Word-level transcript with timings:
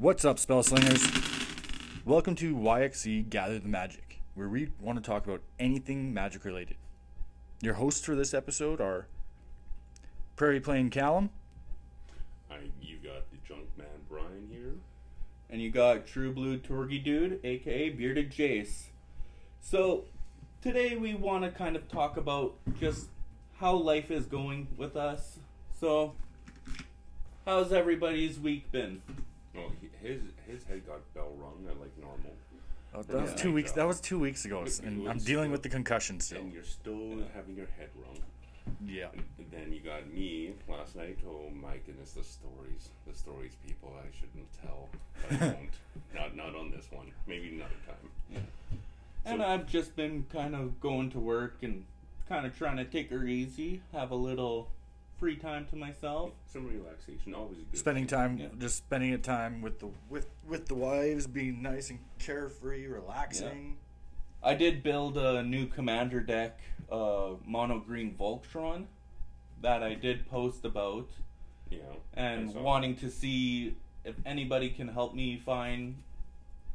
What's 0.00 0.24
up, 0.24 0.38
spell 0.38 0.62
slingers? 0.62 1.04
Welcome 2.04 2.36
to 2.36 2.54
YXC 2.54 3.30
Gather 3.30 3.58
the 3.58 3.66
Magic, 3.66 4.20
where 4.36 4.48
we 4.48 4.70
want 4.80 4.96
to 4.96 5.04
talk 5.04 5.26
about 5.26 5.40
anything 5.58 6.14
magic 6.14 6.44
related. 6.44 6.76
Your 7.62 7.74
hosts 7.74 8.06
for 8.06 8.14
this 8.14 8.32
episode 8.32 8.80
are 8.80 9.08
Prairie 10.36 10.60
Plain 10.60 10.90
Callum, 10.90 11.30
I, 12.48 12.58
you 12.80 12.98
got 12.98 13.28
the 13.32 13.38
junk 13.44 13.64
man 13.76 13.88
Brian 14.08 14.46
here. 14.48 14.74
And 15.50 15.60
you 15.60 15.72
got 15.72 16.06
True 16.06 16.32
Blue 16.32 16.58
Torgy 16.58 17.00
Dude, 17.00 17.40
aka 17.42 17.88
Bearded 17.88 18.30
Jace. 18.30 18.90
So, 19.60 20.04
today 20.62 20.94
we 20.94 21.14
want 21.14 21.42
to 21.42 21.50
kind 21.50 21.74
of 21.74 21.88
talk 21.88 22.16
about 22.16 22.54
just 22.78 23.08
how 23.56 23.74
life 23.74 24.12
is 24.12 24.26
going 24.26 24.68
with 24.76 24.94
us. 24.94 25.40
So, 25.80 26.14
how's 27.44 27.72
everybody's 27.72 28.38
week 28.38 28.70
been? 28.70 29.02
Well, 29.58 29.72
he, 29.80 30.08
his 30.08 30.20
his 30.46 30.64
head 30.64 30.86
got 30.86 31.00
bell 31.14 31.32
rung 31.38 31.66
at 31.68 31.78
like 31.80 31.96
normal, 32.00 32.32
Oh, 32.94 33.02
that 33.02 33.20
was 33.22 33.34
two 33.34 33.52
weeks. 33.52 33.72
That 33.72 33.86
was 33.86 34.00
two 34.00 34.18
weeks 34.18 34.44
ago, 34.44 34.62
It- 34.62 34.80
and 34.80 35.08
I'm 35.08 35.18
dealing 35.18 35.50
with 35.50 35.62
the 35.62 35.68
concussion 35.68 36.20
still. 36.20 36.40
and 36.40 36.52
you're 36.52 36.62
still 36.64 37.22
having 37.34 37.54
your 37.56 37.66
head 37.78 37.90
rung. 37.96 38.18
Yeah, 38.84 39.08
And 39.38 39.50
then 39.50 39.72
you 39.72 39.80
got 39.80 40.06
me 40.12 40.52
last 40.68 40.94
night. 40.94 41.18
Oh 41.26 41.48
my 41.50 41.78
goodness, 41.86 42.12
the 42.12 42.22
stories, 42.22 42.90
the 43.06 43.14
stories, 43.14 43.52
people. 43.66 43.92
I 43.98 44.06
shouldn't 44.18 44.46
tell, 44.62 44.88
but 45.28 45.40
I 45.42 45.46
won't. 45.54 45.70
not 46.14 46.36
not 46.36 46.54
on 46.54 46.70
this 46.70 46.86
one. 46.90 47.10
Maybe 47.26 47.48
another 47.54 47.70
time. 47.86 48.44
And 49.24 49.40
So- 49.40 49.46
I've 49.46 49.66
just 49.66 49.96
been 49.96 50.26
kind 50.32 50.54
of 50.54 50.80
going 50.80 51.10
to 51.10 51.18
work 51.18 51.56
and 51.62 51.84
kind 52.28 52.46
of 52.46 52.56
trying 52.56 52.76
to 52.76 52.84
take 52.84 53.10
her 53.10 53.24
easy, 53.26 53.80
have 53.92 54.10
a 54.10 54.14
little 54.16 54.68
free 55.18 55.36
time 55.36 55.66
to 55.66 55.76
myself. 55.76 56.32
Some 56.46 56.66
relaxation, 56.66 57.34
always 57.34 57.58
a 57.58 57.62
good. 57.62 57.78
spending 57.78 58.06
thing. 58.06 58.18
time, 58.18 58.38
Yeah. 58.38 58.48
just 58.58 58.76
spending 58.76 59.12
it 59.12 59.22
time 59.22 59.60
with 59.60 59.80
the 59.80 59.90
with 60.08 60.28
with 60.46 60.66
the 60.66 60.74
wives, 60.74 61.26
being 61.26 61.60
nice 61.62 61.90
and 61.90 61.98
carefree, 62.18 62.86
relaxing. 62.86 63.76
I 64.42 64.54
did 64.54 64.82
build 64.84 65.18
a 65.18 65.42
new 65.42 65.66
commander 65.66 66.20
deck, 66.20 66.60
uh, 66.90 67.32
mono 67.44 67.80
green 67.80 68.14
Voltron, 68.14 68.86
that 69.60 69.82
I 69.82 69.94
did 69.94 70.28
post 70.30 70.64
about, 70.64 71.08
Yeah. 71.68 71.80
and 72.14 72.54
wanting 72.54 72.94
to 72.96 73.10
see 73.10 73.76
if 74.04 74.14
anybody 74.24 74.70
can 74.70 74.88
help 74.88 75.14
me 75.14 75.36
find 75.38 76.02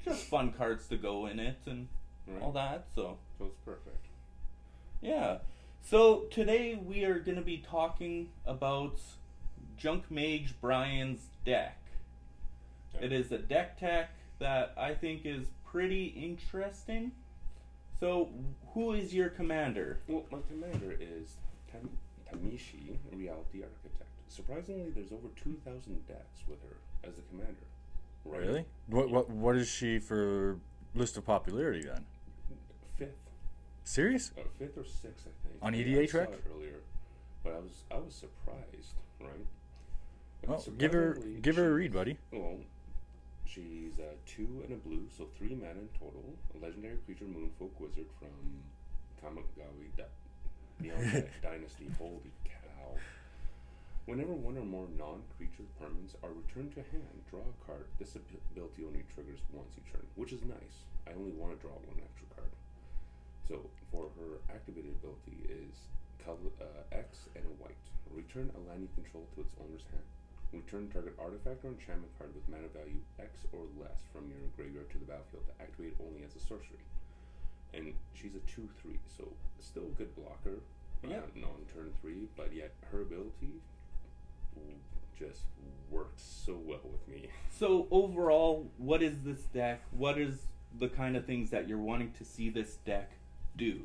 just 0.03 0.25
fun 0.25 0.51
cards 0.51 0.87
to 0.89 0.97
go 0.97 1.25
in 1.25 1.39
it 1.39 1.59
and 1.65 1.87
Right. 2.27 2.41
all 2.41 2.51
that. 2.51 2.87
So 2.93 3.17
So 3.37 3.45
it's 3.45 3.57
perfect. 3.63 4.05
yeah. 5.01 5.39
So 5.85 6.21
today 6.31 6.79
we 6.81 7.03
are 7.03 7.19
going 7.19 7.35
to 7.35 7.43
be 7.43 7.57
talking 7.57 8.29
about 8.45 9.01
Junk 9.77 10.09
Mage 10.09 10.55
Brian's 10.61 11.27
deck. 11.45 11.77
Yeah. 12.95 13.01
It 13.01 13.11
is 13.11 13.33
a 13.33 13.37
deck 13.37 13.77
tech 13.77 14.11
that 14.39 14.73
I 14.77 14.93
think 14.93 15.25
is 15.25 15.47
pretty 15.69 16.05
interesting. 16.05 17.11
So, 17.99 18.29
who 18.73 18.93
is 18.93 19.13
your 19.13 19.29
commander? 19.29 19.99
Well, 20.07 20.23
my 20.31 20.39
commander 20.49 20.97
is 20.99 21.35
Tam- 21.69 21.89
Tameshi, 22.31 22.97
Reality 23.11 23.61
Architect. 23.61 24.09
Surprisingly, 24.29 24.89
there's 24.89 25.11
over 25.11 25.27
2,000 25.43 26.07
decks 26.07 26.43
with 26.47 26.61
her 26.63 26.77
as 27.07 27.13
the 27.15 27.21
commander. 27.29 27.67
Right? 28.25 28.41
Really? 28.41 28.65
What 28.87 29.09
what 29.09 29.29
what 29.29 29.57
is 29.57 29.67
she 29.67 29.99
for 29.99 30.57
list 30.95 31.17
of 31.17 31.25
popularity 31.25 31.83
then? 31.83 32.05
Fifth. 32.97 33.22
Serious? 33.83 34.31
Uh, 34.37 34.41
fifth 34.57 34.77
or 34.77 34.85
sixth, 34.85 35.27
I 35.27 35.47
think. 35.47 35.55
On 35.61 35.73
I- 35.73 35.77
EDA 35.77 36.01
I 36.01 36.05
saw 36.05 36.17
track? 36.19 36.29
it 36.29 36.43
earlier, 36.55 36.79
but 37.43 37.53
I 37.53 37.59
was 37.59 37.83
I 37.91 37.97
was 37.97 38.13
surprised, 38.15 38.95
right? 39.19 39.45
Well, 40.47 40.63
give 40.77 40.93
her 40.93 41.17
give 41.41 41.55
her 41.57 41.69
a 41.69 41.73
read, 41.73 41.93
buddy. 41.93 42.17
Well, 42.31 42.57
she's 43.45 43.99
uh, 43.99 44.13
two 44.25 44.63
and 44.65 44.73
a 44.73 44.77
blue, 44.77 45.07
so 45.17 45.27
three 45.37 45.55
mana 45.55 45.79
in 45.79 45.89
total. 45.99 46.23
A 46.55 46.63
legendary 46.63 46.97
creature, 47.05 47.25
Moonfolk 47.25 47.71
Wizard 47.79 48.07
from 48.19 48.63
Kamigawa 49.21 49.87
Di- 49.97 51.23
Dynasty. 51.41 51.87
Holy 51.97 52.31
cow! 52.45 52.97
Whenever 54.05 54.33
one 54.33 54.57
or 54.57 54.65
more 54.65 54.87
non-creature 54.99 55.63
permanents 55.79 56.15
are 56.23 56.31
returned 56.35 56.73
to 56.75 56.81
hand, 56.91 57.23
draw 57.29 57.39
a 57.39 57.65
card. 57.65 57.85
This 57.99 58.15
ability 58.15 58.83
only 58.85 59.03
triggers 59.13 59.39
once 59.53 59.75
each 59.77 59.91
turn, 59.93 60.03
which 60.15 60.33
is 60.33 60.43
nice. 60.43 60.83
I 61.07 61.11
only 61.15 61.31
want 61.31 61.55
to 61.55 61.59
draw 61.61 61.71
one 61.71 61.99
extra 62.03 62.27
card. 62.35 62.51
So 63.47 63.69
for 63.91 64.09
her 64.19 64.39
activated 64.49 64.95
ability 64.99 65.43
is 65.49 65.91
color, 66.23 66.51
uh, 66.61 66.95
X 66.95 67.27
and 67.35 67.43
a 67.45 67.53
white. 67.61 67.77
Return 68.11 68.51
a 68.55 68.61
land 68.69 68.81
you 68.81 68.91
control 68.95 69.27
to 69.35 69.41
its 69.41 69.53
owner's 69.59 69.83
hand. 69.91 70.05
Return 70.53 70.87
target 70.93 71.17
artifact 71.17 71.65
or 71.65 71.73
enchantment 71.73 72.13
card 72.17 72.29
with 72.35 72.47
mana 72.47 72.69
value 72.69 73.01
X 73.19 73.45
or 73.51 73.65
less 73.81 74.05
from 74.13 74.29
your 74.29 74.45
graveyard 74.55 74.89
to 74.91 74.97
the 75.01 75.05
battlefield 75.05 75.43
to 75.49 75.55
activate 75.59 75.97
only 75.99 76.23
as 76.23 76.35
a 76.35 76.39
sorcery. 76.39 76.85
And 77.73 77.93
she's 78.13 78.35
a 78.35 78.43
2 78.45 78.69
3, 78.81 78.99
so 79.17 79.33
still 79.59 79.89
a 79.89 79.97
good 79.97 80.13
blocker. 80.15 80.61
Yeah. 81.01 81.25
Uh, 81.25 81.35
non 81.35 81.65
turn 81.73 81.91
3, 82.01 82.29
but 82.37 82.53
yet 82.53 82.71
her 82.91 83.01
ability 83.01 83.59
just 85.17 85.41
worked 85.89 86.19
so 86.19 86.59
well 86.65 86.81
with 86.83 87.07
me. 87.07 87.29
So, 87.59 87.87
overall, 87.91 88.71
what 88.77 89.03
is 89.03 89.21
this 89.21 89.43
deck? 89.43 89.83
What 89.91 90.17
is 90.17 90.47
the 90.79 90.89
kind 90.89 91.15
of 91.15 91.25
things 91.25 91.51
that 91.51 91.67
you're 91.67 91.77
wanting 91.77 92.11
to 92.17 92.25
see 92.25 92.49
this 92.49 92.77
deck 92.77 93.11
do? 93.57 93.81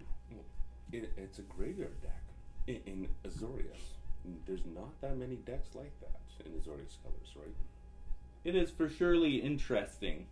It, 0.93 1.13
it's 1.17 1.39
a 1.39 1.43
graveyard 1.43 2.01
deck 2.03 2.23
in, 2.67 2.81
in 2.87 3.09
Azorius. 3.29 3.95
There's 4.47 4.65
not 4.75 5.01
that 5.01 5.17
many 5.17 5.37
decks 5.37 5.75
like 5.75 5.93
that 6.01 6.47
in 6.47 6.53
Azorius 6.53 6.97
colors, 7.03 7.35
right? 7.37 7.55
It 8.45 8.55
is 8.55 8.71
for 8.71 8.89
surely 8.89 9.37
interesting. 9.37 10.27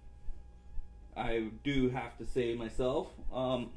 I 1.16 1.48
do 1.64 1.90
have 1.90 2.16
to 2.18 2.26
say 2.26 2.54
myself. 2.54 3.08
Um, 3.32 3.70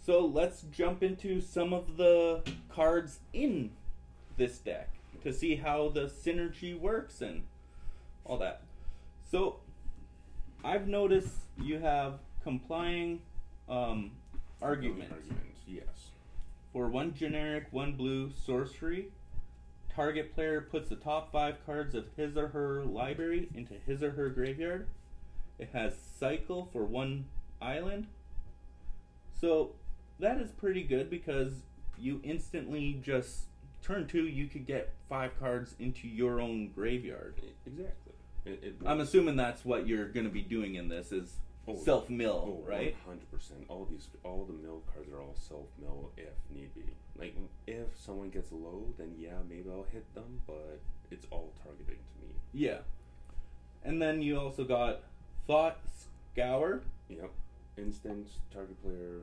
so 0.00 0.24
let's 0.24 0.62
jump 0.70 1.02
into 1.02 1.40
some 1.40 1.72
of 1.72 1.96
the 1.96 2.42
cards 2.68 3.20
in 3.32 3.72
this 4.36 4.58
deck 4.58 4.90
to 5.22 5.32
see 5.32 5.56
how 5.56 5.88
the 5.88 6.02
synergy 6.02 6.78
works 6.78 7.20
and 7.22 7.42
all 8.24 8.38
that. 8.38 8.62
So 9.30 9.60
I've 10.64 10.86
noticed 10.86 11.34
you 11.60 11.78
have 11.78 12.20
compelling 12.42 13.22
um, 13.68 14.12
arguments 14.62 15.12
Arguments, 15.12 15.60
yes. 15.66 16.10
for 16.72 16.88
one 16.88 17.14
generic, 17.14 17.66
one 17.70 17.96
blue 17.96 18.30
sorcery. 18.44 19.08
Target 19.94 20.34
player 20.34 20.60
puts 20.60 20.90
the 20.90 20.96
top 20.96 21.32
five 21.32 21.56
cards 21.64 21.94
of 21.94 22.04
his 22.16 22.36
or 22.36 22.48
her 22.48 22.84
library 22.84 23.48
into 23.54 23.74
his 23.86 24.02
or 24.02 24.10
her 24.12 24.28
graveyard. 24.28 24.86
It 25.58 25.70
has 25.72 25.94
cycle 26.18 26.68
for 26.72 26.84
one 26.84 27.26
island. 27.62 28.06
So 29.40 29.72
that 30.18 30.38
is 30.38 30.50
pretty 30.50 30.82
good 30.82 31.08
because 31.08 31.52
you 31.98 32.20
instantly 32.22 33.00
just 33.02 33.46
turn 33.82 34.06
two, 34.06 34.24
you 34.26 34.48
could 34.48 34.66
get 34.66 34.92
five 35.08 35.38
cards 35.38 35.74
into 35.78 36.08
your 36.08 36.40
own 36.40 36.70
graveyard. 36.74 37.40
Exactly. 37.66 38.12
It, 38.44 38.60
it 38.62 38.74
I'm 38.84 39.00
assuming 39.00 39.36
that's 39.36 39.64
what 39.64 39.86
you're 39.86 40.08
going 40.08 40.26
to 40.26 40.32
be 40.32 40.42
doing 40.42 40.74
in 40.74 40.88
this 40.88 41.12
is 41.12 41.36
Oh, 41.68 41.76
self 41.76 42.08
mill, 42.08 42.62
Oh, 42.64 42.68
right? 42.68 42.94
Hundred 43.04 43.30
percent. 43.30 43.64
All 43.68 43.86
these, 43.90 44.08
all 44.22 44.44
the 44.44 44.52
mill 44.52 44.82
cards 44.92 45.10
are 45.12 45.20
all 45.20 45.34
self 45.34 45.66
mill 45.80 46.10
if 46.16 46.28
need 46.50 46.72
be. 46.74 46.84
Like 47.18 47.34
if 47.66 47.88
someone 47.98 48.30
gets 48.30 48.52
low, 48.52 48.84
then 48.98 49.14
yeah, 49.18 49.38
maybe 49.48 49.64
I'll 49.70 49.86
hit 49.90 50.12
them, 50.14 50.42
but 50.46 50.80
it's 51.10 51.26
all 51.30 51.52
targeting 51.64 51.96
to 51.96 52.26
me. 52.26 52.34
Yeah. 52.52 52.78
And 53.84 54.00
then 54.00 54.22
you 54.22 54.38
also 54.38 54.64
got 54.64 55.00
Thought 55.46 55.78
Scour 56.34 56.82
Yep. 57.08 57.30
Instant 57.78 58.28
target 58.52 58.80
player 58.82 59.20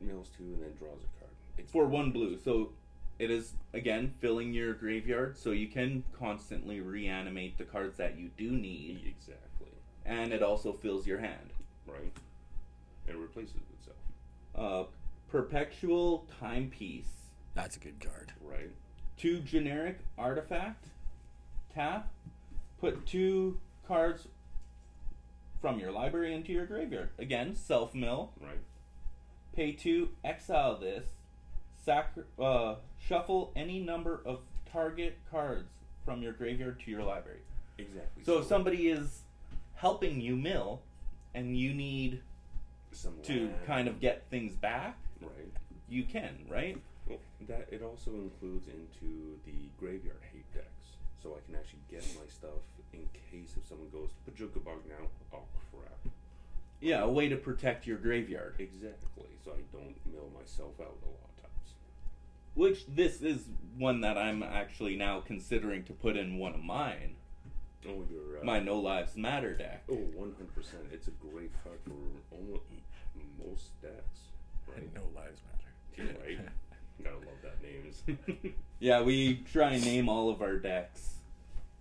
mills 0.00 0.28
two 0.36 0.44
and 0.44 0.62
then 0.62 0.72
draws 0.78 0.98
a 1.02 1.18
card. 1.20 1.30
It's 1.58 1.70
for 1.72 1.86
one 1.86 2.10
blue. 2.10 2.38
So 2.38 2.70
it 3.18 3.30
is 3.30 3.52
again 3.72 4.12
filling 4.20 4.52
your 4.52 4.74
graveyard 4.74 5.36
so 5.38 5.52
you 5.52 5.68
can 5.68 6.02
constantly 6.18 6.80
reanimate 6.80 7.56
the 7.58 7.64
cards 7.64 7.96
that 7.98 8.18
you 8.18 8.30
do 8.36 8.50
need 8.50 9.02
Exactly. 9.06 9.70
and 10.04 10.32
it 10.32 10.42
also 10.42 10.72
fills 10.72 11.06
your 11.06 11.18
hand. 11.18 11.50
Right. 11.86 12.12
It 13.06 13.16
replaces 13.16 13.56
itself. 13.78 13.96
Uh, 14.54 14.84
perpetual 15.30 16.26
timepiece. 16.40 17.08
That's 17.54 17.76
a 17.76 17.80
good 17.80 18.00
card. 18.00 18.32
Right. 18.42 18.70
Two 19.16 19.40
generic 19.40 19.98
artifact. 20.18 20.86
Tap. 21.74 22.10
Put 22.80 23.06
two 23.06 23.58
cards 23.86 24.28
from 25.60 25.78
your 25.78 25.92
library 25.92 26.34
into 26.34 26.52
your 26.52 26.66
graveyard. 26.66 27.10
Again, 27.18 27.54
self 27.54 27.94
mill. 27.94 28.32
Right. 28.40 28.58
Pay 29.54 29.72
two, 29.72 30.10
exile 30.24 30.76
this, 30.78 31.06
sacri- 31.84 32.24
uh, 32.38 32.74
shuffle 32.98 33.52
any 33.54 33.78
number 33.78 34.20
of 34.26 34.40
target 34.70 35.16
cards 35.30 35.70
from 36.04 36.22
your 36.22 36.32
graveyard 36.32 36.80
to 36.80 36.90
your 36.90 37.02
library. 37.04 37.38
Exactly. 37.78 38.24
So 38.24 38.40
if 38.40 38.46
somebody 38.46 38.88
is 38.88 39.22
helping 39.76 40.20
you 40.20 40.36
mill 40.36 40.80
and 41.34 41.56
you 41.56 41.74
need 41.74 42.20
some 42.92 43.14
to 43.24 43.46
land- 43.46 43.54
kind 43.66 43.88
of 43.88 44.00
get 44.00 44.24
things 44.30 44.54
back, 44.54 44.96
right. 45.20 45.52
you 45.88 46.04
can, 46.04 46.44
right? 46.48 46.78
Well, 47.06 47.18
that 47.48 47.68
it 47.70 47.82
also 47.82 48.12
includes 48.12 48.68
into 48.68 49.38
the 49.44 49.68
graveyard 49.78 50.20
hate 50.32 50.50
decks. 50.54 50.96
so 51.22 51.36
I 51.36 51.40
can 51.46 51.54
actually 51.56 51.80
get 51.90 52.02
my 52.18 52.26
stuff 52.28 52.62
in 52.92 53.08
case 53.30 53.54
if 53.56 53.66
someone 53.66 53.88
goes 53.90 54.10
Bojuka 54.28 54.62
Bog 54.64 54.80
now. 54.88 55.06
Oh 55.32 55.42
crap! 55.72 56.14
Yeah, 56.80 57.02
a 57.02 57.08
way 57.10 57.28
to 57.28 57.36
protect 57.36 57.86
your 57.86 57.98
graveyard. 57.98 58.54
Exactly, 58.58 59.28
so 59.44 59.52
I 59.52 59.62
don't 59.72 59.96
mill 60.12 60.30
myself 60.38 60.78
out 60.80 60.96
a 61.02 61.08
lot 61.08 61.28
of 61.36 61.42
times. 61.42 61.74
Which 62.54 62.86
this 62.86 63.20
is 63.22 63.48
one 63.76 64.00
that 64.02 64.16
I'm 64.16 64.42
actually 64.42 64.96
now 64.96 65.20
considering 65.20 65.82
to 65.84 65.92
put 65.92 66.16
in 66.16 66.38
one 66.38 66.54
of 66.54 66.62
mine. 66.62 67.16
Oh, 67.86 68.04
your 68.10 68.40
uh, 68.40 68.44
My 68.44 68.60
No 68.60 68.78
Lives 68.78 69.16
Matter 69.16 69.54
deck. 69.54 69.82
Oh, 69.90 69.94
100 69.94 70.54
percent. 70.54 70.82
It's 70.92 71.08
a 71.08 71.12
great 71.12 71.50
card 71.62 71.78
for 71.84 71.92
almost 72.34 72.62
most 73.38 73.70
decks, 73.82 74.20
right? 74.66 74.88
No 74.94 75.02
lives 75.14 75.40
matter. 75.96 76.14
Right. 76.24 76.38
Gotta 77.02 77.16
love 77.16 77.42
that 77.42 77.62
names. 77.62 78.02
Yeah, 78.80 79.00
we 79.02 79.36
try 79.50 79.72
and 79.72 79.84
name 79.84 80.08
all 80.10 80.28
of 80.28 80.42
our 80.42 80.56
decks 80.56 81.14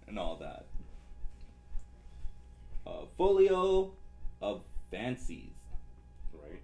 and 0.08 0.18
all 0.18 0.36
that. 0.38 0.66
Uh, 2.88 3.06
folio 3.18 3.92
of 4.42 4.62
Fancies. 4.92 5.50
right. 6.34 6.62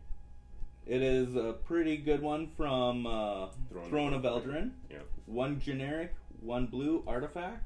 It 0.86 1.02
is 1.02 1.36
a 1.36 1.54
pretty 1.66 1.98
good 1.98 2.22
one 2.22 2.48
from 2.56 3.06
uh, 3.06 3.48
Throne 3.70 3.90
Throne, 3.90 4.14
of 4.14 4.22
Eldrin. 4.24 4.44
Eldarin. 4.46 4.72
Yeah. 4.90 4.98
One 5.26 5.60
generic, 5.60 6.14
one 6.42 6.68
blue 6.68 7.04
artifact. 7.08 7.66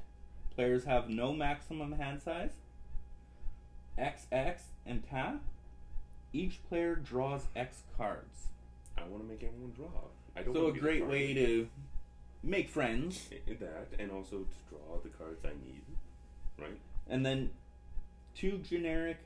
Players 0.54 0.84
have 0.84 1.08
no 1.08 1.32
maximum 1.32 1.92
hand 1.92 2.22
size. 2.22 2.52
XX 3.98 4.56
and 4.86 5.02
tap. 5.08 5.40
Each 6.32 6.60
player 6.68 6.94
draws 6.94 7.46
X 7.56 7.82
cards. 7.96 8.48
I 8.96 9.02
want 9.04 9.22
to 9.22 9.28
make 9.28 9.42
everyone 9.42 9.72
draw. 9.76 9.86
I 10.36 10.42
don't. 10.42 10.54
So 10.54 10.68
a 10.68 10.72
great 10.72 11.06
way 11.06 11.34
to 11.34 11.68
make 12.42 12.68
friends. 12.68 13.28
That, 13.46 13.88
and 13.98 14.10
also 14.12 14.38
to 14.38 14.56
draw 14.68 14.98
the 15.02 15.08
cards 15.10 15.44
I 15.44 15.50
need. 15.50 15.82
Right. 16.58 16.78
And 17.08 17.26
then 17.26 17.50
two 18.36 18.58
generic 18.58 19.18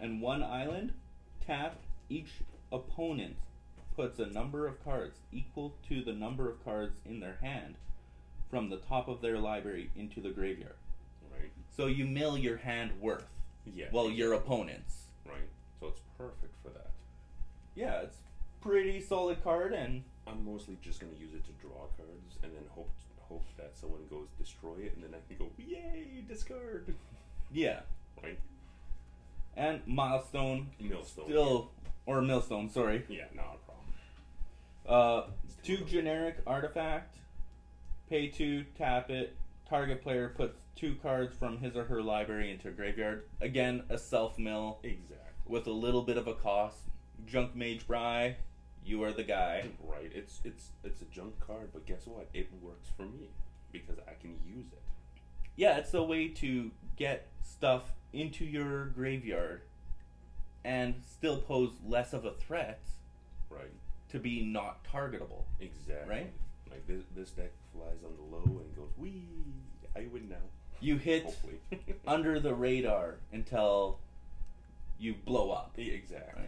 and 0.00 0.20
one 0.20 0.42
island. 0.42 0.92
Tap. 1.46 1.76
Each 2.10 2.30
opponent 2.72 3.36
puts 3.94 4.18
a 4.18 4.26
number 4.26 4.66
of 4.66 4.82
cards 4.82 5.18
equal 5.30 5.74
to 5.88 6.02
the 6.02 6.12
number 6.12 6.48
of 6.48 6.64
cards 6.64 6.96
in 7.04 7.20
their 7.20 7.36
hand 7.42 7.74
from 8.50 8.70
the 8.70 8.76
top 8.78 9.08
of 9.08 9.20
their 9.20 9.38
library 9.38 9.90
into 9.96 10.20
the 10.20 10.30
graveyard. 10.30 10.74
Right. 11.32 11.50
So 11.76 11.86
you 11.86 12.06
mill 12.06 12.36
your 12.38 12.56
hand 12.56 12.92
worth. 13.00 13.26
Yeah. 13.66 13.86
Well, 13.92 14.10
your 14.10 14.32
opponents. 14.34 15.04
Right. 15.26 15.36
So 15.80 15.88
it's 15.88 16.00
perfect 16.16 16.54
for 16.62 16.70
that. 16.70 16.90
Yeah, 17.74 18.00
it's 18.02 18.16
pretty 18.60 19.00
solid 19.00 19.42
card, 19.44 19.72
and 19.72 20.02
I'm 20.26 20.44
mostly 20.44 20.78
just 20.82 21.00
gonna 21.00 21.12
use 21.18 21.34
it 21.34 21.44
to 21.44 21.52
draw 21.60 21.86
cards, 21.96 22.36
and 22.42 22.52
then 22.52 22.62
hope 22.70 22.90
hope 23.28 23.44
that 23.58 23.76
someone 23.76 24.00
goes 24.08 24.26
destroy 24.38 24.76
it, 24.84 24.94
and 24.96 25.04
then 25.04 25.10
I 25.14 25.18
can 25.28 25.36
go 25.38 25.50
yay 25.58 26.24
discard. 26.26 26.94
yeah, 27.52 27.80
Right. 28.22 28.38
and 29.56 29.82
milestone 29.86 30.68
Millstone. 30.80 31.26
still 31.26 31.70
or 32.06 32.22
millstone. 32.22 32.70
Sorry, 32.70 33.04
Yeah. 33.08 33.24
Not 33.34 33.58
a 33.58 34.86
problem. 34.86 35.28
uh, 35.28 35.30
two 35.62 35.84
generic 35.84 36.36
artifact. 36.46 37.16
Pay 38.08 38.28
two, 38.28 38.64
tap 38.76 39.10
it. 39.10 39.36
Target 39.68 40.02
player 40.02 40.30
puts 40.30 40.58
two 40.74 40.94
cards 41.02 41.36
from 41.36 41.58
his 41.58 41.76
or 41.76 41.84
her 41.84 42.00
library 42.00 42.50
into 42.50 42.68
a 42.68 42.70
graveyard. 42.70 43.24
Again, 43.40 43.82
a 43.90 43.98
self 43.98 44.38
mill 44.38 44.78
Exactly. 44.82 45.16
with 45.46 45.66
a 45.66 45.72
little 45.72 46.02
bit 46.02 46.16
of 46.16 46.26
a 46.26 46.34
cost. 46.34 46.78
Junk 47.26 47.54
Mage 47.54 47.86
Bry, 47.86 48.36
you 48.84 49.02
are 49.04 49.12
the 49.12 49.24
guy. 49.24 49.66
Right. 49.82 50.10
It's 50.14 50.40
it's 50.44 50.68
it's 50.84 51.02
a 51.02 51.06
junk 51.06 51.38
card, 51.40 51.68
but 51.72 51.84
guess 51.84 52.06
what? 52.06 52.28
It 52.32 52.48
works 52.62 52.88
for 52.96 53.02
me 53.02 53.28
because 53.72 53.98
I 54.08 54.12
can 54.20 54.38
use 54.46 54.66
it. 54.72 54.82
Yeah, 55.56 55.76
it's 55.78 55.92
a 55.92 56.02
way 56.02 56.28
to 56.28 56.70
get 56.96 57.26
stuff 57.42 57.92
into 58.12 58.44
your 58.44 58.86
graveyard 58.86 59.62
and 60.64 60.94
still 61.06 61.38
pose 61.42 61.72
less 61.86 62.12
of 62.14 62.24
a 62.24 62.32
threat 62.32 62.80
Right. 63.50 63.72
to 64.10 64.18
be 64.18 64.42
not 64.44 64.84
targetable. 64.84 65.42
Exactly. 65.60 66.08
Right? 66.14 66.32
Like 66.70 66.86
this 66.86 67.02
this 67.14 67.30
deck 67.32 67.50
flies 67.78 68.04
on 68.04 68.16
the 68.16 68.36
low 68.36 68.60
and 68.60 68.76
goes 68.76 68.90
wee. 68.96 69.24
I 69.96 70.06
win 70.12 70.28
now. 70.28 70.36
You 70.80 70.96
hit 70.96 71.24
Hopefully. 71.24 71.60
under 72.06 72.38
the 72.38 72.54
radar 72.54 73.16
until 73.32 73.98
you 74.98 75.14
blow 75.24 75.50
up. 75.50 75.72
Exactly. 75.76 76.44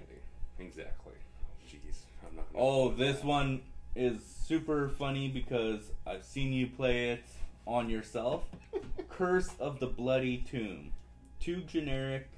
Exactly. 0.59 1.15
Oh, 1.15 1.69
jeez. 1.69 1.97
I'm 2.27 2.37
not. 2.37 2.53
gonna 2.53 2.65
Oh, 2.65 2.91
this 2.91 3.23
one 3.23 3.63
is 3.97 4.23
super 4.47 4.89
funny 4.89 5.29
because 5.29 5.91
I've 6.07 6.25
seen 6.25 6.53
you 6.53 6.69
play 6.69 7.11
it 7.11 7.25
on 7.67 7.91
yourself. 7.91 8.45
Curse 9.09 9.51
of 9.59 9.81
the 9.81 9.87
Bloody 9.87 10.39
Tomb. 10.39 10.93
Two 11.41 11.63
generic, 11.63 12.29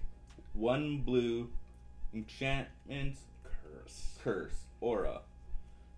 one 0.55 0.99
blue, 0.99 1.51
enchantment, 2.15 3.17
curse. 3.43 4.17
curse, 4.23 4.61
aura. 4.81 5.23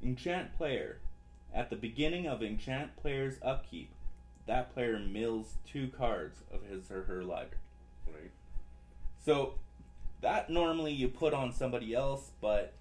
Enchant 0.02 0.56
player. 0.56 0.98
At 1.54 1.70
the 1.70 1.76
beginning 1.76 2.26
of 2.26 2.42
enchant 2.42 2.96
player's 2.96 3.36
upkeep, 3.42 3.90
that 4.46 4.74
player 4.74 4.98
mills 4.98 5.54
two 5.70 5.88
cards 5.88 6.40
of 6.52 6.62
his 6.64 6.90
or 6.90 7.04
her 7.04 7.22
library. 7.22 7.56
Right. 8.06 8.30
So 9.24 9.54
that 10.20 10.50
normally 10.50 10.92
you 10.92 11.08
put 11.08 11.32
on 11.32 11.52
somebody 11.52 11.94
else, 11.94 12.30
but 12.40 12.72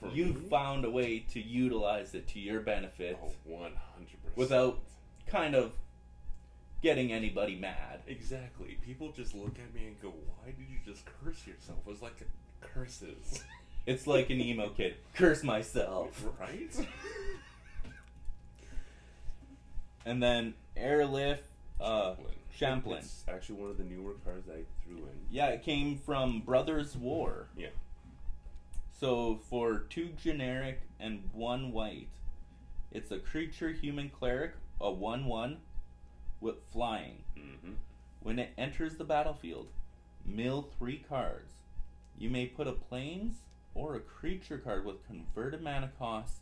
For 0.00 0.08
you 0.08 0.26
me? 0.26 0.48
found 0.50 0.84
a 0.84 0.90
way 0.90 1.20
to 1.30 1.40
utilize 1.40 2.14
it 2.14 2.26
to 2.28 2.40
your 2.40 2.60
benefit 2.60 3.16
Oh, 3.22 3.30
one 3.44 3.72
hundred 3.94 4.20
percent. 4.22 4.36
without 4.36 4.80
kind 5.26 5.54
of 5.54 5.72
getting 6.82 7.12
anybody 7.12 7.54
mad. 7.56 8.00
Exactly. 8.06 8.76
People 8.84 9.12
just 9.12 9.34
look 9.34 9.56
at 9.58 9.72
me 9.74 9.86
and 9.86 10.02
go, 10.02 10.08
"Why 10.10 10.46
did 10.50 10.66
you 10.68 10.78
just 10.84 11.04
curse 11.06 11.46
yourself?" 11.46 11.78
It 11.86 11.90
was 11.90 12.02
like 12.02 12.26
curses. 12.60 13.44
It's 13.86 14.08
like 14.08 14.30
an 14.30 14.40
emo 14.40 14.70
kid. 14.70 14.96
Curse 15.14 15.44
myself. 15.44 16.24
right? 16.40 16.74
And 20.06 20.22
then 20.22 20.54
airlift 20.74 21.44
uh 21.78 22.14
Chaplain. 22.56 23.00
It's 23.00 23.24
actually 23.28 23.56
one 23.56 23.70
of 23.70 23.76
the 23.76 23.84
newer 23.84 24.14
cards 24.24 24.48
I 24.48 24.62
threw 24.82 24.96
in. 24.96 25.26
Yeah, 25.30 25.48
it 25.48 25.62
came 25.62 25.98
from 25.98 26.40
Brothers 26.40 26.96
War. 26.96 27.48
Yeah. 27.54 27.68
So 28.98 29.40
for 29.50 29.80
two 29.90 30.10
generic 30.22 30.80
and 30.98 31.28
one 31.34 31.70
white, 31.72 32.08
it's 32.90 33.10
a 33.10 33.18
creature 33.18 33.72
human 33.72 34.08
cleric, 34.08 34.52
a 34.80 34.90
one 34.90 35.26
one 35.26 35.58
with 36.40 36.56
flying. 36.72 37.24
Mm-hmm. 37.36 37.72
When 38.22 38.38
it 38.38 38.50
enters 38.56 38.96
the 38.96 39.04
battlefield, 39.04 39.68
mill 40.24 40.70
three 40.78 41.04
cards. 41.06 41.52
You 42.18 42.30
may 42.30 42.46
put 42.46 42.66
a 42.66 42.72
planes 42.72 43.34
or 43.74 43.94
a 43.94 44.00
creature 44.00 44.56
card 44.56 44.86
with 44.86 45.06
converted 45.06 45.60
mana 45.60 45.90
cost 45.98 46.36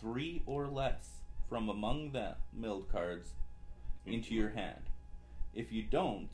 three 0.00 0.42
or 0.46 0.66
less 0.66 1.17
from 1.48 1.68
among 1.68 2.12
the 2.12 2.36
milled 2.52 2.90
cards 2.90 3.30
into 4.06 4.34
your 4.34 4.50
hand. 4.50 4.82
If 5.54 5.72
you 5.72 5.82
don't, 5.82 6.28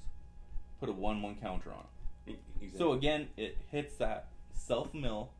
put 0.80 0.88
a 0.88 0.92
one 0.92 1.23
one 1.23 1.37
counter 1.37 1.73
on. 1.73 1.85
it. 2.26 2.38
Exactly. 2.61 2.78
So 2.78 2.92
again, 2.92 3.28
it 3.37 3.59
hits 3.71 3.97
that 3.97 4.28
self 4.52 4.92
mill. 4.94 5.30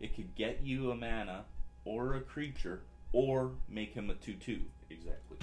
It 0.00 0.14
could 0.14 0.34
get 0.34 0.60
you 0.62 0.90
a 0.90 0.94
mana 0.94 1.44
or 1.84 2.14
a 2.14 2.20
creature 2.20 2.80
or 3.12 3.52
make 3.68 3.94
him 3.94 4.10
a 4.10 4.14
two 4.14 4.34
two. 4.34 4.60
exactly. 4.90 5.38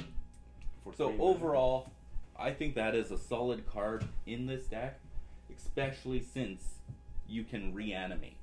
For 0.83 0.93
So 0.93 1.07
three 1.09 1.17
mana. 1.17 1.29
overall, 1.29 1.91
I 2.37 2.51
think 2.51 2.75
that 2.75 2.95
is 2.95 3.11
a 3.11 3.17
solid 3.17 3.65
card 3.65 4.05
in 4.25 4.45
this 4.45 4.65
deck, 4.67 4.99
especially 5.55 6.21
since 6.21 6.75
you 7.27 7.43
can 7.43 7.73
reanimate. 7.73 8.37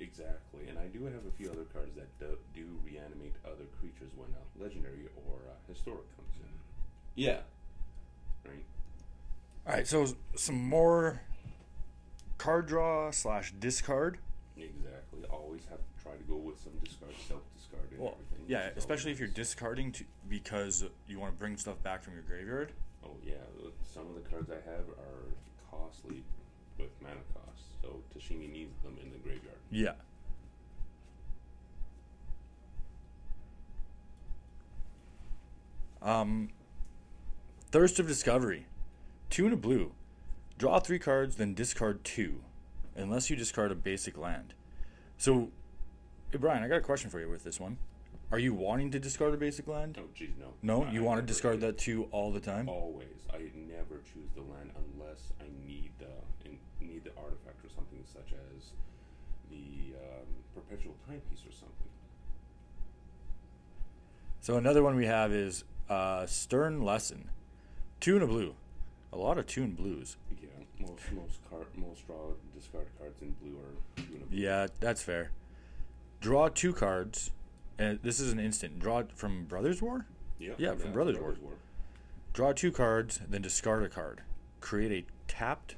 Exactly. 0.00 0.68
And 0.68 0.78
I 0.78 0.86
do 0.86 1.04
have 1.04 1.26
a 1.26 1.30
few 1.36 1.50
other 1.50 1.64
cards 1.72 1.94
that 1.96 2.06
do, 2.18 2.36
do 2.54 2.66
reanimate 2.84 3.34
other 3.44 3.64
creatures 3.80 4.10
when 4.16 4.28
a 4.30 4.62
legendary 4.62 5.06
or 5.26 5.38
a 5.50 5.72
historic 5.72 6.04
comes 6.16 6.34
in. 6.40 6.48
Yeah. 7.14 7.38
Right. 8.44 8.64
All 9.66 9.74
right, 9.74 9.86
so 9.86 10.06
some 10.36 10.56
more 10.68 11.20
card 12.38 12.66
draw 12.66 13.10
slash 13.10 13.52
discard. 13.58 14.18
Exactly. 14.56 15.24
Always 15.30 15.62
have 15.70 15.78
to 15.78 16.02
try 16.02 16.12
to 16.12 16.24
go 16.24 16.36
with 16.36 16.58
some 16.62 16.72
discard, 16.82 17.12
self 17.28 17.42
discard, 17.56 17.90
and 17.90 18.00
Well, 18.00 18.14
everything. 18.14 18.44
yeah, 18.48 18.70
especially 18.76 19.12
if 19.12 19.18
you're 19.18 19.28
discarding 19.28 19.92
to, 19.92 20.04
because 20.28 20.84
you 21.06 21.18
want 21.18 21.34
to 21.34 21.38
bring 21.38 21.56
stuff 21.56 21.82
back 21.82 22.02
from 22.02 22.14
your 22.14 22.22
graveyard. 22.22 22.72
Oh 23.04 23.16
yeah, 23.24 23.34
uh, 23.64 23.68
some 23.84 24.06
of 24.08 24.14
the 24.14 24.28
cards 24.28 24.50
I 24.50 24.56
have 24.70 24.88
are 24.88 25.28
costly 25.70 26.22
with 26.78 26.90
mana 27.02 27.20
so 27.82 28.02
Tashimi 28.16 28.50
needs 28.50 28.74
them 28.82 28.96
in 29.02 29.10
the 29.10 29.18
graveyard. 29.18 29.56
Yeah. 29.70 29.92
Um, 36.00 36.50
Thirst 37.70 37.98
of 37.98 38.06
Discovery. 38.06 38.66
Two 39.30 39.44
and 39.44 39.52
a 39.54 39.56
blue. 39.56 39.92
Draw 40.58 40.80
three 40.80 40.98
cards, 40.98 41.36
then 41.36 41.54
discard 41.54 42.02
two, 42.02 42.40
unless 42.96 43.30
you 43.30 43.36
discard 43.36 43.70
a 43.70 43.74
basic 43.76 44.16
land. 44.18 44.54
So, 45.16 45.50
hey, 46.32 46.38
Brian, 46.38 46.62
I 46.64 46.68
got 46.68 46.76
a 46.78 46.80
question 46.80 47.10
for 47.10 47.20
you 47.20 47.28
with 47.28 47.44
this 47.44 47.60
one. 47.60 47.76
Are 48.32 48.38
you 48.38 48.54
wanting 48.54 48.90
to 48.90 48.98
discard 48.98 49.34
a 49.34 49.36
basic 49.36 49.68
land? 49.68 49.98
Oh, 50.00 50.08
geez, 50.14 50.30
no. 50.38 50.54
No, 50.62 50.84
I- 50.84 50.90
you 50.92 51.02
I 51.02 51.06
want 51.06 51.20
to 51.20 51.26
discard 51.26 51.60
do. 51.60 51.66
that 51.66 51.78
two 51.78 52.04
all 52.10 52.32
the 52.32 52.40
time. 52.40 52.68
Always. 52.68 53.06
I 53.32 53.38
never 53.54 53.98
choose 54.12 54.30
the 54.34 54.42
land 54.42 54.72
unless 54.94 55.32
I 55.40 55.44
need 55.66 55.92
the 55.98 56.06
the 57.14 57.20
artifact 57.20 57.64
or 57.64 57.68
something 57.74 57.98
such 58.04 58.32
as 58.32 58.72
the 59.50 59.94
um, 59.96 60.26
perpetual 60.54 60.94
timepiece 61.06 61.40
or 61.46 61.52
something. 61.52 61.88
So 64.40 64.56
another 64.56 64.82
one 64.82 64.96
we 64.96 65.06
have 65.06 65.32
is 65.32 65.64
uh, 65.88 66.26
Stern 66.26 66.82
Lesson, 66.82 67.30
two 68.00 68.14
and 68.14 68.22
a 68.22 68.26
blue. 68.26 68.54
A 69.12 69.16
lot 69.16 69.38
of 69.38 69.46
two 69.46 69.62
and 69.62 69.76
blues. 69.76 70.16
Yeah, 70.40 70.48
most 70.80 71.02
most 71.12 71.38
card 71.50 71.66
most 71.76 72.06
draw 72.06 72.32
discard 72.54 72.86
cards 72.98 73.20
in 73.22 73.34
blue 73.42 73.56
are 73.58 74.02
two 74.02 74.14
and 74.14 74.22
a 74.22 74.26
blue. 74.26 74.38
Yeah, 74.38 74.66
that's 74.80 75.02
fair. 75.02 75.30
Draw 76.20 76.48
two 76.50 76.72
cards, 76.72 77.30
and 77.78 77.98
this 78.02 78.20
is 78.20 78.32
an 78.32 78.38
instant. 78.40 78.78
Draw 78.78 79.04
from 79.14 79.44
Brothers 79.44 79.80
War. 79.80 80.06
Yeah, 80.38 80.52
Yeah, 80.58 80.70
from 80.72 80.80
it's 80.80 80.90
Brothers 80.90 81.18
War. 81.18 81.34
Draw 82.32 82.52
two 82.52 82.70
cards, 82.70 83.20
then 83.28 83.42
discard 83.42 83.82
a 83.82 83.88
card. 83.88 84.22
Create 84.60 84.92
a 84.92 85.04
tapped 85.32 85.76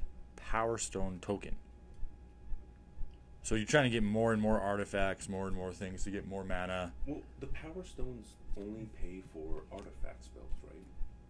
Power 0.51 0.79
Stone 0.79 1.21
token. 1.23 1.55
So 3.45 3.55
you're 3.55 3.69
trying 3.69 3.85
to 3.85 3.91
get 3.91 4.03
more 4.03 4.33
and 4.33 4.43
more 4.43 4.61
artifacts, 4.61 5.29
more 5.29 5.47
and 5.47 5.55
more 5.55 5.73
things 5.73 6.03
to 6.05 6.11
get 6.11 6.27
more 6.27 6.43
mana. 6.43 6.93
Well, 7.07 7.21
the 7.39 7.47
power 7.47 7.85
stones 7.85 8.33
only 8.59 8.89
pay 9.01 9.23
for 9.33 9.63
artifact 9.71 10.25
spells, 10.25 10.51
right? 10.65 10.83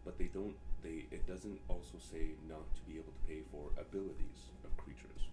But 0.07 0.17
they 0.19 0.25
don't. 0.25 0.55
They 0.83 1.05
it 1.11 1.27
doesn't 1.27 1.61
also 1.69 1.99
say 1.99 2.31
not 2.49 2.65
to 2.77 2.81
be 2.91 2.95
able 2.95 3.13
to 3.13 3.29
pay 3.29 3.41
for 3.53 3.69
abilities 3.79 4.49
of 4.65 4.75
creatures. 4.79 5.29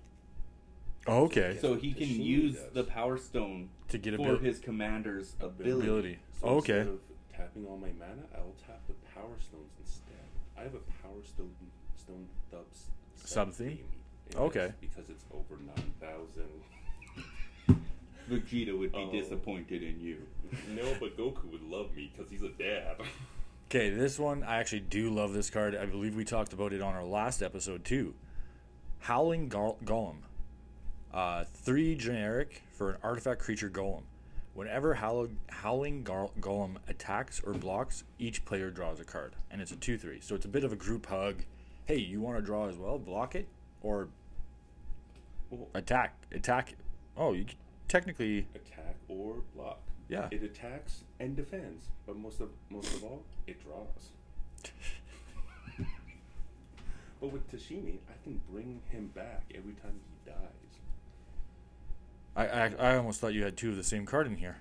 Oh, 1.07 1.23
okay. 1.23 1.53
Yeah. 1.55 1.61
So 1.61 1.75
he 1.75 1.93
can 1.93 2.07
Tashini 2.07 2.25
use 2.25 2.55
does. 2.55 2.73
the 2.73 2.83
Power 2.83 3.17
Stone 3.17 3.69
to 3.87 3.97
get 3.97 4.15
a 4.15 4.17
for 4.17 4.35
bit. 4.35 4.41
his 4.41 4.59
commander's 4.59 5.35
ability. 5.39 5.87
Ability. 5.87 6.19
So 6.41 6.47
okay. 6.47 6.79
instead 6.79 6.93
of 6.93 6.99
tapping 7.33 7.65
all 7.65 7.77
my 7.77 7.93
mana, 7.97 8.23
I'll 8.35 8.55
tap 8.67 8.81
the 8.87 8.95
power 9.15 9.37
stones 9.39 9.71
instead. 9.79 10.27
I 10.57 10.63
have 10.63 10.75
a 10.75 10.83
power 11.01 11.23
stone 11.23 11.55
stone 11.95 12.27
thubs 12.51 12.87
Sub-theme? 13.27 13.79
Okay. 14.35 14.71
Because 14.79 15.09
it's 15.09 15.25
over 15.33 15.61
nine 15.61 15.93
thousand. 15.99 16.47
Vegeta 18.29 18.77
would 18.77 18.91
be 18.91 18.97
Oh. 18.97 19.11
disappointed 19.11 19.83
in 19.83 19.99
you. 20.01 20.17
no, 20.69 20.95
but 20.99 21.17
Goku 21.17 21.45
would 21.51 21.63
love 21.63 21.93
me 21.95 22.11
because 22.15 22.29
he's 22.31 22.43
a 22.43 22.49
dad. 22.49 22.97
Okay, 23.69 23.89
this 23.89 24.17
one 24.17 24.43
I 24.43 24.59
actually 24.61 24.79
do 24.79 25.09
love 25.09 25.33
this 25.33 25.49
card. 25.49 25.75
I 25.75 25.85
believe 25.85 26.15
we 26.15 26.23
talked 26.23 26.53
about 26.53 26.71
it 26.71 26.81
on 26.81 26.95
our 26.95 27.03
last 27.03 27.43
episode 27.43 27.83
too. 27.83 28.13
Howling 28.99 29.49
Gol- 29.49 29.77
Golem, 29.83 30.19
uh, 31.13 31.43
three 31.53 31.93
generic 31.95 32.61
for 32.71 32.91
an 32.91 32.97
artifact 33.03 33.41
creature 33.41 33.69
golem. 33.69 34.03
Whenever 34.53 34.93
Howl- 34.93 35.27
Howling 35.49 36.03
Gol- 36.03 36.31
Golem 36.39 36.77
attacks 36.87 37.41
or 37.41 37.53
blocks, 37.55 38.05
each 38.17 38.45
player 38.45 38.69
draws 38.71 39.01
a 39.01 39.03
card, 39.03 39.35
and 39.51 39.61
it's 39.61 39.73
a 39.73 39.75
two-three. 39.75 40.21
So 40.21 40.33
it's 40.33 40.45
a 40.45 40.49
bit 40.49 40.63
of 40.63 40.71
a 40.71 40.77
group 40.77 41.07
hug. 41.07 41.43
Hey, 41.87 41.97
you 41.97 42.19
want 42.19 42.37
to 42.37 42.41
draw 42.43 42.67
as 42.67 42.75
well? 42.77 42.99
Block 42.99 43.33
it 43.35 43.47
or 43.81 44.09
attack? 45.73 46.15
Attack. 46.33 46.75
Oh, 47.15 47.31
you 47.33 47.45
c- 47.47 47.55
technically 47.87 48.45
attack 48.53 48.95
or 49.07 49.37
block. 49.55 49.79
Yeah. 50.09 50.27
It 50.31 50.43
attacks 50.43 51.03
and 51.19 51.33
defends, 51.35 51.85
but 52.05 52.17
most 52.17 52.41
of 52.41 52.49
most 52.69 52.93
of 52.93 53.03
all, 53.05 53.23
it 53.47 53.61
draws. 53.63 54.09
but 57.21 57.31
with 57.31 57.49
Tashimi, 57.51 57.99
I 58.09 58.13
can 58.23 58.41
bring 58.51 58.81
him 58.89 59.07
back 59.15 59.43
every 59.55 59.73
time 59.73 59.99
he 60.25 60.29
dies. 60.31 60.35
I, 62.35 62.47
I 62.47 62.91
I 62.93 62.97
almost 62.97 63.21
thought 63.21 63.33
you 63.33 63.43
had 63.43 63.55
two 63.57 63.69
of 63.69 63.77
the 63.77 63.83
same 63.83 64.05
card 64.05 64.27
in 64.27 64.35
here. 64.35 64.57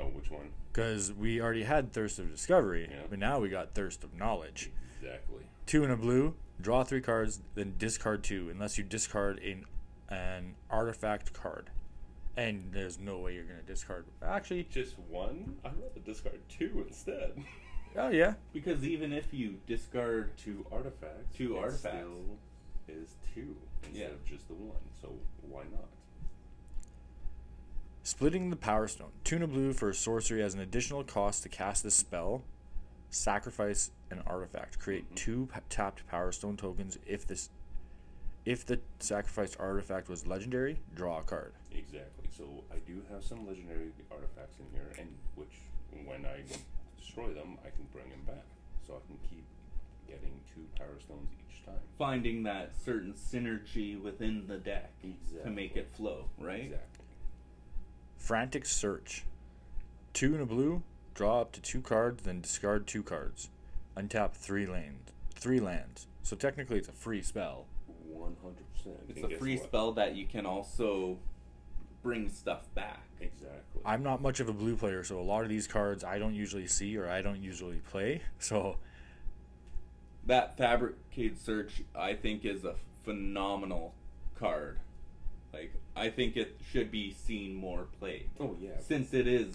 Oh, 0.00 0.04
which 0.06 0.28
one? 0.30 0.50
Because 0.72 1.12
we 1.12 1.40
already 1.40 1.62
had 1.62 1.92
Thirst 1.92 2.18
of 2.18 2.28
Discovery, 2.32 2.88
Yeah. 2.90 3.02
but 3.08 3.20
now 3.20 3.38
we 3.38 3.48
got 3.48 3.74
Thirst 3.74 4.02
of 4.02 4.12
Knowledge. 4.14 4.72
Exactly. 5.00 5.44
Two 5.66 5.84
in 5.84 5.90
a 5.92 5.96
blue, 5.96 6.34
draw 6.60 6.84
three 6.84 7.00
cards, 7.00 7.40
then 7.54 7.74
discard 7.78 8.22
two, 8.24 8.48
unless 8.50 8.78
you 8.78 8.84
discard 8.84 9.38
an, 9.40 9.64
an 10.08 10.54
artifact 10.70 11.32
card. 11.32 11.70
And 12.36 12.70
there's 12.72 12.98
no 12.98 13.18
way 13.18 13.34
you're 13.34 13.44
going 13.44 13.60
to 13.60 13.66
discard. 13.66 14.06
Actually, 14.22 14.64
Just 14.64 14.98
one? 15.08 15.56
I'd 15.64 15.72
rather 15.76 16.00
discard 16.04 16.40
two 16.48 16.84
instead. 16.86 17.32
oh 17.96 18.08
yeah. 18.08 18.34
Because 18.52 18.84
even 18.84 19.12
if 19.12 19.32
you 19.32 19.58
discard 19.66 20.36
two 20.36 20.66
artifacts. 20.72 21.36
Two 21.36 21.56
it 21.56 21.60
artifacts. 21.60 21.96
Still 21.98 22.38
is 22.88 23.14
two 23.34 23.54
instead 23.84 24.00
Yeah. 24.00 24.06
of 24.08 24.24
just 24.24 24.48
the 24.48 24.54
one. 24.54 24.76
So 25.00 25.12
why 25.48 25.62
not? 25.72 25.88
Splitting 28.02 28.50
the 28.50 28.56
Power 28.56 28.86
Stone. 28.88 29.12
Two 29.22 29.36
in 29.36 29.42
a 29.42 29.46
blue 29.46 29.72
for 29.72 29.88
a 29.90 29.94
sorcery 29.94 30.42
has 30.42 30.54
an 30.54 30.60
additional 30.60 31.04
cost 31.04 31.42
to 31.44 31.48
cast 31.48 31.82
this 31.84 31.94
spell. 31.94 32.42
Sacrifice 33.14 33.92
an 34.10 34.20
artifact. 34.26 34.78
Create 34.80 35.08
Mhm. 35.10 35.16
two 35.16 35.46
p- 35.52 35.60
tapped 35.68 36.04
Power 36.08 36.32
Stone 36.32 36.56
tokens. 36.56 36.98
If 37.06 37.24
this, 37.26 37.48
if 38.44 38.66
the 38.66 38.80
sacrificed 38.98 39.56
artifact 39.60 40.08
was 40.08 40.26
legendary, 40.26 40.80
draw 40.94 41.20
a 41.20 41.22
card. 41.22 41.54
Exactly. 41.70 42.28
So 42.36 42.64
I 42.72 42.78
do 42.80 43.02
have 43.10 43.22
some 43.24 43.46
legendary 43.46 43.92
artifacts 44.10 44.58
in 44.58 44.66
here, 44.72 44.92
and 44.98 45.16
which 45.36 45.60
when 46.04 46.26
I 46.26 46.42
destroy 46.98 47.32
them, 47.32 47.56
I 47.64 47.70
can 47.70 47.84
bring 47.92 48.10
them 48.10 48.24
back. 48.26 48.44
So 48.84 48.96
I 48.96 49.06
can 49.06 49.16
keep 49.30 49.44
getting 50.08 50.40
two 50.52 50.66
power 50.76 50.98
stones 51.00 51.30
each 51.48 51.64
time. 51.64 51.78
finding 51.96 52.42
that 52.42 52.74
certain 52.76 53.14
synergy 53.14 53.98
within 54.00 54.46
the 54.48 54.58
deck 54.58 54.90
to 55.44 55.48
make 55.50 55.76
it 55.76 55.88
flow, 55.94 56.28
right? 56.38 56.64
Exactly. 56.64 57.04
Frantic 58.18 58.66
Search. 58.66 59.24
Two 60.12 60.34
in 60.34 60.40
a 60.40 60.46
blue, 60.46 60.82
draw 61.14 61.40
up 61.40 61.52
to 61.52 61.60
two 61.60 61.80
cards, 61.80 62.22
then 62.24 62.40
discard 62.40 62.86
two 62.86 63.02
cards. 63.02 63.50
Untap 63.96 64.32
three 64.32 64.66
lands. 64.66 65.12
Three 65.34 65.60
lands. 65.60 66.06
So 66.22 66.36
technically 66.36 66.78
it's 66.78 66.88
a 66.88 66.92
free 66.92 67.22
spell. 67.22 67.66
One 68.06 68.36
hundred 68.42 68.64
percent. 68.74 68.96
It's 69.08 69.22
a 69.22 69.38
free 69.38 69.56
spell 69.56 69.92
that 69.92 70.14
you 70.16 70.26
can 70.26 70.46
also 70.46 71.18
bring 72.02 72.28
stuff 72.28 72.62
back. 72.74 73.02
Exactly. 73.20 73.80
I'm 73.84 74.02
not 74.02 74.20
much 74.20 74.40
of 74.40 74.48
a 74.48 74.52
blue 74.52 74.76
player, 74.76 75.04
so 75.04 75.18
a 75.18 75.22
lot 75.22 75.42
of 75.42 75.48
these 75.48 75.66
cards 75.66 76.04
I 76.04 76.18
don't 76.18 76.34
usually 76.34 76.66
see 76.66 76.96
or 76.96 77.08
I 77.08 77.22
don't 77.22 77.42
usually 77.42 77.80
play. 77.90 78.22
So 78.38 78.76
That 80.26 80.56
Fabricate 80.56 81.38
Search, 81.40 81.82
I 81.94 82.14
think, 82.14 82.44
is 82.44 82.64
a 82.64 82.74
phenomenal 83.04 83.94
card. 84.38 84.80
Like, 85.52 85.72
I 85.94 86.10
think 86.10 86.36
it 86.36 86.58
should 86.72 86.90
be 86.90 87.12
seen 87.12 87.54
more 87.54 87.86
played. 88.00 88.28
oh 88.40 88.56
yeah. 88.60 88.80
Since 88.80 89.14
it 89.14 89.26
is 89.26 89.54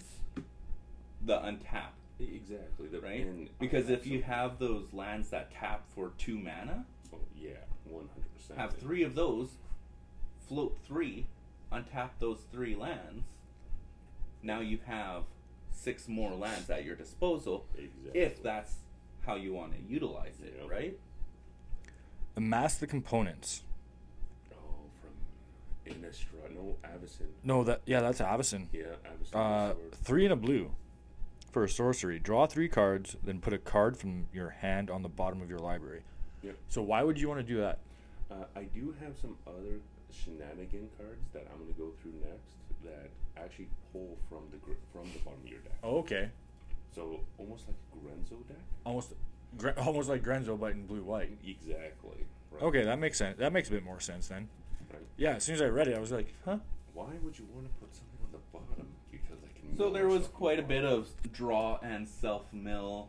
the 1.24 1.36
untap, 1.38 1.92
exactly. 2.18 2.88
The, 2.88 3.00
right? 3.00 3.20
and 3.26 3.48
Because 3.58 3.88
if 3.90 4.06
you 4.06 4.22
have 4.22 4.58
those 4.58 4.92
lands 4.92 5.30
that 5.30 5.50
tap 5.52 5.84
for 5.94 6.12
two 6.18 6.38
mana, 6.38 6.84
oh 7.12 7.18
yeah, 7.36 7.50
one 7.84 8.08
hundred 8.14 8.34
percent. 8.36 8.58
have 8.58 8.74
three 8.74 9.02
of 9.02 9.14
those, 9.14 9.50
float 10.48 10.78
three, 10.86 11.26
untap 11.72 12.10
those 12.18 12.38
three 12.52 12.74
lands. 12.74 13.24
Now 14.42 14.60
you 14.60 14.78
have 14.86 15.24
six 15.70 16.08
more 16.08 16.32
lands 16.34 16.68
at 16.70 16.84
your 16.84 16.96
disposal 16.96 17.66
Exactly. 17.76 18.20
if 18.20 18.42
that's 18.42 18.74
how 19.26 19.36
you 19.36 19.52
want 19.52 19.72
to 19.74 19.92
utilize 19.92 20.34
it, 20.42 20.54
Yep. 20.60 20.70
right? 20.70 20.98
amass 22.36 22.76
the 22.78 22.86
components. 22.86 23.62
Oh, 24.52 24.56
from 25.02 25.92
Innistrad. 25.92 26.54
No, 26.54 26.76
Avacyn. 26.84 27.26
No, 27.44 27.64
that 27.64 27.82
yeah, 27.84 28.00
that's 28.00 28.20
Avacyn. 28.20 28.66
Yeah, 28.72 28.84
Avacyn. 29.04 29.34
Uh, 29.34 29.74
three 30.04 30.24
in 30.24 30.32
a 30.32 30.36
blue 30.36 30.70
for 31.50 31.64
a 31.64 31.68
sorcery. 31.68 32.18
Draw 32.18 32.46
three 32.46 32.68
cards, 32.68 33.16
then 33.22 33.40
put 33.40 33.52
a 33.52 33.58
card 33.58 33.96
from 33.96 34.26
your 34.32 34.50
hand 34.50 34.90
on 34.90 35.02
the 35.02 35.08
bottom 35.08 35.42
of 35.42 35.48
your 35.50 35.58
library. 35.58 36.02
Yep. 36.42 36.56
So 36.68 36.82
why 36.82 37.02
would 37.02 37.18
you 37.18 37.28
want 37.28 37.40
to 37.40 37.46
do 37.46 37.60
that? 37.60 37.78
Uh, 38.30 38.44
I 38.56 38.62
do 38.64 38.94
have 39.00 39.14
some 39.20 39.36
other 39.46 39.80
shenanigan 40.12 40.88
cards 40.96 41.26
that 41.32 41.46
I'm 41.52 41.58
going 41.58 41.72
to 41.72 41.78
go 41.78 41.90
through 42.00 42.12
next 42.20 42.54
that 42.84 43.10
actually 43.36 43.68
pull 43.92 44.16
from 44.28 44.38
the 44.50 44.56
gr- 44.58 44.72
from 44.92 45.04
the 45.12 45.18
bottom 45.20 45.40
of 45.44 45.48
your 45.50 45.60
deck. 45.60 45.78
Oh, 45.82 45.98
okay. 45.98 46.30
So 46.94 47.20
almost 47.38 47.64
like 47.66 47.76
a 47.92 47.96
Grenzo 48.06 48.46
deck. 48.48 48.56
Almost, 48.84 49.12
Gre- 49.58 49.68
almost 49.78 50.08
like 50.08 50.22
Grenzo, 50.22 50.58
but 50.58 50.72
in 50.72 50.86
blue 50.86 51.02
white. 51.02 51.30
Exactly. 51.46 52.26
Right. 52.50 52.62
Okay, 52.62 52.84
that 52.84 52.98
makes 52.98 53.18
sense. 53.18 53.38
That 53.38 53.52
makes 53.52 53.68
a 53.68 53.72
bit 53.72 53.84
more 53.84 54.00
sense 54.00 54.28
then. 54.28 54.48
Right. 54.92 55.02
Yeah, 55.16 55.34
as 55.34 55.44
soon 55.44 55.56
as 55.56 55.62
I 55.62 55.66
read 55.66 55.88
it, 55.88 55.96
I 55.96 56.00
was 56.00 56.10
like, 56.10 56.32
huh? 56.44 56.58
Why 56.94 57.10
would 57.22 57.38
you 57.38 57.46
want 57.54 57.66
to 57.66 57.72
put 57.80 57.94
something 57.94 58.18
on 58.24 58.32
the 58.32 58.38
bottom? 58.52 58.88
Because 59.10 59.38
I 59.44 59.58
can. 59.58 59.69
So 59.80 59.88
there 59.88 60.08
was 60.08 60.26
quite 60.26 60.58
a 60.58 60.62
bit 60.62 60.84
of 60.84 61.08
draw 61.32 61.78
and 61.82 62.06
self 62.06 62.52
mill. 62.52 63.08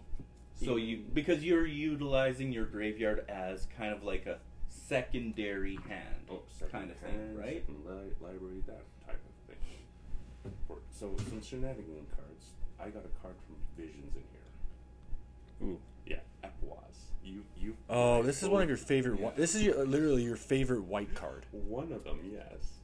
So 0.55 0.77
you 0.77 0.99
Mm. 0.99 1.13
because 1.13 1.43
you're 1.43 1.65
utilizing 1.67 2.53
your 2.53 2.63
graveyard 2.65 3.25
as 3.27 3.67
kind 3.77 3.91
of 3.91 4.03
like 4.05 4.25
a 4.25 4.39
secondary 4.69 5.75
hand 5.89 6.27
Oh, 6.31 6.39
second 6.47 6.71
kind 6.71 6.91
of 6.91 6.95
thing, 6.95 7.11
hand, 7.11 7.37
right? 7.37 7.65
li- 7.67 8.13
library, 8.21 8.63
that 8.67 8.83
type 9.05 9.19
of 9.19 9.53
thing. 9.53 10.53
For, 10.65 10.77
so 10.91 11.13
some 11.29 11.41
shenanigan 11.41 12.05
cards. 12.15 12.51
I 12.79 12.85
got 12.87 13.03
a 13.03 13.21
card 13.21 13.35
from 13.45 13.57
Visions 13.75 14.15
in 14.15 14.23
here. 14.31 15.69
Ooh. 15.73 15.79
Yeah, 16.05 16.19
Equipoise. 16.41 17.11
You 17.21 17.43
you. 17.59 17.75
Oh, 17.89 18.23
this 18.23 18.41
is 18.41 18.47
one 18.47 18.61
of 18.61 18.69
your 18.69 18.77
favorite. 18.77 19.19
yeah. 19.19 19.25
One. 19.25 19.33
This 19.35 19.55
is 19.55 19.63
your, 19.63 19.83
literally 19.83 20.23
your 20.23 20.37
favorite 20.37 20.83
white 20.85 21.13
card. 21.15 21.47
One 21.51 21.91
of 21.91 22.05
them, 22.05 22.21
yes, 22.31 22.79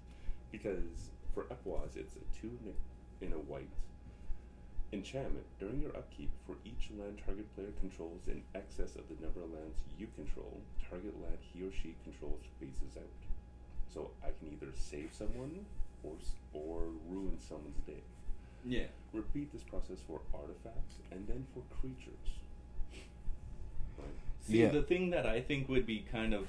because 0.51 0.83
for 1.33 1.43
Equipoise 1.43 1.95
it's 1.95 2.17
a 2.17 2.41
two 2.41 2.47
in 2.65 2.71
a, 2.71 2.73
in 3.21 3.33
a 3.33 3.37
white. 3.37 3.69
Enchantment. 4.93 5.45
During 5.59 5.81
your 5.81 5.95
upkeep, 5.97 6.29
for 6.45 6.55
each 6.63 6.89
land 6.97 7.19
target 7.25 7.53
player 7.55 7.71
controls 7.81 8.21
in 8.27 8.41
excess 8.55 8.95
of 8.95 9.03
the 9.09 9.21
number 9.21 9.43
of 9.43 9.51
lands 9.51 9.79
you 9.99 10.07
control, 10.15 10.61
target 10.89 11.13
land 11.21 11.37
he 11.53 11.61
or 11.63 11.71
she 11.71 11.93
controls 12.03 12.41
phases 12.59 12.95
out. 12.95 13.03
So 13.93 14.11
I 14.23 14.27
can 14.39 14.53
either 14.53 14.71
save 14.77 15.09
someone 15.11 15.65
or 16.03 16.13
or 16.53 16.83
ruin 17.09 17.37
someone's 17.39 17.81
day. 17.85 18.01
Yeah. 18.65 18.85
Repeat 19.13 19.51
this 19.51 19.63
process 19.63 19.97
for 20.07 20.21
artifacts 20.33 20.95
and 21.11 21.27
then 21.27 21.45
for 21.53 21.61
creatures. 21.81 22.39
Right. 23.97 24.07
See, 24.41 24.61
Yeah. 24.61 24.69
the 24.69 24.83
thing 24.83 25.09
that 25.09 25.25
I 25.25 25.41
think 25.41 25.67
would 25.67 25.85
be 25.85 25.99
kind 26.09 26.33
of 26.33 26.47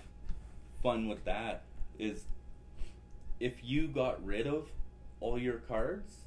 fun 0.82 1.08
with 1.08 1.24
that 1.24 1.62
is 1.98 2.24
if 3.40 3.64
you 3.64 3.88
got 3.88 4.24
rid 4.24 4.46
of 4.46 4.70
all 5.20 5.38
your 5.38 5.58
cards 5.58 6.18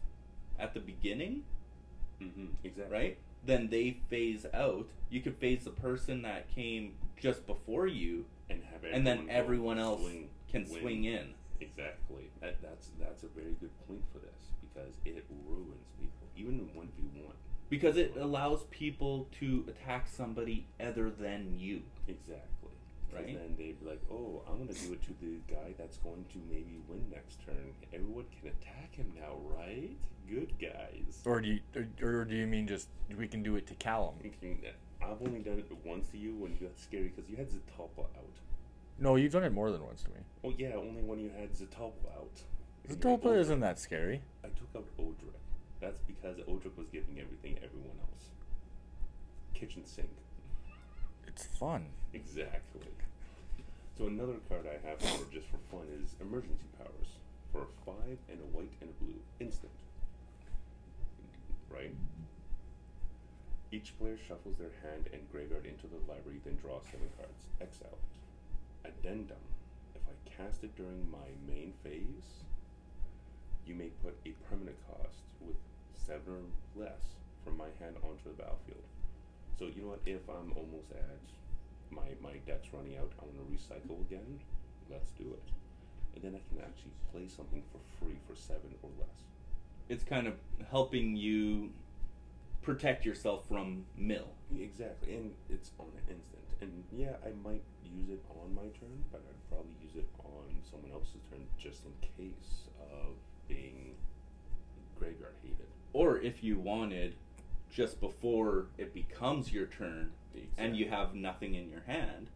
at 0.59 0.73
the 0.73 0.79
beginning, 0.79 1.43
Mm-hmm. 2.21 2.45
Exactly. 2.63 2.93
right? 2.97 3.17
Then 3.45 3.69
they 3.69 3.97
phase 4.09 4.45
out. 4.53 4.87
You 5.09 5.21
could 5.21 5.37
phase 5.37 5.63
the 5.63 5.71
person 5.71 6.21
that 6.21 6.53
came 6.53 6.93
just 7.19 7.47
before 7.47 7.87
you, 7.87 8.25
And 8.49 8.61
have 8.71 8.83
and 8.83 9.05
then 9.07 9.27
everyone 9.29 9.79
else 9.79 10.01
swing- 10.01 10.29
can 10.47 10.69
win. 10.69 10.81
swing 10.81 11.03
in. 11.05 11.33
Exactly. 11.59 12.29
That, 12.41 12.61
that's 12.61 12.89
that's 12.99 13.23
a 13.23 13.27
very 13.27 13.55
good 13.59 13.71
point 13.87 14.03
for 14.13 14.19
this 14.19 14.51
because 14.61 14.93
it 15.05 15.25
ruins 15.47 15.87
people, 15.99 16.27
even 16.35 16.59
in 16.59 16.75
one 16.75 16.89
v 16.95 17.21
one. 17.23 17.35
Because 17.69 17.97
it 17.97 18.15
allows 18.19 18.65
people 18.69 19.27
to 19.39 19.65
attack 19.67 20.07
somebody 20.07 20.67
other 20.79 21.09
than 21.09 21.57
you. 21.57 21.81
Exactly. 22.07 22.60
Right. 23.13 23.37
Then 23.37 23.55
they'd 23.57 23.79
be 23.79 23.85
like, 23.85 24.01
"Oh, 24.09 24.43
I'm 24.47 24.57
gonna 24.59 24.73
do 24.73 24.93
it 24.93 25.01
to 25.03 25.15
the 25.21 25.39
guy 25.53 25.73
that's 25.77 25.97
going 25.97 26.25
to 26.31 26.37
maybe 26.49 26.79
win 26.87 27.09
next 27.11 27.39
turn. 27.45 27.73
Everyone 27.93 28.25
can 28.39 28.49
attack 28.49 28.95
him 28.95 29.11
now, 29.15 29.37
right? 29.57 29.97
Good 30.29 30.53
guys." 30.59 31.21
Or 31.25 31.41
do 31.41 31.49
you, 31.49 31.59
or, 31.75 32.21
or 32.21 32.25
do 32.25 32.35
you 32.35 32.47
mean 32.47 32.67
just 32.67 32.87
we 33.17 33.27
can 33.27 33.43
do 33.43 33.55
it 33.57 33.67
to 33.67 33.75
Callum? 33.75 34.15
I've 35.01 35.21
only 35.21 35.39
done 35.39 35.59
it 35.59 35.71
once 35.85 36.07
to 36.09 36.17
you 36.17 36.35
when 36.35 36.51
you 36.53 36.67
got 36.67 36.77
scary 36.79 37.11
because 37.13 37.29
you 37.29 37.35
had 37.35 37.49
Zatalpa 37.49 38.05
out. 38.17 38.39
No, 38.99 39.15
you've 39.15 39.31
done 39.33 39.43
it 39.43 39.51
more 39.51 39.71
than 39.71 39.83
once 39.83 40.03
to 40.03 40.09
me. 40.09 40.21
Oh 40.43 40.53
yeah, 40.57 40.75
only 40.75 41.01
when 41.01 41.19
you 41.19 41.31
had 41.37 41.51
Zatalpa 41.53 42.15
out. 42.15 42.43
And 42.87 42.99
Zatopa 42.99 43.37
isn't 43.37 43.59
that 43.59 43.79
scary. 43.79 44.21
I 44.43 44.47
took 44.49 44.69
out 44.75 44.85
Odric. 44.99 45.33
That's 45.79 45.99
because 46.07 46.37
Odric 46.47 46.77
was 46.77 46.87
giving 46.91 47.19
everything 47.19 47.57
everyone 47.63 47.97
else. 47.99 48.29
Kitchen 49.53 49.85
sink. 49.85 50.09
It's 51.31 51.45
fun. 51.45 51.85
Exactly. 52.13 52.91
So 53.97 54.07
another 54.07 54.35
card 54.49 54.67
I 54.67 54.85
have 54.85 54.99
for 54.99 55.31
just 55.31 55.47
for 55.47 55.59
fun 55.71 55.87
is 56.03 56.15
emergency 56.19 56.67
powers 56.77 57.07
for 57.53 57.61
a 57.61 57.71
five 57.85 58.17
and 58.29 58.39
a 58.39 58.57
white 58.57 58.73
and 58.81 58.89
a 58.89 59.03
blue 59.03 59.19
instant. 59.39 59.71
Right. 61.69 61.95
Each 63.71 63.97
player 63.97 64.17
shuffles 64.27 64.57
their 64.57 64.75
hand 64.83 65.07
and 65.13 65.31
graveyard 65.31 65.65
into 65.65 65.87
the 65.87 66.03
library, 66.11 66.41
then 66.43 66.57
draws 66.61 66.83
seven 66.91 67.07
cards. 67.15 67.47
Exile 67.61 67.95
it. 67.95 68.91
Addendum. 68.91 69.39
If 69.95 70.01
I 70.03 70.15
cast 70.27 70.65
it 70.65 70.75
during 70.75 71.07
my 71.09 71.31
main 71.47 71.71
phase, 71.81 72.43
you 73.65 73.75
may 73.75 73.87
put 74.03 74.17
a 74.25 74.35
permanent 74.49 74.75
cost 74.91 75.23
with 75.39 75.55
seven 75.95 76.51
or 76.75 76.83
less 76.83 77.15
from 77.45 77.55
my 77.55 77.71
hand 77.79 77.95
onto 78.03 78.27
the 78.27 78.35
battlefield. 78.35 78.83
So 79.61 79.67
you 79.67 79.83
know 79.83 79.89
what? 79.89 80.01
If 80.07 80.27
I'm 80.27 80.51
almost 80.57 80.89
at 80.89 81.21
my 81.91 82.09
my 82.19 82.33
deck's 82.47 82.73
running 82.73 82.97
out, 82.97 83.11
I 83.21 83.25
want 83.25 83.37
to 83.37 83.45
recycle 83.53 84.01
again. 84.01 84.39
Let's 84.89 85.11
do 85.11 85.25
it, 85.37 85.43
and 86.15 86.23
then 86.23 86.33
I 86.33 86.41
can 86.49 86.65
actually 86.65 86.93
play 87.11 87.27
something 87.27 87.61
for 87.71 87.77
free 87.99 88.17
for 88.27 88.35
seven 88.35 88.73
or 88.81 88.89
less. 88.97 89.21
It's 89.87 90.03
kind 90.03 90.25
of 90.25 90.33
helping 90.71 91.15
you 91.15 91.69
protect 92.63 93.05
yourself 93.05 93.47
from 93.47 93.85
mill. 93.95 94.29
Exactly, 94.59 95.13
and 95.13 95.31
it's 95.47 95.69
on 95.77 95.91
an 95.93 96.15
instant. 96.15 96.41
And 96.61 96.83
yeah, 96.91 97.21
I 97.23 97.29
might 97.47 97.61
use 97.85 98.09
it 98.09 98.23
on 98.41 98.55
my 98.55 98.65
turn, 98.79 99.05
but 99.11 99.21
I'd 99.29 99.47
probably 99.47 99.75
use 99.83 99.93
it 99.95 100.07
on 100.23 100.57
someone 100.71 100.91
else's 100.91 101.21
turn 101.29 101.45
just 101.59 101.83
in 101.85 101.93
case 102.17 102.65
of 102.91 103.13
being 103.47 103.93
graveyard 104.97 105.35
hated. 105.43 105.67
Or 105.93 106.17
if 106.17 106.43
you 106.43 106.57
wanted, 106.57 107.13
just 107.71 107.99
before 107.99 108.67
it 108.77 108.93
becomes 108.93 109.51
your 109.51 109.65
turn, 109.65 110.11
and 110.57 110.75
you 110.75 110.89
have 110.89 111.15
nothing 111.15 111.55
in 111.55 111.69
your 111.69 111.81
hand, 111.81 112.29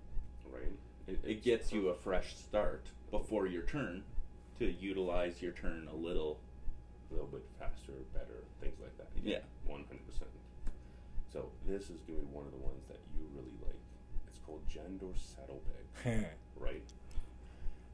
Right. 0.49 0.71
it 1.07 1.19
it's 1.23 1.43
gets 1.43 1.71
you 1.73 1.89
a 1.89 1.95
fresh 1.95 2.35
start 2.35 2.85
before 3.11 3.45
your 3.47 3.63
turn 3.63 4.03
to 4.59 4.71
utilize 4.71 5.41
your 5.41 5.51
turn 5.51 5.87
a 5.91 5.95
little. 5.95 6.39
a 7.11 7.13
little 7.13 7.27
bit 7.27 7.45
faster, 7.59 7.91
better, 8.13 8.43
things 8.61 8.79
like 8.81 8.97
that. 8.97 9.07
Yeah. 9.23 9.39
one 9.65 9.83
hundred 9.87 10.05
percent. 10.07 10.29
So 11.31 11.51
this 11.67 11.83
is 11.89 12.01
gonna 12.07 12.19
be 12.19 12.25
one 12.31 12.45
of 12.45 12.51
the 12.51 12.57
ones 12.57 12.83
that 12.87 12.99
you 13.17 13.27
really 13.35 13.53
like. 13.61 13.75
It's 14.27 14.39
called 14.39 14.61
Jandor 14.67 15.13
Saddlebag, 15.15 16.25
right? 16.59 16.83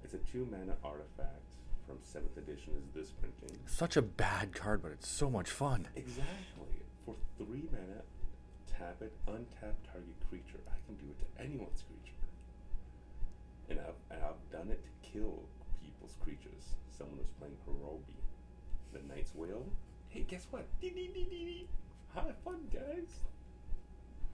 It's 0.04 0.14
a 0.14 0.18
two 0.20 0.48
mana 0.50 0.76
artifact 0.84 1.42
from 1.88 1.98
seventh 2.04 2.38
edition. 2.38 2.74
Is 2.88 2.94
this 2.94 3.12
printing? 3.12 3.58
Such 3.66 3.98
a 3.98 4.02
bad 4.02 4.54
card, 4.54 4.82
but 4.82 4.92
it's 4.92 5.10
so 5.10 5.30
much 5.30 5.50
fun. 5.50 5.88
Exactly. 5.96 6.71
For 7.06 7.16
three 7.38 7.64
mana, 7.72 8.02
tap 8.68 8.98
it, 9.02 9.12
untap 9.28 9.76
target 9.92 10.16
creature. 10.30 10.60
I 10.68 10.78
can 10.86 10.96
do 10.96 11.06
it 11.12 11.18
to 11.20 11.44
anyone's 11.44 11.84
creature. 11.84 12.18
And 13.70 13.80
I've, 13.80 14.16
and 14.16 14.24
I've 14.24 14.52
done 14.52 14.70
it 14.72 14.82
to 14.84 15.10
kill 15.12 15.44
people's 15.84 16.16
creatures. 16.24 16.76
Someone 16.96 17.18
was 17.18 17.28
playing 17.40 17.56
Hirobi, 17.68 18.20
the 18.94 19.00
Knight's 19.14 19.34
Whale. 19.34 19.66
Hey, 20.10 20.26
guess 20.28 20.46
what? 20.52 20.66
Dee 20.82 20.90
dee 20.90 21.10
dee 21.14 21.28
dee. 21.30 21.68
Have 22.14 22.26
fun, 22.44 22.60
guys. 22.72 23.08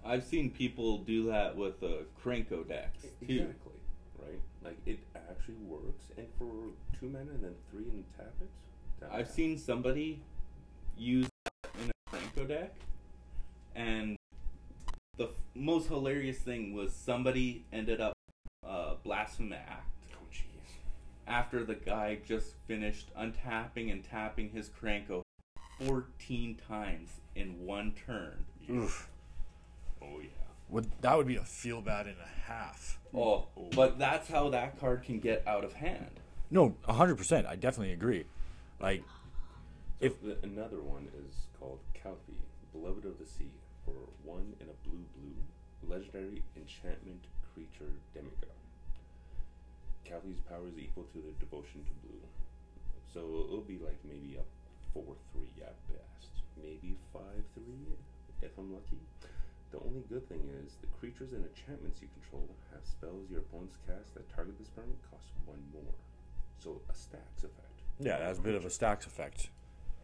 I've 0.04 0.24
seen 0.24 0.50
people 0.50 1.00
do 1.00 1.28
that 1.28 1.56
with 1.56 1.84
uh, 1.84 2.04
Krenko 2.24 2.68
decks 2.68 3.04
too. 3.04 3.10
Exactly. 3.22 3.74
Right? 4.20 4.42
Like, 4.64 4.78
it 4.86 5.00
actually 5.16 5.56
works. 5.68 6.06
And 6.18 6.28
for 6.40 6.50
two 7.00 7.08
mana 7.10 7.32
and 7.32 7.44
then 7.44 7.56
three 7.70 7.84
and 7.90 8.04
tap 8.18 8.34
it. 8.42 8.50
tap 9.00 9.10
I've 9.14 9.28
tap. 9.28 9.36
seen 9.36 9.58
somebody 9.58 10.22
use 10.98 11.30
in 11.84 11.90
a 11.92 12.16
Krenko 12.16 12.48
deck, 12.48 12.74
and 13.76 14.16
the 15.18 15.26
f- 15.26 15.30
most 15.56 15.88
hilarious 15.88 16.38
thing 16.38 16.74
was 16.74 16.94
somebody 16.94 17.64
ended 17.74 18.02
up 18.02 18.14
uh, 18.68 18.96
blasphemous 19.04 19.60
act 19.68 19.90
Oh, 20.14 20.18
jeez. 20.32 20.72
after 21.28 21.64
the 21.64 21.76
guy 21.76 22.18
just 22.26 22.54
finished 22.68 23.10
untapping 23.18 23.92
and 23.92 24.04
tapping 24.04 24.50
his 24.50 24.70
Krenko 24.70 25.22
14 25.86 26.60
times 26.68 27.10
in 27.36 27.66
one 27.66 27.94
turn. 28.06 28.46
Oof. 28.70 29.10
Oh, 30.02 30.20
yeah. 30.22 30.28
Would 30.70 30.88
that 31.02 31.16
would 31.18 31.28
be 31.28 31.38
a 31.38 31.44
feel 31.44 31.82
bad 31.82 32.08
and 32.08 32.18
a 32.20 32.50
half. 32.52 33.00
Oh, 33.14 33.48
but 33.74 33.98
that's 33.98 34.28
how 34.28 34.50
that 34.50 34.78
card 34.80 35.04
can 35.04 35.20
get 35.20 35.44
out 35.48 35.64
of 35.64 35.74
hand. 35.74 36.20
No, 36.52 36.76
hundred 36.88 37.16
percent. 37.16 37.48
I 37.48 37.56
definitely 37.56 37.94
agree. 37.94 38.26
Like, 38.80 39.04
So 40.00 40.06
if 40.06 40.22
the, 40.22 40.38
another 40.44 40.82
one 40.82 41.08
is 41.26 41.48
called 41.60 41.80
Callaphe, 41.94 42.38
Beloved 42.72 43.06
of 43.06 43.18
the 43.18 43.26
Sea, 43.26 43.52
for 43.86 43.98
one 44.24 44.54
in 44.60 44.68
a 44.70 44.78
blue 44.86 45.06
blue, 45.18 45.42
legendary 45.90 46.44
enchantment 46.56 47.26
creature 47.54 47.98
demigod. 48.14 48.54
Callaphe's 50.06 50.42
power 50.46 50.68
is 50.70 50.78
equal 50.78 51.06
to 51.14 51.22
their 51.22 51.38
devotion 51.40 51.82
to 51.82 51.94
blue. 52.06 52.22
So 53.14 53.50
it'll 53.50 53.66
be 53.66 53.80
like 53.80 53.98
maybe 54.06 54.38
a 54.38 54.46
4 54.94 55.04
3 55.34 55.66
at 55.66 55.78
best. 55.90 56.46
Maybe 56.62 56.98
5 57.14 57.22
3 57.56 57.64
if 58.42 58.52
I'm 58.58 58.74
lucky. 58.74 59.02
The 59.72 59.80
only 59.82 60.04
good 60.08 60.30
thing 60.30 60.46
is 60.64 60.78
the 60.80 60.88
creatures 61.02 61.34
and 61.34 61.44
enchantments 61.44 62.02
you 62.02 62.08
control 62.22 62.48
have 62.72 62.86
spells 62.86 63.30
your 63.30 63.42
opponents 63.42 63.76
cast 63.88 64.14
that 64.14 64.30
target 64.30 64.58
this 64.60 64.70
permanent 64.70 65.02
cost 65.10 65.34
one 65.46 65.60
more. 65.74 65.98
So 66.60 66.82
a 66.90 66.94
stax 66.94 67.44
effect. 67.44 67.82
yeah, 68.00 68.20
that's 68.20 68.40
a 68.40 68.42
bit 68.42 68.56
of 68.56 68.66
a 68.66 68.70
stax 68.70 69.06
effect, 69.06 69.50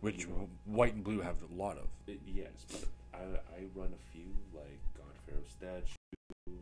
which 0.04 0.28
white 0.66 0.94
and 0.94 1.04
blue 1.04 1.22
have 1.22 1.38
a 1.40 1.56
lot 1.56 1.78
of. 1.78 1.88
It, 2.08 2.20
yes, 2.28 2.52
but 2.68 2.84
I, 3.16 3.24
I 3.56 3.60
run 3.74 3.88
a 3.96 4.04
few 4.12 4.28
like 4.54 4.84
God 5.00 5.16
Pharaoh 5.24 5.48
statue, 5.48 6.60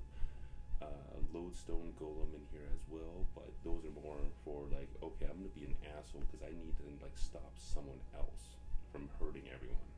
uh, 0.79 1.17
Lodestone 1.33 1.89
Golem 1.97 2.29
in 2.37 2.45
here 2.53 2.69
as 2.69 2.85
well. 2.87 3.25
But 3.33 3.49
those 3.65 3.81
are 3.81 3.97
more 4.05 4.21
for 4.45 4.61
like, 4.69 4.89
okay, 5.01 5.25
I'm 5.25 5.41
gonna 5.41 5.57
be 5.57 5.65
an 5.65 5.75
asshole 5.97 6.21
because 6.29 6.45
I 6.45 6.53
need 6.53 6.77
to 6.77 6.85
like 7.01 7.17
stop 7.17 7.49
someone 7.57 7.97
else 8.13 8.61
from 8.93 9.09
hurting 9.17 9.49
everyone. 9.49 9.89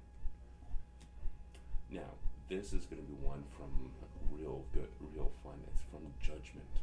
Now, 1.91 2.15
this 2.47 2.71
is 2.71 2.85
gonna 2.87 3.03
be 3.03 3.19
one 3.19 3.43
from 3.59 3.91
real 4.31 4.63
good, 4.73 4.87
real 5.13 5.31
fun. 5.43 5.59
It's 5.67 5.83
from 5.91 6.07
Judgment. 6.23 6.79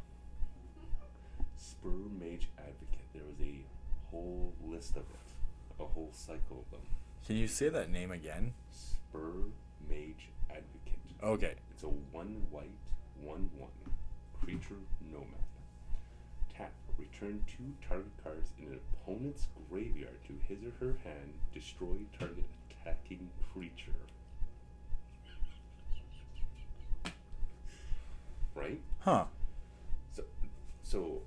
Spur 1.56 2.04
Mage 2.20 2.52
Advocate. 2.60 3.08
There 3.14 3.24
was 3.24 3.40
a 3.40 3.64
whole 4.10 4.52
list 4.68 4.96
of 4.96 5.08
it, 5.08 5.29
a 5.80 5.86
whole 5.86 6.10
cycle 6.12 6.64
of 6.64 6.70
them. 6.70 6.80
Can 7.26 7.36
you 7.36 7.48
say 7.48 7.68
that 7.68 7.90
name 7.90 8.10
again? 8.10 8.54
Spur 8.70 9.32
Mage 9.88 10.28
Advocate. 10.48 11.00
Okay. 11.22 11.54
It's 11.70 11.82
a 11.82 11.86
one 11.86 12.42
white, 12.50 12.70
one 13.20 13.50
one 13.56 13.70
creature 14.40 14.80
nomad. 15.10 15.26
Tap. 16.54 16.72
Return 16.98 17.42
two 17.46 17.72
target 17.88 18.12
cards 18.22 18.50
in 18.58 18.66
an 18.66 18.80
opponent's 18.92 19.46
graveyard 19.70 20.18
to 20.26 20.34
his 20.46 20.58
or 20.62 20.72
her 20.84 20.96
hand. 21.04 21.32
Destroy 21.54 21.96
target 22.18 22.44
attacking 22.70 23.30
creature. 23.52 23.92
Right? 28.54 28.80
Huh. 29.00 29.24
So, 30.12 30.24
so 30.82 31.22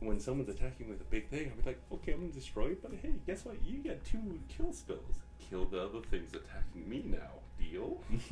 when 0.00 0.18
someone's 0.18 0.48
attacking 0.48 0.88
with 0.88 1.00
a 1.00 1.04
big 1.04 1.28
thing, 1.28 1.52
I'm 1.56 1.64
like, 1.64 1.78
okay, 1.92 2.12
I'm 2.12 2.20
gonna 2.20 2.32
destroy 2.32 2.68
it, 2.68 2.82
but 2.82 2.92
hey, 3.02 3.12
guess 3.26 3.44
what? 3.44 3.56
You 3.64 3.78
get 3.78 4.04
two 4.04 4.40
kill 4.48 4.72
spells. 4.72 5.20
Kill 5.48 5.64
the 5.66 5.82
other 5.82 6.00
things 6.10 6.32
attacking 6.34 6.88
me 6.88 7.02
now. 7.06 7.18
Deal? 7.58 8.00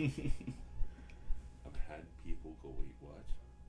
I've 1.66 1.81
had 1.88 2.02
people 2.26 2.52
go, 2.62 2.68
wait, 2.78 2.94
what? 3.00 3.24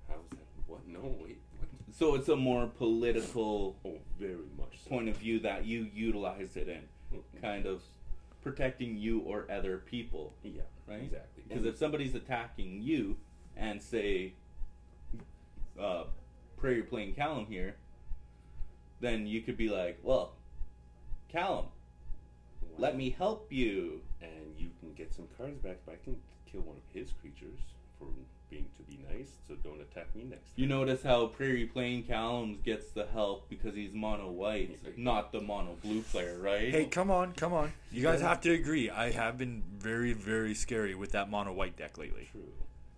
How's 0.07 0.29
that? 0.31 0.37
What? 0.67 0.87
No, 0.87 0.99
wait, 1.21 1.39
what? 1.57 1.67
so 1.91 2.15
it's 2.15 2.29
a 2.29 2.35
more 2.35 2.67
political 2.67 3.75
Oh, 3.85 3.97
very 4.19 4.35
much 4.57 4.77
so. 4.83 4.89
point 4.89 5.09
of 5.09 5.17
view 5.17 5.39
that 5.41 5.65
you 5.65 5.87
utilize 5.93 6.55
it 6.55 6.67
in, 6.69 6.81
Mm, 7.13 7.41
kind 7.41 7.65
of 7.65 7.81
protecting 8.43 8.95
you 8.97 9.19
or 9.21 9.45
other 9.51 9.79
people, 9.79 10.33
Yeah, 10.43 10.61
right? 10.87 11.01
Exactly. 11.03 11.43
Because 11.47 11.65
if 11.65 11.75
somebody's 11.77 12.13
attacking 12.15 12.81
you 12.83 13.17
and 13.57 13.81
say, 13.81 14.33
uh, 15.79 16.03
Prairie 16.57 16.83
Plain 16.83 17.15
Callum 17.15 17.47
here, 17.47 17.75
then 18.99 19.27
you 19.27 19.41
could 19.41 19.57
be 19.57 19.69
like, 19.69 19.99
well, 20.03 20.33
Callum, 21.31 21.65
let 22.77 22.95
me 22.95 23.09
help 23.09 23.51
you. 23.51 24.01
and 24.21 24.57
you 24.57 24.69
can 24.79 24.93
get 24.93 25.13
some 25.13 25.27
cards 25.37 25.57
back, 25.59 25.77
but 25.85 25.93
I 25.93 25.97
can 26.03 26.17
kill 26.51 26.61
one 26.61 26.75
of 26.77 26.83
his 26.93 27.09
creatures 27.21 27.59
for 27.97 28.07
being 28.49 28.65
to 28.77 28.83
be 28.83 28.99
nice, 29.13 29.29
so 29.47 29.53
don't 29.63 29.79
attack 29.79 30.13
me 30.15 30.23
next 30.23 30.51
You 30.55 30.65
notice 30.65 31.03
how 31.03 31.27
Prairie 31.27 31.67
Plain 31.67 32.03
Callums 32.03 32.63
gets 32.63 32.89
the 32.89 33.05
help 33.13 33.47
because 33.47 33.75
he's 33.75 33.93
mono 33.93 34.29
white, 34.31 34.79
not 34.97 35.31
the 35.31 35.39
mono 35.39 35.75
blue 35.83 36.01
player, 36.01 36.39
right? 36.39 36.71
Hey, 36.71 36.85
come 36.85 37.11
on, 37.11 37.33
come 37.33 37.53
on. 37.53 37.71
You 37.91 38.01
guys 38.01 38.21
have 38.21 38.41
to 38.41 38.51
agree. 38.51 38.89
I 38.89 39.11
have 39.11 39.37
been 39.37 39.61
very, 39.77 40.13
very 40.13 40.55
scary 40.55 40.95
with 40.95 41.11
that 41.11 41.29
mono 41.29 41.53
white 41.53 41.77
deck 41.77 41.97
lately. 41.97 42.29
True. 42.31 42.41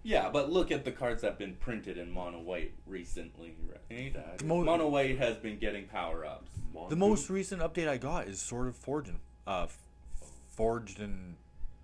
Yeah, 0.04 0.30
but 0.30 0.52
look 0.52 0.72
at 0.72 0.84
the 0.84 0.92
cards 0.92 1.22
that 1.22 1.30
have 1.32 1.38
been 1.38 1.56
printed 1.56 1.98
in 1.98 2.12
mono 2.12 2.40
white 2.40 2.74
recently, 2.88 3.56
right? 3.92 4.14
That 4.14 4.44
mo- 4.44 4.64
Mono 4.64 4.88
white 4.90 5.18
has 5.20 5.38
been 5.38 5.60
getting 5.60 5.86
power 5.88 6.26
ups. 6.26 6.52
Mon- 6.74 6.90
The 6.90 6.96
most 6.96 7.30
recent 7.30 7.62
update 7.62 7.88
I 7.88 7.98
got 7.98 8.28
is 8.28 8.42
Sword 8.42 8.68
of 8.68 8.76
Forged, 8.76 9.12
uh, 9.46 9.64
f- 9.64 9.78
Forged 10.48 11.00
in 11.00 11.36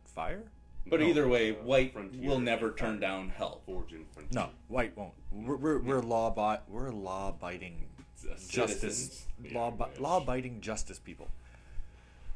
Fire. 0.05 0.43
But 0.87 1.01
No, 1.01 1.05
either 1.07 1.27
way, 1.27 1.51
uh, 1.51 1.63
white 1.63 1.93
Frontier 1.93 2.27
will 2.29 2.39
never 2.39 2.69
and 2.69 2.77
turn 2.77 2.99
down 2.99 3.29
help. 3.29 3.65
Forge 3.65 3.91
and 3.93 4.07
Frontier. 4.09 4.41
No, 4.41 4.49
white 4.69 4.95
won't. 4.97 5.13
We're 5.31 5.57
we're, 5.57 5.79
we're 5.79 6.01
law 6.01 6.29
bi- 6.31 6.61
we're 6.67 6.91
law 6.91 7.31
biting 7.33 7.89
Uh, 8.23 8.35
justice 8.47 9.27
law 9.51 9.69
bi- 9.69 9.89
law 9.99 10.19
biting 10.21 10.59
justice 10.61 10.97
people. 10.97 11.27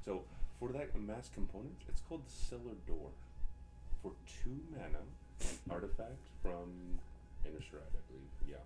So 0.05 0.25
for 0.59 0.69
that 0.73 0.93
mass 0.99 1.29
component, 1.33 1.77
it's 1.87 2.01
called 2.01 2.25
the 2.27 2.31
Cellar 2.31 2.75
Door. 2.85 3.11
For 4.03 4.11
two 4.43 4.59
mana, 4.71 4.97
an 4.99 5.07
artifact 5.69 6.21
from 6.41 6.99
Innistrad, 7.45 7.89
I 7.93 8.01
believe. 8.09 8.31
Yeah. 8.47 8.63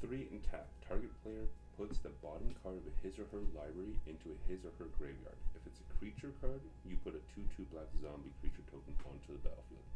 Three 0.00 0.28
and 0.30 0.42
tap. 0.44 0.66
Target 0.88 1.10
player 1.22 1.46
puts 1.78 1.98
the 1.98 2.12
bottom 2.22 2.54
card 2.62 2.82
of 2.86 2.94
his 3.02 3.18
or 3.18 3.26
her 3.34 3.42
library 3.56 3.98
into 4.06 4.36
his 4.46 4.62
or 4.62 4.72
her 4.78 4.90
graveyard. 4.98 5.38
If 5.58 5.66
it's 5.66 5.80
a 5.80 5.88
creature 5.98 6.30
card, 6.40 6.60
you 6.86 6.96
put 7.02 7.18
a 7.18 7.22
two-two 7.34 7.66
black 7.74 7.88
zombie 7.98 8.30
creature 8.40 8.62
token 8.70 8.94
onto 9.06 9.34
the 9.34 9.42
battlefield. 9.42 9.88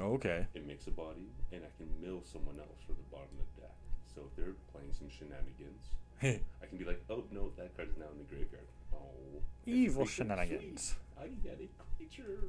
Okay. 0.00 0.46
It 0.54 0.64
makes 0.66 0.86
a 0.86 0.94
body, 0.94 1.28
and 1.52 1.60
I 1.60 1.70
can 1.76 1.90
mill 2.00 2.24
someone 2.24 2.56
else 2.56 2.80
for 2.88 2.96
the 2.96 3.04
bottom 3.12 3.36
of 3.36 3.44
the 3.56 3.68
deck. 3.68 3.76
So 4.14 4.24
if 4.24 4.32
they're 4.36 4.56
playing 4.72 4.96
some 4.96 5.12
shenanigans, 5.12 5.92
I 6.22 6.66
can 6.68 6.78
be 6.78 6.84
like, 6.84 7.04
oh 7.10 7.24
no, 7.32 7.52
that 7.56 7.76
card 7.76 7.88
is 7.90 7.98
now 7.98 8.08
in 8.12 8.18
the 8.18 8.28
graveyard. 8.28 8.68
Oh, 8.94 9.40
Evil 9.66 10.06
shenanigans. 10.06 10.96
Sweet. 10.96 11.20
I 11.20 11.26
get 11.44 11.60
a 11.60 11.68
creature. 11.96 12.48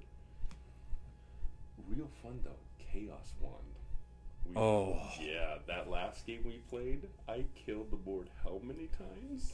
Real 1.90 2.08
fun 2.24 2.40
though. 2.44 2.62
Chaos 2.92 3.34
Wand. 3.40 3.56
We- 4.46 4.56
Oh. 4.56 5.00
yeah, 5.20 5.60
that 5.68 5.90
last 5.90 6.26
game 6.26 6.44
we 6.46 6.58
played, 6.70 7.08
I 7.28 7.46
killed 7.66 7.92
the 7.92 7.96
board 7.98 8.30
how 8.44 8.60
many 8.64 8.88
times? 8.88 9.54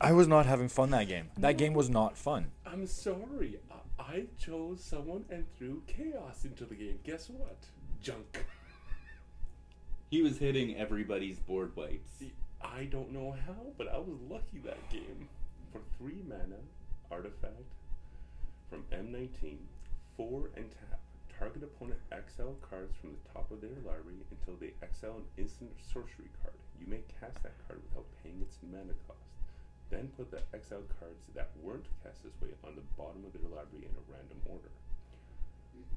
I 0.00 0.12
was 0.12 0.26
not 0.28 0.46
having 0.46 0.68
fun 0.68 0.90
that 0.90 1.08
game. 1.08 1.30
That 1.36 1.58
game 1.58 1.74
was 1.74 1.90
not 1.90 2.16
fun. 2.16 2.50
I'm 2.66 2.86
sorry. 2.86 3.58
I, 3.98 4.02
I 4.02 4.24
chose 4.38 4.82
someone 4.82 5.24
and 5.30 5.44
threw 5.56 5.82
chaos 5.86 6.44
into 6.44 6.64
the 6.64 6.74
game. 6.74 6.98
Guess 7.04 7.28
what? 7.30 7.58
Junk. 8.02 8.44
He 10.10 10.22
was 10.22 10.38
hitting 10.38 10.74
everybody's 10.76 11.38
board 11.38 11.76
wipes. 11.76 12.22
I 12.62 12.84
don't 12.84 13.12
know 13.12 13.32
how, 13.46 13.72
but 13.78 13.88
I 13.88 13.98
was 13.98 14.18
lucky 14.28 14.58
that 14.64 14.88
game. 14.90 15.28
For 15.72 15.80
three 15.98 16.22
mana, 16.26 16.56
artifact 17.10 17.54
from 18.68 18.84
M19, 18.90 19.56
four 20.16 20.50
and 20.56 20.70
tap. 20.72 20.98
Target 21.40 21.64
opponent 21.64 22.00
exile 22.12 22.54
cards 22.60 22.92
from 23.00 23.16
the 23.16 23.24
top 23.32 23.50
of 23.50 23.64
their 23.64 23.72
library 23.80 24.20
until 24.28 24.60
they 24.60 24.76
exile 24.84 25.16
an 25.16 25.24
instant 25.40 25.72
sorcery 25.80 26.28
card. 26.44 26.60
You 26.78 26.84
may 26.86 27.00
cast 27.18 27.42
that 27.42 27.56
card 27.66 27.80
without 27.88 28.04
paying 28.22 28.44
its 28.44 28.58
mana 28.60 28.92
cost. 29.08 29.24
Then 29.88 30.12
put 30.18 30.30
the 30.30 30.44
exiled 30.52 30.92
cards 31.00 31.24
that 31.34 31.48
weren't 31.62 31.88
cast 32.04 32.22
this 32.22 32.36
way 32.44 32.52
on 32.62 32.76
the 32.76 32.84
bottom 33.00 33.24
of 33.24 33.32
their 33.32 33.48
library 33.48 33.88
in 33.88 33.96
a 33.96 34.04
random 34.12 34.36
order. 34.52 34.68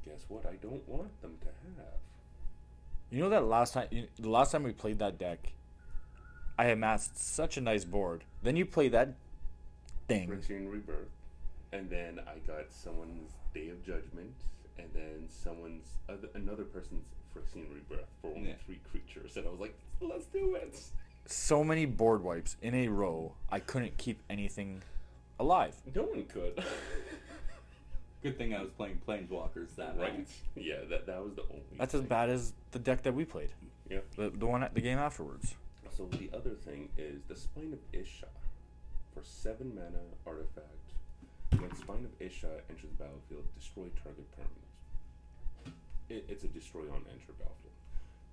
Guess 0.05 0.23
what? 0.29 0.45
I 0.45 0.55
don't 0.63 0.87
want 0.87 1.11
them 1.21 1.35
to 1.41 1.47
have. 1.75 1.99
You 3.11 3.19
know 3.19 3.29
that 3.29 3.43
last 3.43 3.73
time, 3.73 3.87
you, 3.91 4.07
the 4.17 4.29
last 4.29 4.53
time 4.53 4.63
we 4.63 4.71
played 4.71 4.99
that 4.99 5.19
deck, 5.19 5.51
I 6.57 6.67
amassed 6.67 7.17
such 7.17 7.57
a 7.57 7.61
nice 7.61 7.83
board. 7.83 8.23
Then 8.41 8.55
you 8.55 8.65
play 8.65 8.87
that 8.89 9.15
thing. 10.07 10.29
Phyrexian 10.29 10.71
Rebirth, 10.71 11.11
and 11.73 11.89
then 11.89 12.21
I 12.25 12.39
got 12.47 12.71
someone's 12.71 13.33
Day 13.53 13.69
of 13.69 13.85
Judgment, 13.85 14.33
and 14.77 14.87
then 14.93 15.27
someone's 15.29 15.87
other, 16.09 16.29
another 16.35 16.63
person's 16.63 17.05
Phyrexian 17.33 17.65
Rebirth 17.73 18.05
for 18.21 18.31
only 18.35 18.49
Yeah. 18.49 18.55
three 18.65 18.79
creatures, 18.91 19.37
and 19.37 19.47
I 19.47 19.49
was 19.51 19.59
like, 19.59 19.75
let's 20.01 20.25
do 20.27 20.55
it. 20.55 20.79
So 21.25 21.63
many 21.63 21.85
board 21.85 22.21
wipes 22.23 22.57
in 22.61 22.73
a 22.75 22.87
row. 22.89 23.35
I 23.49 23.59
couldn't 23.59 23.97
keep 23.97 24.21
anything 24.29 24.83
alive. 25.39 25.75
No 25.95 26.03
one 26.03 26.25
could, 26.25 26.63
Good 28.23 28.37
thing 28.37 28.53
I 28.53 28.61
was 28.61 28.71
playing 28.71 29.01
Planeswalkers 29.05 29.75
that 29.75 29.97
right? 29.97 30.19
night. 30.19 30.27
Yeah, 30.55 30.77
that 30.89 31.05
that 31.07 31.21
was 31.21 31.33
the 31.35 31.41
only. 31.43 31.63
That's 31.77 31.93
as 31.93 32.01
bad 32.01 32.29
as 32.29 32.53
the 32.71 32.79
deck 32.79 33.03
that 33.03 33.13
we 33.13 33.25
played. 33.25 33.49
Yeah. 33.89 33.99
The 34.15 34.29
the 34.29 34.45
one 34.47 34.63
at 34.63 34.73
the 34.73 34.79
game 34.79 34.97
afterwards. 34.97 35.55
So 35.89 36.05
the 36.05 36.29
other 36.33 36.51
thing 36.51 36.87
is 36.97 37.21
the 37.27 37.35
Spine 37.35 37.73
of 37.73 37.79
Ish 37.99 38.21
Sah. 38.21 38.27
For 39.13 39.21
seven 39.23 39.75
mana 39.75 39.99
artifact, 40.25 40.93
when 41.59 41.75
Spine 41.75 42.05
of 42.05 42.21
Ish 42.21 42.41
Sah 42.41 42.47
enters 42.69 42.89
the 42.97 43.03
battlefield, 43.03 43.43
destroy 43.59 43.89
target 44.01 44.31
permanent. 44.31 44.62
It, 46.13 46.25
it's 46.29 46.43
a 46.43 46.47
destroy 46.47 46.85
on 46.93 47.01
enter 47.09 47.33
battlefield. 47.41 47.73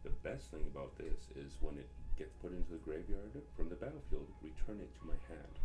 The 0.05 0.12
best 0.21 0.51
thing 0.53 0.64
about 0.69 0.97
this 0.99 1.33
is 1.37 1.57
when 1.61 1.77
it 1.81 1.88
gets 2.19 2.35
put 2.45 2.53
into 2.53 2.73
the 2.73 2.83
graveyard 2.85 3.33
from 3.57 3.69
the 3.69 3.75
battlefield, 3.81 4.29
return 4.43 4.81
it 4.81 4.93
to 5.01 5.07
my 5.09 5.16
hand. 5.29 5.57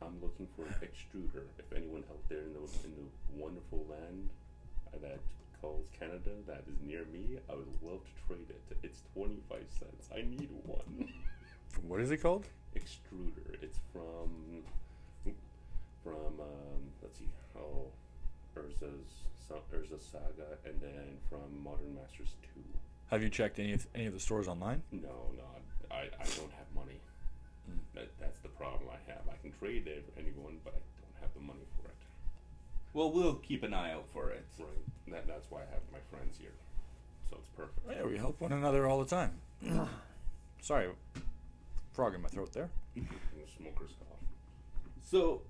I'm 0.00 0.16
looking 0.20 0.48
for 0.56 0.64
an 0.64 0.74
extruder. 0.80 1.44
If 1.58 1.72
anyone 1.76 2.04
out 2.10 2.24
there 2.28 2.40
in 2.40 2.52
the 2.52 2.64
in 2.84 2.92
the 2.96 3.42
wonderful 3.42 3.84
land 3.88 4.28
that 5.00 5.20
calls 5.60 5.86
Canada 5.98 6.32
that 6.46 6.64
is 6.68 6.80
near 6.84 7.04
me, 7.12 7.38
I 7.48 7.54
would 7.54 7.72
love 7.82 8.00
to 8.04 8.14
trade 8.26 8.48
it. 8.48 8.76
It's 8.82 9.00
twenty 9.14 9.40
five 9.48 9.64
cents. 9.78 10.08
I 10.12 10.22
need 10.22 10.48
one. 10.64 11.08
What 11.88 12.00
is 12.00 12.12
it 12.12 12.18
called? 12.18 12.46
extruder. 12.76 13.62
It's 13.62 13.78
from 13.92 14.62
from 16.02 16.40
um, 16.40 16.82
let's 17.02 17.18
see, 17.18 17.28
oh, 17.56 17.86
Urza's 18.56 19.24
Sa- 19.48 19.62
Urza 19.74 20.00
Saga, 20.00 20.58
and 20.64 20.80
then 20.80 21.18
from 21.28 21.62
Modern 21.62 21.94
Masters 21.94 22.34
Two. 22.42 22.62
Have 23.08 23.22
you 23.22 23.28
checked 23.28 23.58
any 23.58 23.72
of, 23.72 23.86
any 23.94 24.06
of 24.06 24.14
the 24.14 24.20
stores 24.20 24.48
online? 24.48 24.82
No, 24.90 25.30
no, 25.36 25.44
I, 25.90 26.08
I 26.18 26.24
don't 26.36 26.52
have 26.52 26.68
money. 26.74 26.98
Hmm. 27.66 27.78
That, 27.94 28.10
that's 28.20 28.40
the 28.40 28.48
problem 28.48 28.88
I 28.90 29.10
have. 29.10 29.22
I 29.28 29.36
can 29.42 29.52
trade 29.58 29.86
it 29.86 30.04
for 30.06 30.18
anyone, 30.20 30.58
but 30.64 30.74
I 30.74 30.80
don't 31.00 31.20
have 31.20 31.34
the 31.34 31.40
money 31.40 31.66
for 31.76 31.88
it. 31.88 31.94
Well, 32.92 33.12
we'll 33.12 33.34
keep 33.34 33.62
an 33.62 33.74
eye 33.74 33.92
out 33.92 34.06
for 34.12 34.30
it. 34.30 34.44
Right. 34.58 34.68
That, 35.08 35.26
that's 35.26 35.50
why 35.50 35.60
I 35.60 35.66
have 35.72 35.82
my 35.92 35.98
friends 36.10 36.38
here. 36.40 36.52
So 37.28 37.36
it's 37.40 37.48
perfect. 37.56 37.80
Yeah, 37.90 38.06
we 38.06 38.16
help 38.16 38.40
one 38.40 38.52
another 38.52 38.86
all 38.86 38.98
the 39.02 39.10
time. 39.10 39.32
Sorry, 40.60 40.88
frog 41.92 42.14
in 42.14 42.22
my 42.22 42.28
throat 42.28 42.52
there. 42.52 42.70
Smoker's 43.58 43.92
cough. 43.98 44.18
So, 45.02 45.42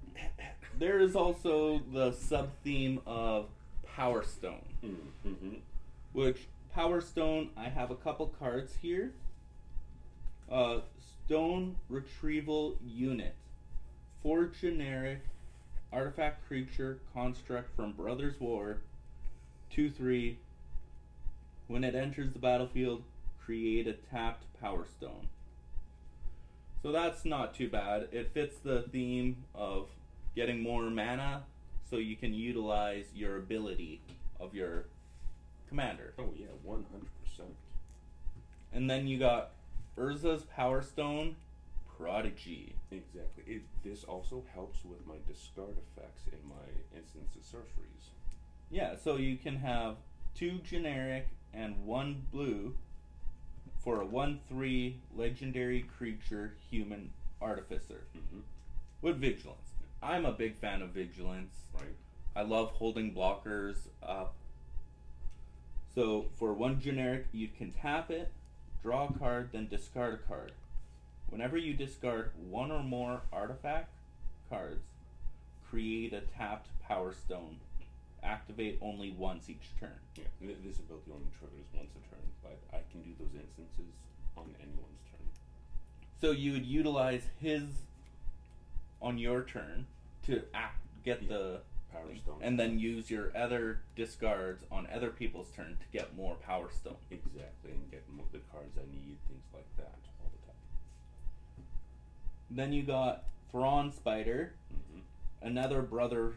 there 0.79 0.99
is 1.01 1.15
also 1.17 1.81
the 1.93 2.13
sub 2.13 2.51
theme 2.63 3.01
of 3.07 3.47
Power 3.97 4.23
Stone, 4.23 4.63
Mm-hmm. 4.85 5.55
which 6.13 6.47
Power 6.75 7.01
Stone, 7.01 7.51
I 7.57 7.69
have 7.69 7.91
a 7.91 7.95
couple 7.95 8.27
cards 8.39 8.75
here. 8.83 9.13
Uh, 10.51 10.81
Stone 11.27 11.77
Retrieval 11.89 12.77
Unit. 12.87 13.35
Four 14.23 14.47
generic 14.47 15.21
artifact 15.93 16.47
creature 16.49 16.99
construct 17.15 17.75
from 17.77 17.93
Brothers 17.93 18.39
War. 18.41 18.79
2 19.71 19.91
3. 19.91 20.39
When 21.69 21.83
it 21.85 21.95
enters 21.95 22.33
the 22.33 22.39
battlefield, 22.39 23.03
create 23.45 23.87
a 23.87 23.95
tapped 23.95 24.45
Power 24.61 24.85
Stone. 24.99 25.29
So 26.83 26.93
that's 26.93 27.25
not 27.25 27.55
too 27.55 27.69
bad. 27.71 28.09
It 28.13 28.33
fits 28.35 28.57
the 28.59 28.83
theme 28.83 29.45
of 29.55 29.87
getting 30.35 30.61
more 30.63 30.83
mana 30.91 31.45
so 31.89 31.97
you 31.97 32.17
can 32.17 32.33
utilize 32.35 33.07
your 33.15 33.37
ability 33.37 34.01
of 34.41 34.55
your 34.55 34.87
commander. 35.69 36.15
Oh 36.19 36.31
yeah, 36.37 36.47
one 36.63 36.85
hundred 36.91 37.11
percent. 37.23 37.55
And 38.73 38.91
then 38.91 39.07
you 39.07 39.19
got 39.19 39.51
Urza's 39.97 40.43
Power 40.45 40.83
Stone 40.83 41.37
Prodigy. 41.97 42.75
Exactly. 42.91 43.45
It, 43.47 43.63
this 43.85 44.03
also 44.05 44.43
helps 44.53 44.85
with 44.85 45.07
my 45.07 45.15
discard 45.29 45.77
effects 45.97 46.23
in 46.27 46.39
my 46.49 46.99
instances 46.99 47.45
sorceries. 47.49 48.11
Yeah, 48.71 48.97
so 48.97 49.17
you 49.17 49.37
can 49.37 49.57
have 49.57 49.97
two 50.35 50.59
generic 50.69 51.29
and 51.53 51.87
one 51.87 52.27
blue 52.33 52.75
for 53.85 54.01
a 54.01 54.05
1 54.07 54.41
3 54.49 54.97
legendary 55.17 55.83
creature 55.83 56.55
human 56.71 57.11
artificer 57.41 58.05
Mm-hmm. 58.17 58.41
with 59.03 59.19
vigilance. 59.19 59.64
I'm 60.05 60.27
a 60.27 60.33
big 60.33 60.57
fan 60.57 60.83
of 60.83 60.91
vigilance. 60.91 61.55
Right. 61.75 61.95
I 62.37 62.43
love 62.43 62.71
holding 62.73 63.15
blockers 63.15 63.77
up. 64.03 64.35
So 65.95 66.27
for 66.39 66.53
one 66.53 66.81
generic, 66.81 67.27
you 67.33 67.49
can 67.49 67.73
tap 67.73 68.11
it, 68.11 68.31
draw 68.83 69.07
a 69.09 69.19
card, 69.19 69.51
then 69.53 69.69
discard 69.69 70.15
a 70.15 70.29
card. 70.29 70.53
Whenever 71.31 71.57
you 71.57 71.73
discard 71.73 72.33
one 72.51 72.71
or 72.71 72.83
more 72.83 73.23
artifact 73.33 73.91
cards, 74.51 74.85
create 75.71 76.13
a 76.13 76.21
tapped 76.21 76.69
power 76.87 77.13
stone. 77.15 77.57
Activate 78.23 78.79
only 78.83 79.11
once 79.11 79.49
each 79.49 79.71
turn. 79.81 79.91
Yeah. 80.17 80.25
th- 80.41 80.57
This 80.65 80.79
ability 80.79 81.11
only 81.13 81.27
triggers 81.39 81.67
once 81.75 81.91
a 81.93 82.11
turn, 82.11 82.25
but 82.43 82.59
I 82.73 82.81
can 82.91 83.03
do 83.03 83.11
those 83.19 83.35
instances 83.35 83.93
on 84.37 84.45
anyone's 84.61 85.01
turn. 85.11 85.27
So 86.21 86.31
you 86.31 86.53
would 86.53 86.67
utilize 86.67 87.23
his 87.41 87.65
on 89.01 89.19
your 89.19 89.43
turn 89.43 89.87
to 90.27 90.43
act, 90.55 90.79
get 91.05 91.29
the 91.29 91.61
Power 91.93 92.15
stone. 92.23 92.39
and 92.41 92.59
then 92.59 92.79
use 92.79 93.11
your 93.11 93.31
other 93.37 93.81
discards 93.95 94.65
on 94.71 94.89
other 94.93 95.11
people's 95.11 95.51
turn 95.51 95.77
to 95.81 95.99
get 95.99 96.17
more 96.17 96.35
power 96.37 96.69
stone. 96.73 96.97
exactly 97.11 97.71
and 97.73 97.91
get 97.91 98.03
mo- 98.11 98.25
the 98.33 98.41
cards 98.53 98.77
I 98.77 98.83
need, 98.93 99.17
things 99.29 99.45
like 99.53 99.67
that 99.77 99.95
all 100.21 100.31
the 100.33 100.47
time. 100.47 101.67
Then 102.51 102.73
you 102.73 102.83
got 102.83 103.25
Thran 103.53 103.93
Spider, 103.93 104.55
Mm-hmm. 104.73 105.47
another 105.47 105.83
brother 105.83 106.33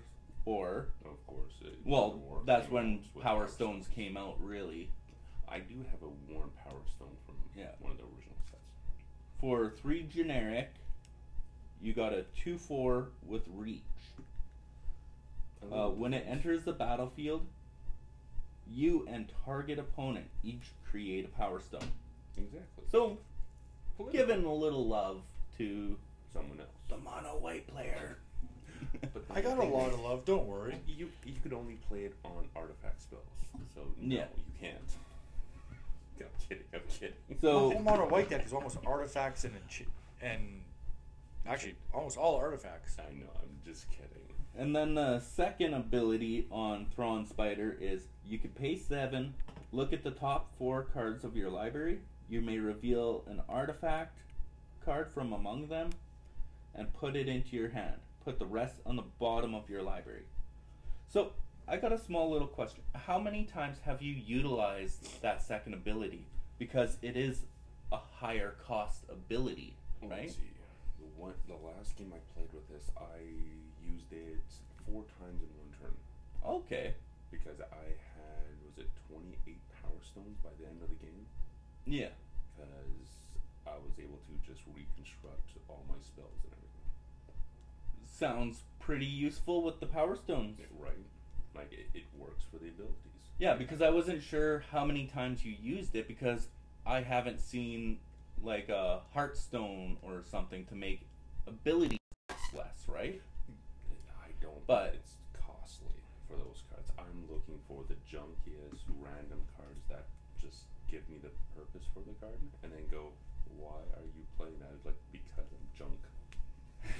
or 0.45 0.89
Of 1.03 1.25
course. 1.25 1.53
Well, 1.83 2.21
that's 2.45 2.69
when 2.69 3.03
with 3.15 3.23
Power 3.23 3.47
Stones 3.47 3.87
came 3.87 4.15
out 4.15 4.35
really. 4.39 4.89
I 5.49 5.59
do 5.59 5.75
have 5.91 6.01
a 6.03 6.09
worn 6.31 6.49
Power 6.63 6.81
Stone 6.95 7.15
from 7.25 7.35
Yeah. 7.55 7.71
one 7.79 7.91
of 7.93 7.97
the 7.97 8.03
original 8.03 8.35
sets. 8.49 8.61
For 9.41 9.69
three 9.71 10.03
generic, 10.03 10.69
you 11.81 11.93
got 11.93 12.13
a 12.13 12.23
two 12.43 12.57
four 12.57 13.07
with 13.27 13.43
reach. 13.55 13.81
Uh, 15.71 15.87
when 15.89 16.13
it 16.13 16.25
enters 16.29 16.63
the 16.63 16.71
battlefield, 16.73 17.41
you 18.71 19.05
and 19.09 19.31
target 19.45 19.79
opponent 19.79 20.25
each 20.43 20.71
create 20.89 21.25
a 21.25 21.29
power 21.29 21.59
stone. 21.59 21.81
exactly. 22.37 22.83
So 22.91 23.17
Political. 23.97 24.27
giving 24.27 24.45
a 24.45 24.53
little 24.53 24.85
love 24.87 25.21
to 25.57 25.97
someone 26.33 26.59
else. 26.59 26.69
the 26.89 26.97
mono 26.97 27.37
white 27.39 27.67
player. 27.67 28.17
But 29.13 29.23
I 29.35 29.41
got 29.41 29.57
a 29.57 29.63
lot 29.63 29.91
of 29.91 29.99
love. 30.01 30.23
Don't 30.25 30.45
worry. 30.45 30.75
You 30.87 31.09
you 31.25 31.33
could 31.41 31.51
only 31.53 31.75
play 31.89 32.01
it 32.01 32.13
on 32.23 32.47
artifact 32.55 33.01
spells, 33.01 33.23
so 33.73 33.81
no, 33.99 34.15
Yeah. 34.15 34.25
you 34.37 34.43
can't. 34.61 34.77
I'm 36.19 36.27
kidding. 36.47 36.63
I'm 36.73 36.81
kidding. 36.87 37.15
So- 37.41 37.69
the 37.69 37.75
whole 37.75 37.83
mono 37.83 38.07
white 38.07 38.29
deck 38.29 38.45
is 38.45 38.53
almost 38.53 38.77
artifacts 38.85 39.43
and 39.45 39.55
ench- 39.55 39.87
and 40.21 40.61
actually 41.47 41.75
almost 41.93 42.17
all 42.17 42.35
artifacts. 42.35 42.97
I 42.99 43.13
know. 43.13 43.29
I'm 43.41 43.59
just 43.65 43.89
kidding. 43.89 44.07
And 44.57 44.75
then 44.75 44.95
the 44.95 45.19
second 45.19 45.73
ability 45.73 46.47
on 46.51 46.87
Thran 46.95 47.25
Spider 47.25 47.77
is 47.79 48.07
you 48.25 48.39
can 48.39 48.49
pay 48.51 48.75
seven, 48.75 49.33
look 49.71 49.93
at 49.93 50.03
the 50.03 50.11
top 50.11 50.51
four 50.57 50.83
cards 50.83 51.23
of 51.23 51.35
your 51.35 51.49
library. 51.49 51.99
You 52.27 52.41
may 52.41 52.57
reveal 52.57 53.23
an 53.27 53.41
artifact 53.47 54.17
card 54.83 55.11
from 55.11 55.31
among 55.31 55.67
them 55.67 55.91
and 56.73 56.93
put 56.93 57.15
it 57.15 57.27
into 57.27 57.55
your 57.55 57.69
hand. 57.69 57.95
Put 58.25 58.39
the 58.39 58.45
rest 58.45 58.75
on 58.85 58.95
the 58.95 59.03
bottom 59.19 59.53
of 59.53 59.69
your 59.69 59.83
library. 59.83 60.23
So, 61.07 61.31
I 61.69 61.77
got 61.77 61.91
a 61.91 61.97
small 61.97 62.31
little 62.31 62.47
question. 62.47 62.81
How 62.95 63.19
many 63.19 63.43
times 63.43 63.77
have 63.85 64.01
you 64.01 64.13
utilized 64.13 65.21
that 65.21 65.43
second 65.43 65.73
ability? 65.73 66.25
Because 66.57 66.97
it 67.01 67.15
is 67.17 67.41
a 67.91 67.97
higher 67.97 68.55
cost 68.65 69.03
ability, 69.09 69.75
Let's 70.01 70.11
right? 70.11 70.31
see. 70.31 70.56
The 71.17 71.23
one, 71.23 71.33
the 71.47 71.57
last 71.57 71.97
game 71.97 72.13
I 72.13 72.21
played 72.37 72.49
with 72.53 72.69
this, 72.69 72.91
I 72.97 73.25
used 73.81 74.11
it 74.13 74.37
four 74.85 75.01
times 75.17 75.41
in 75.41 75.49
one 75.57 75.73
turn 75.81 75.95
Okay. 76.45 76.93
because 77.31 77.59
I 77.59 77.89
had 78.13 78.53
was 78.65 78.77
it 78.77 78.89
28 79.09 79.57
Power 79.81 79.97
Stones 80.05 80.37
by 80.43 80.51
the 80.61 80.69
end 80.69 80.77
of 80.81 80.89
the 80.89 80.99
game 81.03 81.25
Yeah. 81.85 82.13
because 82.55 83.17
I 83.65 83.75
was 83.81 83.97
able 83.99 84.19
to 84.29 84.33
just 84.45 84.61
reconstruct 84.75 85.57
all 85.67 85.83
my 85.89 85.97
spells 86.05 86.37
and 86.45 86.53
everything. 86.53 86.87
Sounds 88.05 88.63
pretty 88.79 89.05
useful 89.05 89.63
with 89.63 89.79
the 89.79 89.85
Power 89.87 90.15
Stones. 90.15 90.59
Right? 90.79 90.93
Like 91.55 91.73
it, 91.73 91.87
it 91.93 92.03
works 92.17 92.43
for 92.51 92.57
the 92.59 92.69
abilities. 92.69 92.93
Yeah, 93.39 93.55
because 93.55 93.81
I 93.81 93.89
wasn't 93.89 94.21
sure 94.23 94.63
how 94.71 94.85
many 94.85 95.05
times 95.07 95.43
you 95.45 95.55
used 95.61 95.95
it 95.95 96.07
because 96.07 96.47
I 96.85 97.01
haven't 97.01 97.41
seen 97.41 97.99
like 98.43 98.69
a 98.69 99.01
Heartstone 99.15 99.97
or 100.01 100.23
something 100.29 100.65
to 100.65 100.75
make 100.75 101.01
ability 101.47 101.97
less, 102.53 102.85
right? 102.87 103.21
I 104.23 104.29
don't. 104.41 104.65
But- 104.67 104.95
it's 104.95 105.15
costly 105.33 106.01
for 106.29 106.35
those 106.35 106.63
cards. 106.69 106.91
I'm 106.97 107.23
looking 107.31 107.59
for 107.67 107.83
the 107.87 107.95
junkiest 108.09 108.83
random 108.99 109.41
cards 109.57 109.83
that 109.89 110.05
just 110.41 110.63
give 110.89 111.07
me 111.09 111.17
the 111.21 111.29
purpose 111.55 111.87
for 111.93 111.99
the 111.99 112.13
card, 112.19 112.37
and 112.63 112.71
then 112.71 112.83
go, 112.91 113.09
why 113.57 113.79
are 113.95 114.03
you 114.03 114.23
playing 114.37 114.57
that? 114.59 114.69
It's 114.75 114.85
like 114.85 114.95
because 115.11 115.45
I'm 115.51 115.67
junk. 115.77 115.99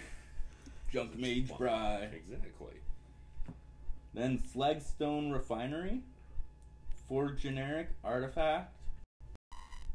Junk 0.91 1.17
Mage. 1.17 1.49
Bry. 1.57 2.07
Exactly. 2.13 2.73
Then 4.13 4.39
Slagstone 4.39 5.31
Refinery 5.33 6.01
for 7.07 7.31
generic 7.31 7.89
artifact. 8.03 8.76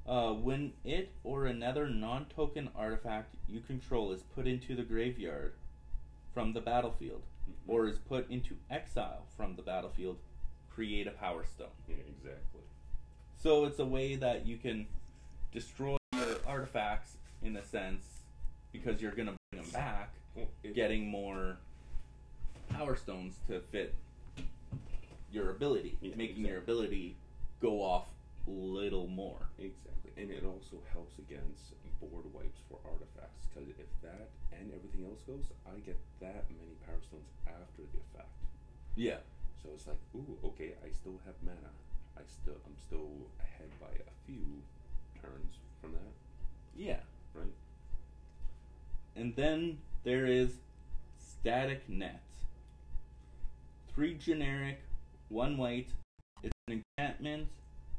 Uh, 0.06 0.32
when 0.32 0.72
it 0.84 1.12
or 1.22 1.46
another 1.46 1.88
non-token 1.88 2.68
artifact 2.74 3.34
you 3.48 3.60
control 3.60 4.10
is 4.12 4.22
put 4.34 4.46
into 4.46 4.74
the 4.74 4.82
graveyard 4.82 5.54
from 6.34 6.52
the 6.52 6.60
battlefield, 6.60 7.22
Mhm. 7.48 7.54
or 7.68 7.86
is 7.86 7.98
put 7.98 8.28
into 8.30 8.56
exile 8.70 9.26
from 9.36 9.54
the 9.56 9.62
battlefield, 9.62 10.18
create 10.70 11.06
a 11.06 11.12
power 11.12 11.44
stone. 11.44 11.70
Yeah, 11.88 11.96
exactly. 12.08 12.62
So 13.36 13.64
it's 13.64 13.78
a 13.78 13.86
way 13.86 14.16
that 14.16 14.46
you 14.46 14.56
can 14.56 14.86
destroy 15.52 15.98
your 16.14 16.44
artifacts 16.46 17.16
in 17.42 17.56
a 17.56 17.62
sense 17.62 18.22
because 18.72 19.00
you're 19.02 19.12
gonna 19.12 19.36
bring 19.50 19.62
them 19.62 19.70
back, 19.72 20.14
getting 20.74 21.06
more 21.06 21.58
power 22.70 22.96
stones 22.96 23.38
to 23.46 23.60
fit 23.60 23.94
your 25.30 25.50
ability, 25.50 25.96
Yeah, 26.00 26.14
making 26.16 26.44
your 26.44 26.58
ability 26.58 27.16
go 27.60 27.82
off 27.82 28.08
little 28.46 29.07
more. 29.07 29.48
Exactly, 29.59 30.12
and 30.16 30.31
it 30.31 30.44
also 30.44 30.83
helps 30.92 31.18
against 31.18 31.72
board 32.00 32.26
wipes 32.35 32.61
for 32.68 32.78
artifacts 32.85 33.46
because 33.46 33.68
if 33.70 33.87
that 34.02 34.28
and 34.50 34.72
everything 34.74 35.07
else 35.07 35.22
goes, 35.22 35.44
I 35.66 35.78
get 35.81 35.98
that 36.20 36.50
many 36.50 36.74
power 36.85 36.98
stones 37.07 37.31
after 37.46 37.83
the 37.94 37.98
effect. 38.11 38.35
Yeah. 38.96 39.22
So 39.62 39.70
it's 39.74 39.87
like, 39.87 40.00
ooh, 40.14 40.37
okay, 40.44 40.74
I 40.85 40.90
still 40.90 41.20
have 41.24 41.35
mana. 41.44 41.70
I 42.16 42.22
still, 42.26 42.59
I'm 42.66 42.76
still 42.76 43.11
ahead 43.38 43.70
by 43.81 43.94
a 43.94 44.11
few 44.26 44.62
turns 45.20 45.55
from 45.81 45.92
that, 45.92 46.12
Yeah. 46.76 47.00
right? 47.35 47.55
And 49.14 49.37
then 49.37 49.78
there 50.05 50.26
is 50.26 50.57
Static 51.18 51.88
Net. 51.88 52.22
Three 53.94 54.14
generic, 54.14 54.81
one 55.28 55.57
white. 55.57 55.90
It's 56.42 56.52
an 56.66 56.83
enchantment. 56.98 57.48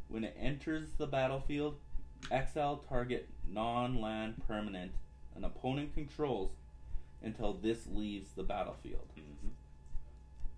When 0.07 0.23
it 0.23 0.35
enters 0.39 0.89
the 0.97 1.07
battlefield, 1.07 1.77
exile 2.31 2.83
target 2.87 3.27
non 3.47 3.99
land 4.01 4.41
permanent 4.47 4.91
an 5.35 5.43
opponent 5.43 5.93
controls 5.93 6.51
until 7.23 7.53
this 7.53 7.87
leaves 7.91 8.29
the 8.35 8.43
battlefield. 8.43 9.07
Mm-hmm. 9.17 9.49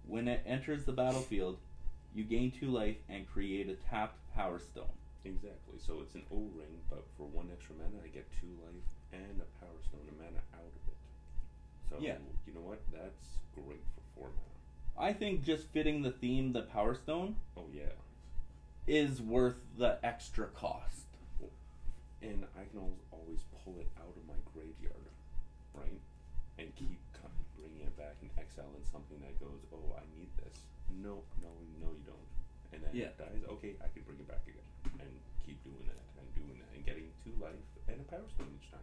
When 0.08 0.28
it 0.28 0.44
enters 0.46 0.84
the 0.86 0.92
battlefield, 0.92 1.58
you 2.14 2.24
gain 2.24 2.52
two 2.52 2.68
life 2.70 2.98
and 3.10 3.28
create 3.32 3.70
a 3.70 3.76
tapped 3.90 4.18
power 4.36 4.60
stone. 4.60 4.86
Exactly. 5.24 5.80
So 5.86 6.00
it's 6.02 6.16
an 6.16 6.24
O 6.32 6.38
ring, 6.56 6.80
but 6.90 7.04
for 7.18 7.24
one 7.28 7.50
extra 7.52 7.76
mana, 7.76 8.04
I 8.04 8.08
get 8.10 8.28
two 8.40 8.48
life 8.64 8.84
and 9.12 9.42
a 9.42 9.66
power 9.66 9.80
stone 9.88 10.02
and 10.08 10.18
mana 10.18 10.42
out 10.54 10.60
of 10.60 10.88
it. 10.88 10.98
So 11.90 11.96
Yeah. 12.00 12.18
you 12.46 12.54
know 12.54 12.62
what? 12.62 12.82
That's 12.92 13.40
great 13.56 13.82
for 13.96 14.02
four 14.20 14.28
mana. 14.30 15.10
I 15.10 15.14
think 15.14 15.44
just 15.44 15.68
fitting 15.70 16.02
the 16.04 16.12
theme, 16.12 16.54
the 16.54 16.62
power 16.64 16.96
stone, 16.96 17.36
Oh 17.58 17.66
yeah. 17.74 17.92
Is 18.88 19.22
worth 19.22 19.58
the 19.78 19.98
extra 20.04 20.48
cost. 20.48 20.92
and 22.22 22.44
I 22.58 22.66
can 22.72 22.80
al- 22.80 22.98
always 23.12 23.42
pull 23.64 23.78
it 23.80 23.88
out 24.02 24.10
of 24.18 24.26
my 24.28 24.34
graveyard, 24.54 25.06
right? 25.76 26.00
And 26.58 26.74
keep 26.76 26.98
bringing 27.56 27.86
it 27.86 27.96
back 27.98 28.16
and 28.22 28.30
something 28.96 29.20
that 29.22 29.36
goes, 29.40 29.60
oh, 29.74 29.94
I 30.00 30.02
need 30.18 30.30
this. 30.40 30.56
No, 31.04 31.20
no, 31.44 31.52
no, 31.84 31.92
you 31.92 32.04
don't. 32.08 32.30
And 32.74 32.82
then 32.84 32.90
Yeah. 32.96 33.12
it 33.12 33.18
dies. 33.18 33.44
Okay, 33.60 33.76
I 33.84 33.88
can 33.92 34.04
bring 34.04 34.20
it 34.20 34.28
back 34.28 34.42
again 34.48 35.00
and 35.00 35.12
keep 35.46 35.62
doing 35.64 35.86
that 35.86 36.00
and 36.18 36.28
doing 36.36 36.60
that 36.60 36.76
and 36.76 36.86
getting 36.86 37.12
two 37.24 37.34
life 37.44 37.60
and 37.88 38.00
a 38.00 38.04
power 38.06 38.24
stone 38.34 38.48
each 38.62 38.72
time. 38.72 38.80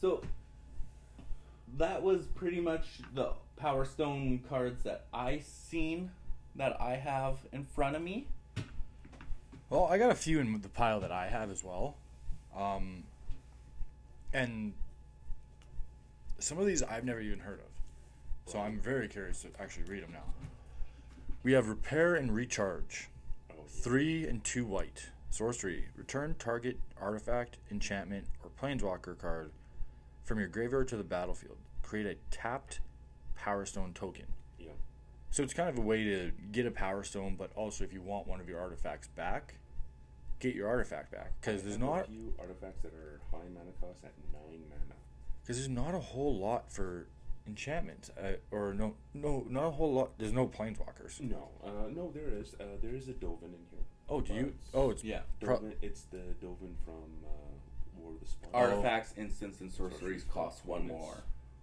So 0.00 0.22
that 1.76 2.02
was 2.02 2.26
pretty 2.26 2.60
much 2.60 3.00
the 3.14 3.32
Power 3.56 3.84
Stone 3.84 4.44
cards 4.48 4.82
that 4.84 5.04
I 5.12 5.40
seen 5.40 6.12
that 6.56 6.80
I 6.80 6.94
have 6.96 7.38
in 7.52 7.64
front 7.64 7.96
of 7.96 8.02
me. 8.02 8.28
Well, 9.70 9.84
I 9.84 9.98
got 9.98 10.10
a 10.10 10.14
few 10.14 10.40
in 10.40 10.60
the 10.60 10.68
pile 10.68 11.00
that 11.00 11.12
I 11.12 11.28
have 11.28 11.50
as 11.50 11.62
well. 11.62 11.96
Um, 12.56 13.04
and 14.32 14.72
some 16.38 16.58
of 16.58 16.66
these 16.66 16.82
I've 16.82 17.04
never 17.04 17.20
even 17.20 17.40
heard 17.40 17.60
of. 17.60 18.50
So 18.52 18.58
I'm 18.58 18.78
very 18.78 19.08
curious 19.08 19.42
to 19.42 19.48
actually 19.60 19.84
read 19.84 20.02
them 20.02 20.12
now. 20.12 20.24
We 21.42 21.52
have 21.52 21.68
Repair 21.68 22.14
and 22.14 22.34
Recharge. 22.34 23.08
Three 23.66 24.26
and 24.26 24.42
two 24.42 24.64
white. 24.64 25.10
Sorcery. 25.30 25.84
Return 25.96 26.34
target 26.38 26.78
artifact, 27.00 27.58
enchantment, 27.70 28.26
or 28.42 28.50
planeswalker 28.60 29.18
card 29.18 29.50
from 30.24 30.38
your 30.38 30.48
graveyard 30.48 30.88
to 30.88 30.96
the 30.96 31.04
battlefield. 31.04 31.58
Create 31.82 32.06
a 32.06 32.16
tapped 32.30 32.80
Power 33.36 33.66
Stone 33.66 33.92
token. 33.94 34.24
Yeah. 35.30 35.36
So 35.36 35.42
it's 35.42 35.54
kind 35.54 35.68
of 35.68 35.78
a 35.78 35.80
way 35.80 36.04
to 36.04 36.32
get 36.52 36.66
a 36.66 36.70
Power 36.70 37.02
Stone, 37.02 37.36
but 37.38 37.50
also 37.54 37.84
if 37.84 37.92
you 37.92 38.02
want 38.02 38.26
one 38.26 38.40
of 38.40 38.48
your 38.48 38.60
artifacts 38.60 39.08
back, 39.08 39.54
get 40.40 40.54
your 40.54 40.68
artifact 40.68 41.12
back. 41.12 41.32
Because 41.40 41.62
there's 41.62 41.78
not 41.78 42.00
a 42.02 42.04
few 42.04 42.34
artifacts 42.38 42.82
that 42.82 42.92
are 42.94 43.20
high 43.30 43.48
mana 43.52 43.70
cost 43.80 44.04
at 44.04 44.12
nine 44.32 44.62
mana. 44.70 44.94
because 45.42 45.56
there's 45.56 45.68
not 45.68 45.94
a 45.94 45.98
whole 46.00 46.38
lot 46.38 46.72
for 46.72 47.06
enchantments, 47.46 48.10
uh, 48.22 48.32
or 48.50 48.74
no, 48.74 48.94
no, 49.14 49.46
not 49.48 49.64
a 49.66 49.70
whole 49.70 49.92
lot. 49.92 50.18
There's 50.18 50.32
no 50.32 50.46
planeswalkers. 50.46 51.20
No, 51.20 51.48
uh, 51.64 51.88
no, 51.90 52.10
there 52.12 52.28
is. 52.28 52.54
Uh, 52.60 52.76
there 52.82 52.94
is 52.94 53.08
a 53.08 53.12
Dovin 53.14 53.44
in 53.44 53.66
here. 53.70 53.80
Oh, 54.08 54.20
do 54.20 54.32
But 54.32 54.38
you? 54.38 54.54
Oh, 54.74 54.90
it's 54.90 55.04
Yeah. 55.04 55.20
pro- 55.40 55.58
Dovin, 55.58 55.74
it's 55.82 56.02
the 56.04 56.34
Dovin 56.42 56.74
from 56.84 57.24
uh, 57.24 57.28
War 57.96 58.12
of 58.14 58.20
the 58.20 58.26
Spark. 58.26 58.54
Artifacts, 58.54 59.14
instants, 59.16 59.60
and 59.60 59.70
sorceries 59.72 60.24
cost 60.24 60.64
one 60.66 60.86
more 60.86 61.16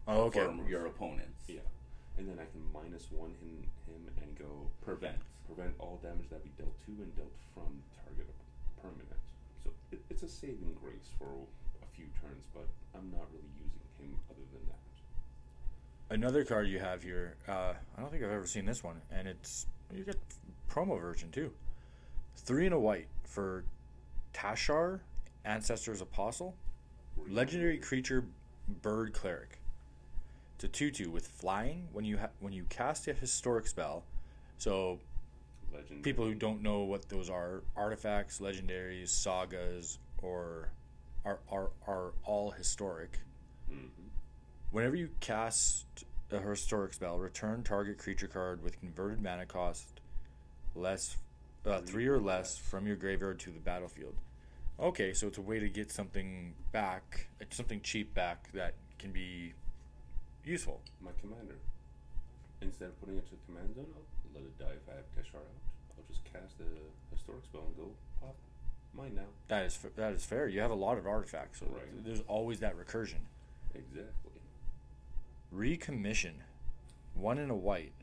oh, 0.08 0.22
okay. 0.24 0.46
for 0.46 0.68
your 0.70 0.86
opponents. 0.88 1.44
Yeah, 1.48 1.60
and 2.18 2.28
then 2.28 2.40
I 2.40 2.46
can 2.52 2.62
minus 2.74 3.12
one 3.12 3.32
him, 3.42 3.64
him 3.88 4.02
and 4.22 4.38
go 4.38 4.68
Prevent. 4.84 5.18
prevent 5.48 5.74
all 5.80 6.00
damage 6.02 6.30
that 6.30 6.44
be 6.44 6.52
dealt 6.58 6.74
to 6.86 6.92
and 6.92 7.16
dealt 7.16 7.34
from 7.54 7.82
target 8.04 8.28
permanent. 8.82 9.22
So 9.64 9.72
it, 9.92 10.00
it's 10.10 10.24
a 10.24 10.28
saving 10.28 10.76
grace 10.82 11.10
for 11.18 11.28
a 11.84 11.88
few 11.96 12.06
turns, 12.22 12.44
but 12.54 12.68
I'm 12.96 13.12
not 13.12 13.28
really 13.34 13.52
using 13.60 13.84
him 14.00 14.20
other 14.30 14.46
than 14.54 14.64
that. 14.70 16.16
Another 16.16 16.44
card 16.46 16.68
you 16.68 16.80
have 16.80 17.04
here. 17.04 17.36
Uh, 17.48 17.74
I 17.98 18.02
don't 18.02 18.12
think 18.12 18.24
I've 18.24 18.32
ever 18.32 18.48
seen 18.48 18.66
this 18.66 18.84
one, 18.84 19.02
and 19.12 19.28
it's 19.28 19.68
you 19.94 20.04
get 20.04 20.18
promo 20.70 21.00
version 21.00 21.32
too. 21.32 21.52
Three 22.38 22.66
and 22.66 22.76
a 22.76 22.80
white 22.80 23.08
for 23.24 23.64
Teshar, 24.34 25.00
Ancestors 25.46 26.02
Apostle, 26.02 26.56
legendary 27.28 27.78
creature, 27.78 28.26
bird 28.82 29.14
cleric. 29.14 29.60
It's 30.56 30.64
a 30.64 30.68
two-two 30.68 31.10
with 31.12 31.28
flying. 31.28 31.88
When 31.92 32.06
you 32.06 32.18
ha- 32.18 32.30
when 32.40 32.54
you 32.54 32.64
cast 32.70 33.08
a 33.08 33.14
historic 33.14 33.68
spell, 33.68 34.04
so 34.58 35.00
Legend. 35.74 36.04
people 36.04 36.26
who 36.26 36.34
don't 36.34 36.62
know 36.62 36.84
what 36.84 37.10
those 37.10 37.30
are, 37.30 37.64
artifacts, 37.76 38.40
legendaries, 38.40 39.10
sagas, 39.10 40.00
or 40.22 40.70
are 41.26 41.40
are, 41.52 41.72
are 41.88 42.14
all 42.24 42.52
historic. 42.52 43.20
hmm 43.70 43.88
Whenever 44.72 44.96
you 44.96 45.10
cast 45.20 45.86
a 46.32 46.40
historic 46.40 46.94
spell, 46.94 47.18
return 47.18 47.64
target 47.64 47.98
creature 47.98 48.28
card 48.28 48.64
with 48.64 48.80
converted 48.80 49.22
mana 49.22 49.46
cost 49.46 50.02
less 50.74 51.18
uh, 51.66 51.80
three 51.82 52.08
or 52.08 52.20
less 52.20 52.58
from 52.58 52.86
your 52.86 52.96
graveyard 52.96 53.40
to 53.40 53.50
the 53.52 53.60
battlefield. 53.60 54.16
Okay, 54.80 55.14
so 55.14 55.28
it's 55.28 55.38
a 55.38 55.42
way 55.42 55.60
to 55.60 55.70
get 55.70 55.92
something 55.92 56.54
back, 56.74 57.28
uh, 57.42 57.46
something 57.50 57.80
cheap 57.82 58.14
back 58.14 58.52
that 58.54 58.74
can 59.00 59.12
be 59.12 59.54
useful. 60.46 60.82
My 61.04 61.12
commander. 61.22 61.56
Instead 62.62 62.90
of 62.90 63.00
putting 63.00 63.18
it 63.18 63.26
to 63.30 63.36
command 63.46 63.76
zone, 63.76 63.86
I'll 63.96 64.34
let 64.34 64.44
it 64.44 64.58
die 64.58 64.74
if 64.76 64.90
I 64.90 64.96
have 64.96 65.06
Teshar 65.16 65.36
out. 65.38 65.62
I'll 65.98 66.04
just 66.10 66.24
cast 66.26 66.56
a 66.60 67.14
historic 67.16 67.44
spell 67.46 67.64
and 67.68 67.76
go 67.78 67.92
pop 68.20 68.36
mine 68.94 69.14
now. 69.16 69.28
That 69.50 69.66
is 69.66 69.78
that 69.96 70.14
is 70.14 70.26
fair. 70.26 70.48
You 70.48 70.62
have 70.62 70.72
a 70.72 70.76
lot 70.76 70.98
of 70.98 71.06
artifacts, 71.06 71.60
so 71.60 71.66
Right. 71.68 72.04
there's 72.04 72.22
always 72.28 72.60
that 72.62 72.76
recursion. 72.78 73.26
Exactly. 73.74 74.32
Recommission, 75.54 76.34
one 77.14 77.38
in 77.38 77.50
a 77.50 77.56
white, 77.56 77.94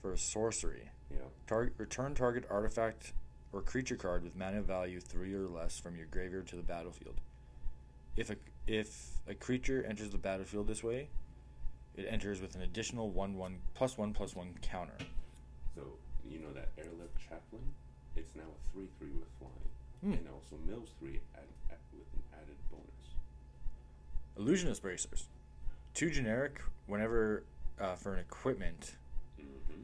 for 0.00 0.12
a 0.12 0.18
sorcery. 0.18 0.90
Yeah. 1.10 1.18
Target 1.46 1.74
return 1.78 2.14
target 2.14 2.44
artifact 2.50 3.12
or 3.52 3.62
creature 3.62 3.96
card 3.96 4.22
with 4.24 4.34
mana 4.36 4.62
value 4.62 5.00
three 5.00 5.34
or 5.34 5.46
less 5.46 5.78
from 5.78 5.96
your 5.96 6.06
graveyard 6.06 6.46
to 6.48 6.56
the 6.56 6.62
battlefield. 6.62 7.20
If 8.16 8.30
a 8.30 8.36
if 8.66 9.18
a 9.26 9.34
creature 9.34 9.84
enters 9.84 10.10
the 10.10 10.18
battlefield 10.18 10.66
this 10.66 10.82
way, 10.82 11.08
it 11.96 12.06
enters 12.08 12.40
with 12.40 12.54
an 12.54 12.62
additional 12.62 13.10
one 13.10 13.34
one 13.36 13.58
plus 13.74 13.96
one 13.98 14.12
plus 14.12 14.34
one 14.34 14.54
counter. 14.62 14.96
So 15.74 15.82
you 16.28 16.38
know 16.40 16.52
that 16.54 16.70
airlift 16.78 17.18
chaplain? 17.18 17.62
It's 18.16 18.34
now 18.34 18.42
a 18.42 18.72
three 18.72 18.88
three 18.98 19.10
with 19.10 19.28
flying, 19.38 19.52
Hmm. 20.02 20.12
and 20.12 20.28
also 20.28 20.56
mills 20.66 20.90
three 20.98 21.20
add, 21.34 21.42
add, 21.70 21.78
with 21.92 22.06
an 22.14 22.22
added 22.42 22.56
bonus. 22.70 23.14
Illusionist 24.38 24.82
bracers, 24.82 25.28
two 25.94 26.10
generic 26.10 26.60
whenever 26.86 27.44
uh, 27.80 27.94
for 27.94 28.14
an 28.14 28.20
equipment. 28.20 28.94
Mm-hmm. 29.40 29.82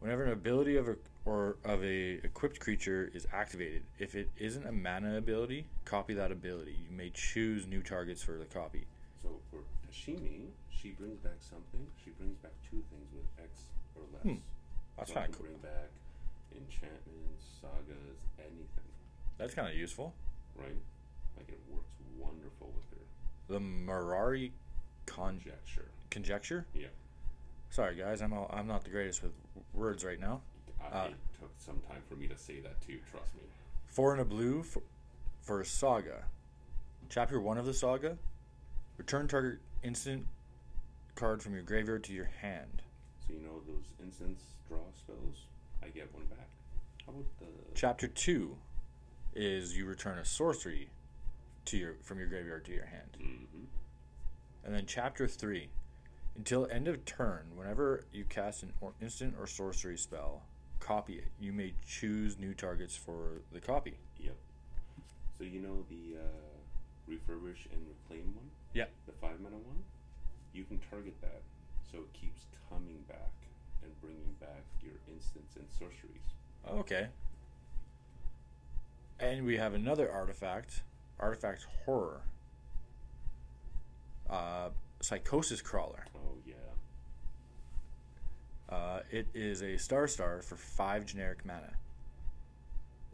Whenever 0.00 0.24
an 0.24 0.32
ability 0.32 0.76
of 0.76 0.88
a 0.88 0.96
or 1.24 1.56
of 1.64 1.82
a 1.82 2.20
equipped 2.24 2.60
creature 2.60 3.10
is 3.14 3.26
activated, 3.32 3.82
if 3.98 4.14
it 4.14 4.28
isn't 4.36 4.66
a 4.66 4.72
mana 4.72 5.16
ability, 5.16 5.66
copy 5.84 6.14
that 6.14 6.30
ability. 6.30 6.76
You 6.88 6.94
may 6.96 7.10
choose 7.10 7.66
new 7.66 7.82
targets 7.82 8.22
for 8.22 8.32
the 8.32 8.44
copy. 8.44 8.86
So 9.22 9.30
for 9.50 9.58
Tameshi, 9.94 10.48
she 10.70 10.90
brings 10.90 11.18
back 11.18 11.38
something. 11.40 11.86
She 12.04 12.10
brings 12.10 12.36
back 12.38 12.52
two 12.70 12.82
things 12.90 13.08
with 13.14 13.24
X 13.42 13.62
or 13.94 14.02
less. 14.12 14.22
Hmm. 14.22 14.40
That's 14.98 15.12
kind 15.12 15.28
of 15.28 15.36
cool. 15.38 15.46
Bring 15.46 15.58
back 15.58 15.90
enchantments, 16.54 17.44
sagas, 17.60 18.18
anything, 18.38 18.90
That's 19.38 19.54
kind 19.54 19.68
of 19.68 19.74
useful. 19.74 20.14
right? 20.56 20.76
Like 21.36 21.48
it 21.48 21.60
works 21.70 21.90
wonderful 22.18 22.72
with 22.74 22.98
her. 22.98 23.04
The 23.48 23.58
Mirari 23.60 24.50
con- 25.06 25.40
Conjecture. 25.40 25.86
conjecture. 26.10 26.66
Yeah. 26.74 26.86
Sorry, 27.70 27.96
guys, 27.96 28.22
I'm 28.22 28.32
all, 28.32 28.48
I'm 28.54 28.66
not 28.68 28.84
the 28.84 28.90
greatest 28.90 29.22
with 29.22 29.32
words 29.72 30.04
right 30.04 30.20
now. 30.20 30.40
I, 30.80 30.96
Uh, 30.96 31.04
it 31.08 31.14
took 31.40 31.50
some 31.58 31.80
time 31.88 32.02
for 32.08 32.14
me 32.14 32.28
to 32.28 32.36
say 32.36 32.60
that 32.60 32.80
too. 32.80 32.98
Trust 33.10 33.34
me. 33.34 33.40
Four 33.86 34.12
and 34.12 34.20
a 34.20 34.24
blue 34.24 34.62
for, 34.62 34.82
for 35.42 35.60
a 35.60 35.64
saga. 35.64 36.24
Chapter 37.08 37.40
one 37.40 37.58
of 37.58 37.66
the 37.66 37.74
saga. 37.74 38.16
Return 38.96 39.26
target 39.26 39.58
instant 39.84 40.26
card 41.14 41.42
from 41.42 41.52
your 41.54 41.62
graveyard 41.62 42.02
to 42.04 42.12
your 42.12 42.30
hand. 42.40 42.82
So 43.26 43.34
you 43.34 43.40
know 43.40 43.60
those 43.66 43.84
instance 44.02 44.42
draw 44.68 44.78
spells. 44.96 45.46
I 45.82 45.88
get 45.88 46.12
one 46.12 46.24
back. 46.24 46.48
How 47.06 47.12
about 47.12 47.26
the 47.38 47.46
Chapter 47.74 48.08
two 48.08 48.56
is 49.34 49.76
you 49.76 49.84
return 49.84 50.18
a 50.18 50.24
sorcery 50.24 50.88
to 51.66 51.76
your 51.76 51.94
from 52.02 52.18
your 52.18 52.28
graveyard 52.28 52.64
to 52.66 52.72
your 52.72 52.86
hand. 52.86 53.16
hmm 53.18 53.64
And 54.64 54.74
then 54.74 54.84
chapter 54.86 55.26
three, 55.26 55.68
until 56.36 56.66
end 56.70 56.88
of 56.88 57.04
turn, 57.04 57.50
whenever 57.54 58.04
you 58.12 58.24
cast 58.24 58.62
an 58.62 58.72
or 58.80 58.92
instant 59.00 59.34
or 59.38 59.46
sorcery 59.46 59.98
spell, 59.98 60.42
copy 60.80 61.14
it. 61.14 61.28
You 61.40 61.52
may 61.52 61.74
choose 61.86 62.38
new 62.38 62.54
targets 62.54 62.96
for 62.96 63.42
the 63.52 63.60
copy. 63.60 63.98
Yep. 64.18 64.36
So 65.38 65.44
you 65.44 65.60
know 65.60 65.84
the 65.88 66.20
uh, 66.20 66.53
refurbish 67.08 67.66
and 67.72 67.80
reclaim 67.88 68.34
one. 68.34 68.50
Yeah. 68.72 68.86
The 69.06 69.12
five 69.12 69.40
mana 69.40 69.56
one. 69.56 69.82
You 70.52 70.64
can 70.64 70.78
target 70.90 71.14
that, 71.20 71.42
so 71.90 71.98
it 71.98 72.12
keeps 72.12 72.46
coming 72.68 73.04
back 73.08 73.32
and 73.82 73.92
bringing 74.00 74.34
back 74.40 74.62
your 74.82 74.94
instants 75.12 75.56
and 75.56 75.66
sorceries. 75.70 76.34
Okay. 76.70 77.08
And 79.20 79.44
we 79.44 79.56
have 79.56 79.74
another 79.74 80.10
artifact, 80.10 80.82
artifact 81.20 81.66
horror. 81.84 82.22
Uh, 84.28 84.70
psychosis 85.00 85.60
crawler. 85.60 86.06
Oh 86.16 86.38
yeah. 86.46 86.54
Uh, 88.74 89.00
it 89.10 89.26
is 89.34 89.62
a 89.62 89.76
star 89.76 90.08
star 90.08 90.40
for 90.42 90.56
five 90.56 91.04
generic 91.06 91.44
mana. 91.44 91.72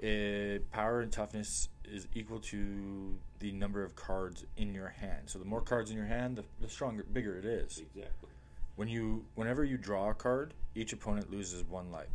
It, 0.00 0.70
power 0.72 1.02
and 1.02 1.12
toughness 1.12 1.68
is 1.84 2.08
equal 2.14 2.40
to 2.40 3.18
the 3.38 3.52
number 3.52 3.84
of 3.84 3.94
cards 3.94 4.46
in 4.56 4.72
your 4.72 4.88
hand. 4.88 5.22
So 5.26 5.38
the 5.38 5.44
more 5.44 5.60
cards 5.60 5.90
in 5.90 5.96
your 5.96 6.06
hand, 6.06 6.36
the, 6.36 6.44
the 6.60 6.68
stronger, 6.68 7.04
bigger 7.12 7.36
it 7.36 7.44
is. 7.44 7.78
Exactly. 7.78 8.30
When 8.76 8.88
you, 8.88 9.24
whenever 9.34 9.62
you 9.62 9.76
draw 9.76 10.08
a 10.08 10.14
card, 10.14 10.54
each 10.74 10.94
opponent 10.94 11.30
loses 11.30 11.64
one 11.64 11.92
life. 11.92 12.08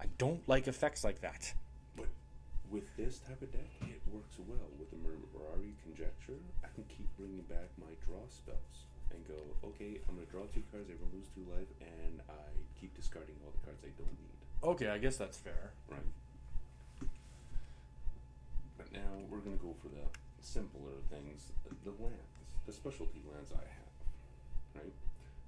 I 0.00 0.06
don't 0.18 0.46
like 0.48 0.68
effects 0.68 1.02
like 1.02 1.20
that. 1.22 1.52
But 1.96 2.06
with 2.70 2.84
this 2.96 3.18
type 3.18 3.42
of 3.42 3.50
deck, 3.50 3.66
it 3.82 4.00
works 4.12 4.36
well 4.46 4.70
with 4.78 4.90
the 4.90 4.96
Mirari 4.96 5.72
conjecture. 5.82 6.38
I 6.62 6.68
can 6.74 6.84
keep 6.84 7.08
bringing 7.18 7.42
back 7.48 7.70
my 7.80 7.90
draw 8.06 8.22
spells 8.28 8.86
and 9.10 9.26
go, 9.26 9.68
okay, 9.68 9.98
I'm 10.08 10.14
gonna 10.14 10.26
draw 10.30 10.42
two 10.54 10.62
cards, 10.70 10.90
everyone 10.90 11.10
lose 11.14 11.26
two 11.34 11.46
life, 11.50 11.66
and 11.80 12.20
I 12.28 12.54
keep 12.80 12.94
discarding 12.94 13.34
all 13.44 13.50
the 13.50 13.66
cards 13.66 13.82
I 13.82 13.90
don't 13.98 14.14
need. 14.20 14.38
Okay, 14.62 14.88
I 14.90 14.98
guess 14.98 15.16
that's 15.16 15.38
fair. 15.38 15.72
Right. 15.90 16.00
Now 18.92 19.22
we're 19.30 19.40
gonna 19.40 19.56
go 19.56 19.74
for 19.80 19.88
the 19.88 20.04
simpler 20.40 21.00
things, 21.10 21.52
the, 21.84 21.90
lands, 22.02 22.34
the 22.66 22.72
specialty 22.72 23.22
lands 23.32 23.52
I 23.52 23.64
have. 23.64 23.94
Right. 24.74 24.96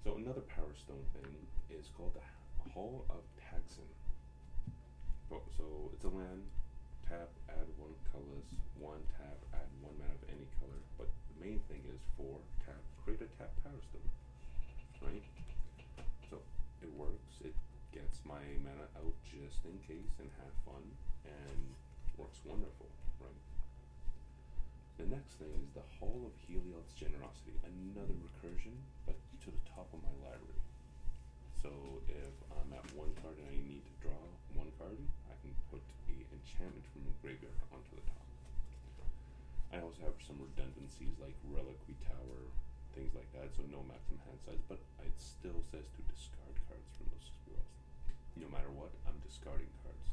So 0.04 0.16
another 0.16 0.42
Power 0.46 0.72
Stone 0.74 1.04
thing 1.12 1.34
is 1.68 1.90
called 1.96 2.14
the 2.14 2.70
Hall 2.70 3.04
of 3.10 3.22
Tagsin. 3.36 3.90
So 5.56 5.90
it's 5.92 6.04
a 6.04 6.12
land. 6.12 6.44
Tap, 7.08 7.30
add 7.48 7.66
one 7.78 7.94
colorless. 8.12 8.50
One 8.78 9.02
tap, 9.16 9.38
add 9.54 9.70
one 9.80 9.94
mana 9.98 10.12
of 10.12 10.22
any 10.28 10.46
color. 10.60 10.78
But 10.98 11.08
the 11.32 11.36
main 11.42 11.60
thing 11.70 11.80
is 11.88 12.00
four 12.16 12.38
tap, 12.66 12.82
create 13.02 13.22
a 13.22 13.30
tap 13.38 13.50
Power 13.64 13.80
Stone. 13.80 14.10
Right. 15.00 15.24
So 16.30 16.38
it 16.82 16.90
works. 16.94 17.40
It 17.42 17.54
gets 17.94 18.20
my 18.26 18.42
mana 18.62 18.86
out 19.00 19.16
just 19.24 19.64
in 19.64 19.78
case 19.86 20.12
and 20.20 20.28
have 20.42 20.54
fun 20.66 20.84
and 21.24 21.62
works 22.18 22.40
wonderful? 22.44 22.85
The 25.06 25.14
next 25.14 25.38
thing 25.38 25.54
is 25.62 25.70
the 25.70 25.86
Hall 26.02 26.18
of 26.26 26.34
Heliod's 26.50 26.90
Generosity, 26.98 27.54
another 27.62 28.18
recursion, 28.26 28.74
but 29.06 29.14
to 29.46 29.54
the 29.54 29.62
top 29.70 29.86
of 29.94 30.02
my 30.02 30.10
library. 30.18 30.66
So 31.62 31.70
if 32.10 32.34
I'm 32.50 32.74
at 32.74 32.82
one 32.90 33.14
card 33.22 33.38
and 33.38 33.46
I 33.46 33.54
need 33.54 33.86
to 33.86 33.94
draw 34.02 34.18
one 34.58 34.74
card, 34.82 34.98
I 35.30 35.38
can 35.46 35.54
put 35.70 35.78
a 36.10 36.16
enchantment 36.34 36.82
from 36.90 37.06
the 37.06 37.14
graveyard 37.22 37.54
onto 37.70 37.94
the 37.94 38.02
top. 38.02 38.26
I 39.70 39.78
also 39.78 40.10
have 40.10 40.18
some 40.26 40.42
redundancies 40.42 41.14
like 41.22 41.38
Reliquary 41.54 41.94
Tower, 42.02 42.42
things 42.98 43.14
like 43.14 43.30
that, 43.38 43.54
so 43.54 43.62
no 43.70 43.86
maximum 43.86 44.18
hand 44.26 44.42
size, 44.42 44.62
but 44.66 44.82
it 45.06 45.14
still 45.22 45.62
says 45.70 45.86
to 45.86 46.02
discard 46.10 46.58
cards 46.66 46.90
from 46.98 47.14
those 47.14 47.30
spells. 47.30 47.70
No 48.34 48.50
matter 48.50 48.74
what, 48.74 48.90
I'm 49.06 49.22
discarding 49.22 49.70
cards. 49.86 50.10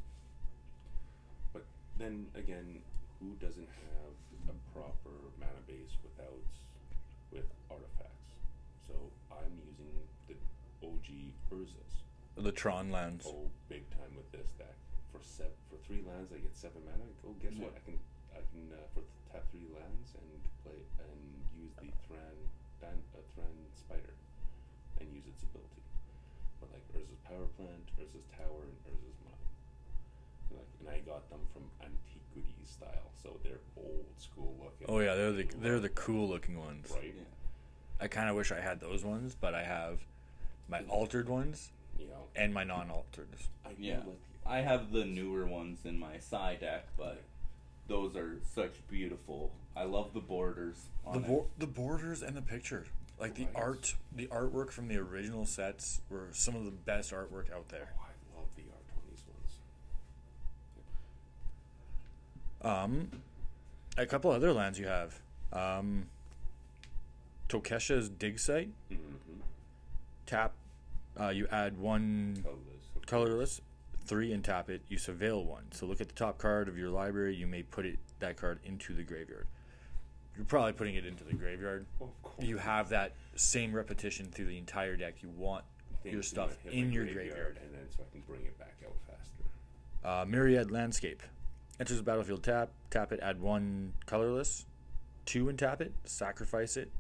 But 1.50 1.66
then 1.98 2.30
again, 2.38 2.86
who 3.24 3.32
doesn't 3.40 3.72
have 3.72 4.12
a 4.52 4.56
proper 4.76 5.16
mana 5.40 5.64
base 5.64 5.96
without 6.04 6.44
with 7.32 7.48
artifacts? 7.72 8.36
So 8.84 9.00
I'm 9.32 9.56
using 9.64 9.88
the 10.28 10.36
OG 10.84 11.32
Urzas. 11.56 11.94
The 12.36 12.52
Tron 12.52 12.92
lands. 12.92 13.24
Oh, 13.24 13.48
big 13.72 13.88
time 13.96 14.12
with 14.20 14.28
this 14.36 14.52
deck. 14.60 14.76
For 15.16 15.24
sev- 15.24 15.56
for 15.72 15.80
three 15.88 16.04
lands, 16.04 16.36
I 16.36 16.44
get 16.44 16.52
seven 16.52 16.84
mana. 16.84 17.08
Oh, 17.24 17.32
guess 17.40 17.56
what? 17.56 17.72
I 17.78 17.82
can 17.88 17.96
I 18.36 18.44
can 18.52 18.68
uh, 18.76 18.84
for 18.92 19.06
th- 19.08 19.24
tap 19.32 19.48
three 19.56 19.70
lands 19.72 20.12
and 20.20 20.42
play 20.66 20.84
and 21.00 21.20
use 21.56 21.72
the 21.80 21.94
Thran 22.10 22.36
Dan, 22.84 23.00
uh, 23.16 23.24
Thran 23.32 23.54
Spider 23.72 24.12
and 25.00 25.08
use 25.16 25.24
its 25.30 25.46
ability. 25.48 25.80
But 26.60 26.74
like 26.76 26.84
Urza's 26.98 27.22
Power 27.24 27.48
Plant, 27.56 27.86
Urza's 28.02 28.26
Tower, 28.36 28.66
and 28.68 28.78
Urza's 28.90 29.20
Mine. 29.24 29.48
And, 30.50 30.58
like, 30.60 30.72
and 30.82 30.88
I 30.90 30.98
got 31.06 31.30
them 31.30 31.46
from 31.54 31.64
antiquities 31.86 32.13
style, 32.74 33.12
so 33.22 33.38
they're 33.44 33.60
old 33.78 34.06
school 34.18 34.56
looking. 34.60 34.88
Oh 34.90 35.00
yeah, 35.00 35.16
they're 35.16 35.32
the 35.32 35.48
they're 35.62 35.80
the 35.80 35.90
cool 35.90 36.28
looking 36.28 36.60
ones. 36.60 36.92
right? 36.92 37.14
Yeah. 37.16 37.24
I 38.02 38.08
kind 38.08 38.30
of 38.30 38.36
wish 38.36 38.52
I 38.52 38.60
had 38.60 38.80
those 38.80 39.04
ones, 39.04 39.36
but 39.40 39.54
I 39.54 39.64
have 39.64 40.00
my 40.68 40.82
altered 40.90 41.30
ones 41.30 41.72
You 41.98 42.08
know, 42.08 42.26
and 42.36 42.54
my 42.54 42.64
non-altered. 42.64 43.28
I 43.66 43.70
Yeah. 43.78 44.02
I 44.46 44.58
have 44.62 44.92
the 44.92 45.06
newer 45.06 45.46
ones 45.46 45.86
in 45.86 45.98
my 46.00 46.18
side 46.20 46.60
deck, 46.62 46.88
but 46.98 47.22
those 47.88 48.16
are 48.16 48.40
such 48.54 48.74
beautiful. 48.90 49.52
I 49.76 49.84
love 49.84 50.14
the 50.14 50.20
borders. 50.20 50.88
On 51.06 51.14
The 51.14 51.20
it. 51.20 51.28
bo- 51.28 51.48
the 51.58 51.68
borders 51.68 52.22
and 52.22 52.36
the 52.36 52.42
picture, 52.42 52.86
like 53.20 53.36
the 53.36 53.46
Right. 53.46 53.56
art, 53.56 53.96
the 54.12 54.28
artwork 54.28 54.72
from 54.72 54.88
the 54.90 54.98
original 54.98 55.46
sets 55.46 56.02
were 56.10 56.28
some 56.34 56.56
of 56.56 56.66
the 56.66 56.72
best 56.72 57.12
artwork 57.14 57.52
out 57.54 57.70
there. 57.70 57.94
Oh, 57.98 58.02
I 58.04 58.38
love 58.38 58.48
the 58.56 58.64
art 58.64 58.86
on 58.98 59.02
these 59.10 59.24
ones. 59.28 59.60
Um, 62.64 63.10
a 63.98 64.06
couple 64.06 64.32
other 64.32 64.54
lands 64.54 64.80
you 64.80 64.88
have. 64.88 65.20
Um, 65.52 66.08
Tocasia's 67.50 68.10
dig 68.10 68.40
site. 68.40 68.70
Mm-hmm. 68.92 69.04
Tap. 70.26 70.54
Uh, 71.20 71.30
you 71.30 71.48
add 71.52 71.78
one 71.78 72.38
Colorless. 72.44 73.06
colorless, 73.06 73.62
three 74.06 74.34
and 74.34 74.44
tap 74.44 74.70
it. 74.70 74.82
You 74.88 74.98
surveil 74.98 75.46
one. 75.46 75.66
So 75.72 75.86
look 75.86 76.02
at 76.02 76.08
the 76.08 76.16
top 76.16 76.38
card 76.40 76.68
of 76.68 76.78
your 76.78 76.90
library. 76.90 77.36
You 77.36 77.46
may 77.46 77.62
put 77.64 77.86
it 77.86 78.00
that 78.20 78.38
card 78.38 78.60
into 78.66 78.94
the 78.94 79.04
graveyard. 79.04 79.46
You're 80.36 80.46
probably 80.46 80.74
putting 80.74 80.96
it 80.96 81.06
into 81.06 81.24
the 81.24 81.34
graveyard. 81.36 81.86
Of. 82.02 82.10
You 82.40 82.58
have 82.58 82.90
that 82.90 83.14
same 83.36 83.72
repetition 83.76 84.26
through 84.32 84.46
the 84.46 84.58
entire 84.58 84.96
deck. 84.96 85.16
You 85.22 85.30
want 85.30 85.64
your 86.04 86.24
stuff 86.24 86.58
in 86.72 86.92
your 86.92 87.06
graveyard. 87.06 87.60
and 87.64 87.72
then 87.74 87.86
so 87.96 88.02
I 88.02 88.12
can 88.12 88.22
bring 88.28 88.42
it 88.42 88.58
back 88.58 88.74
out 88.84 88.96
faster. 89.08 89.44
Uh, 90.04 90.26
Myriad 90.26 90.72
Landscape. 90.72 91.22
Enters 91.80 91.98
the 91.98 92.04
battlefield 92.04 92.44
tap. 92.44 92.70
Tap 92.90 93.12
it, 93.12 93.20
add 93.22 93.42
one 93.42 93.94
colorless. 94.06 94.66
Two 95.26 95.50
and 95.50 95.58
tap 95.58 95.82
it. 95.82 95.94
Sacrifice 96.06 96.78
it. 96.78 96.92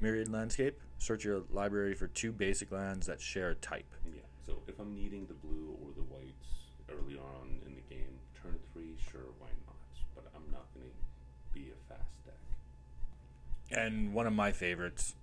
Myriad 0.00 0.30
Landscape. 0.30 0.78
Search 0.98 1.24
your 1.24 1.42
library 1.50 1.94
for 1.94 2.06
two 2.06 2.30
basic 2.32 2.70
lands 2.70 3.06
that 3.06 3.20
share 3.20 3.50
a 3.50 3.54
type. 3.56 3.86
Yeah. 4.06 4.20
So 4.46 4.58
if 4.68 4.78
I'm 4.78 4.94
needing 4.94 5.26
the 5.26 5.34
blue 5.34 5.76
or 5.82 5.92
the 5.96 6.02
whites 6.02 6.46
early 6.90 7.18
on 7.18 7.60
in 7.66 7.74
the 7.74 7.94
game, 7.94 8.18
turn 8.42 8.58
three, 8.72 8.96
sure, 9.10 9.20
why 9.38 9.48
not? 9.66 9.76
But 10.14 10.24
I'm 10.34 10.50
not 10.52 10.66
going 10.74 10.86
to 10.86 11.54
be 11.54 11.70
a 11.70 11.92
fast 11.92 12.24
deck. 12.24 13.78
And 13.78 14.12
one 14.14 14.26
of 14.26 14.32
my 14.32 14.52
favorites, 14.52 15.14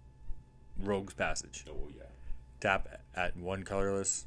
Rogue's 0.81 1.13
Passage. 1.13 1.65
Oh 1.69 1.89
yeah. 1.95 2.03
Tap 2.59 3.01
at 3.15 3.37
one 3.37 3.63
colorless. 3.63 4.25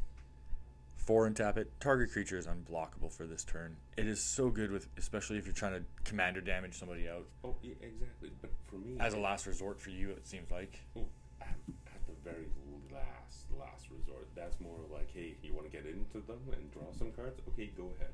Four 1.07 1.27
and 1.27 1.35
tap 1.35 1.57
it. 1.57 1.73
Target 1.81 2.13
creature 2.13 2.37
is 2.39 2.47
unblockable 2.47 3.11
for 3.11 3.27
this 3.27 3.43
turn. 3.43 3.77
It 3.97 4.07
is 4.07 4.23
so 4.23 4.51
good 4.51 4.71
with, 4.71 4.87
especially 4.99 5.39
if 5.39 5.47
you're 5.47 5.55
trying 5.55 5.73
to 5.73 5.83
commander 6.05 6.41
damage 6.41 6.79
somebody 6.79 7.09
out. 7.09 7.27
Oh 7.43 7.57
yeah, 7.63 7.75
exactly. 7.81 8.31
But 8.41 8.51
for 8.67 8.77
me, 8.77 8.97
As 9.01 9.15
a 9.15 9.19
last 9.19 9.47
resort 9.47 9.81
for 9.81 9.91
you, 9.91 10.11
it 10.11 10.27
seems 10.27 10.51
like. 10.51 10.79
Oh, 10.97 11.07
at, 11.41 11.49
at 11.49 12.07
the 12.07 12.13
very 12.23 12.47
last, 12.93 13.47
last 13.59 13.87
resort. 13.91 14.29
That's 14.37 14.61
more 14.61 14.77
like, 14.93 15.09
hey, 15.13 15.35
you 15.43 15.55
want 15.55 15.71
to 15.71 15.73
get 15.73 15.87
into 15.87 16.25
them 16.27 16.41
and 16.53 16.71
draw 16.71 16.93
some 16.97 17.11
cards? 17.13 17.41
Okay, 17.49 17.71
go 17.77 17.91
ahead. 17.97 18.13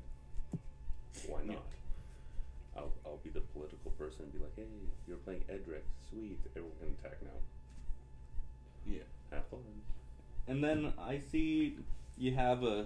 Why 1.27 1.43
not? 1.43 1.65
I'll, 2.75 2.93
I'll 3.05 3.19
be 3.23 3.29
the 3.31 3.41
political 3.41 3.91
person 3.91 4.23
and 4.23 4.33
be 4.33 4.39
like, 4.39 4.55
hey, 4.55 4.63
you're 5.07 5.17
playing 5.17 5.43
Edric. 5.49 5.83
Sweet. 6.09 6.39
Everyone 6.55 6.77
can 6.79 6.95
attack 6.99 7.17
now. 7.21 7.39
Yeah. 8.85 9.03
Have 9.31 9.45
fun. 9.47 9.59
And 10.47 10.63
then 10.63 10.93
I 10.97 11.19
see 11.19 11.77
you 12.17 12.33
have 12.33 12.63
a 12.63 12.85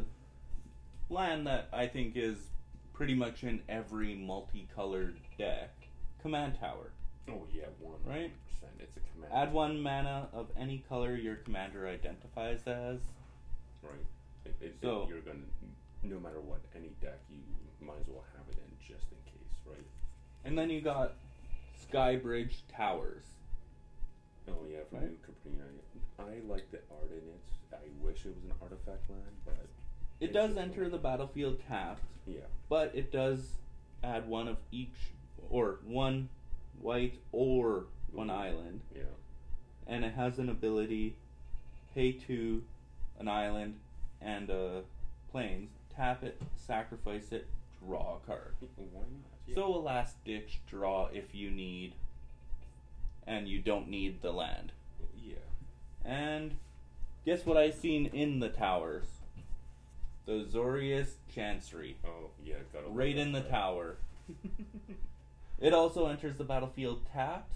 land 1.10 1.48
that 1.48 1.68
I 1.74 1.88
think 1.88 2.16
is 2.16 2.38
pretty 2.94 3.16
much 3.16 3.44
in 3.44 3.62
every 3.70 4.16
multicolored 4.16 5.18
deck. 5.38 5.72
Command 6.22 6.56
Tower. 6.60 6.92
Oh, 7.30 7.48
yeah, 7.54 7.64
100%. 7.84 8.10
Right? 8.10 8.32
It's 8.80 8.98
a 8.98 9.00
command. 9.14 9.34
Add 9.34 9.54
one 9.54 9.82
mana 9.82 10.28
of 10.34 10.48
any 10.58 10.84
color 10.90 11.16
your 11.16 11.36
commander 11.38 11.88
identifies 11.88 12.62
as. 12.68 13.00
Right. 13.84 14.54
So- 14.82 15.08
you're 15.10 15.22
going 15.22 15.44
to, 15.44 16.08
no 16.08 16.20
matter 16.20 16.40
what, 16.42 16.62
any 16.76 16.90
deck, 17.02 17.20
you 17.30 17.38
might 17.86 17.98
as 18.02 18.08
well 18.08 18.24
have 18.36 18.46
it 18.50 18.58
in 18.58 18.72
just 18.96 19.06
in 19.12 19.18
case, 19.32 19.54
right? 19.66 19.86
And 20.46 20.58
then 20.58 20.70
you 20.70 20.82
got 20.82 21.14
Skybridge 21.92 22.62
Towers. 22.76 23.24
Oh 24.48 24.66
yeah, 24.70 24.80
from 24.90 25.00
Right. 25.00 25.10
New 25.12 25.18
Capenna. 25.18 25.64
I 26.20 26.52
like 26.52 26.70
the 26.72 26.80
art 26.92 27.12
in 27.12 27.18
it. 27.18 27.42
I 27.74 28.06
wish 28.06 28.26
it 28.26 28.36
was 28.36 28.44
an 28.44 28.54
artifact 28.62 29.10
land, 29.10 29.24
but 29.46 29.68
It 30.20 30.34
does 30.34 30.56
enter 30.58 30.88
the 30.90 30.98
battlefield 31.00 31.60
tapped, 31.68 32.04
yeah. 32.28 32.42
but 32.70 32.94
it 32.96 33.12
does 33.12 33.56
add 34.04 34.28
one 34.28 34.48
of 34.48 34.58
each, 34.72 35.12
or 35.50 35.80
one 35.86 36.30
white 36.80 37.20
or 37.32 37.86
one 38.12 38.28
Mhm. 38.28 38.32
island. 38.36 38.82
Yeah. 38.96 39.04
and 39.88 40.06
it 40.06 40.14
has 40.14 40.38
an 40.40 40.48
ability 40.48 41.16
pay 41.96 42.12
two 42.14 42.64
an 43.20 43.28
island 43.28 43.80
and 44.22 44.50
a 44.50 44.84
plains 45.32 45.72
tap 45.90 46.24
it 46.24 46.40
sacrifice 46.56 47.32
it 47.32 47.48
draw 47.80 48.18
a 48.18 48.20
card 48.28 48.56
Why 48.78 49.02
not? 49.02 49.08
Yeah. 49.48 49.56
so 49.56 49.76
a 49.76 49.82
last 49.82 50.24
ditch 50.24 50.60
draw 50.68 51.08
if 51.08 51.34
you 51.34 51.50
need 51.50 51.96
and 53.26 53.48
you 53.48 53.60
don't 53.60 53.88
need 53.90 54.22
the 54.22 54.32
land 54.32 54.72
yeah. 55.18 55.36
and 56.06 56.56
guess 57.26 57.46
what 57.46 57.58
i 57.58 57.70
seen 57.70 58.06
in 58.08 58.40
the 58.40 58.50
towers 58.50 59.06
the 60.26 60.34
Azorius 60.34 61.14
chancery 61.34 61.98
Oh 62.06 62.30
yeah, 62.46 62.56
got 62.72 62.84
it. 62.84 62.90
right 62.90 63.16
in 63.18 63.32
the 63.32 63.42
tower 63.42 63.98
It 65.60 65.74
also 65.74 66.08
enters 66.08 66.38
the 66.38 66.44
battlefield 66.44 67.06
tapped, 67.14 67.54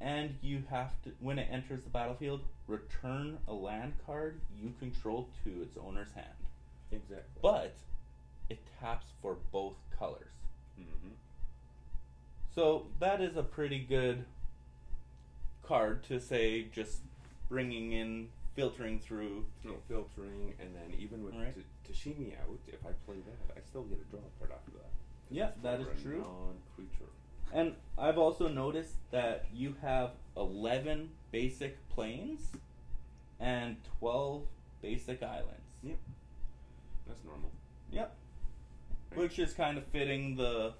and 0.00 0.36
you 0.40 0.62
have 0.70 0.90
to, 1.02 1.10
when 1.18 1.36
it 1.36 1.48
enters 1.50 1.82
the 1.82 1.90
battlefield, 1.90 2.42
return 2.68 3.38
a 3.48 3.52
land 3.52 3.94
card 4.06 4.40
you 4.56 4.72
control 4.78 5.28
to 5.42 5.62
its 5.62 5.76
owner's 5.76 6.12
hand. 6.12 6.28
Exactly. 6.92 7.40
But 7.42 7.74
it 8.48 8.60
taps 8.80 9.06
for 9.20 9.36
both 9.50 9.74
colors. 9.98 10.30
Mm-hmm. 10.80 11.14
So 12.54 12.86
that 13.00 13.20
is 13.20 13.36
a 13.36 13.42
pretty 13.42 13.80
good 13.80 14.24
card 15.64 16.04
to 16.04 16.20
say 16.20 16.66
just 16.72 16.98
bringing 17.48 17.90
in, 17.90 18.28
filtering 18.54 18.98
through. 19.00 19.44
No 19.64 19.76
filtering, 19.88 20.54
and 20.60 20.74
then 20.74 20.94
even 20.98 21.22
with 21.24 21.34
Right. 21.34 21.54
T- 21.54 21.92
Tameshi 21.92 22.38
out, 22.40 22.58
if 22.68 22.84
I 22.86 22.92
play 23.06 23.16
that, 23.20 23.56
I 23.56 23.60
still 23.60 23.84
get 23.84 23.98
a 24.00 24.04
draw 24.04 24.20
card 24.38 24.52
after 24.52 24.70
that. 24.72 24.90
Yeah, 25.30 25.52
that 25.62 25.80
is 25.80 26.02
true. 26.02 26.20
Non-creature. 26.20 27.10
And 27.52 27.74
I've 27.98 28.18
also 28.18 28.48
noticed 28.48 28.96
that 29.10 29.46
you 29.52 29.76
have 29.82 30.12
11 30.36 31.10
basic 31.30 31.86
plains 31.90 32.50
and 33.40 33.76
12 33.98 34.46
basic 34.80 35.22
islands. 35.22 35.76
Yep. 35.82 35.98
That's 37.06 37.24
normal. 37.24 37.50
Yep. 37.90 38.16
Which 39.14 39.38
is 39.38 39.52
kind 39.52 39.76
of 39.76 39.84
fitting 39.86 40.36
the 40.36 40.74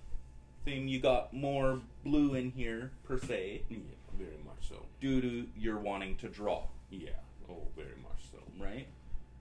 theme. 0.64 0.88
You 0.88 1.00
got 1.00 1.34
more 1.34 1.80
blue 2.04 2.34
in 2.34 2.50
here, 2.52 2.92
per 3.04 3.18
se, 3.18 3.62
Yeah, 3.68 3.78
very 4.16 4.38
much 4.44 4.68
so. 4.68 4.86
due 5.00 5.20
to 5.20 5.46
your 5.56 5.78
wanting 5.78 6.16
to 6.18 6.28
draw, 6.28 6.68
Yeah. 6.90 7.10
Oh, 7.52 7.68
very 7.76 7.98
much 8.00 8.32
so. 8.32 8.40
right? 8.56 8.88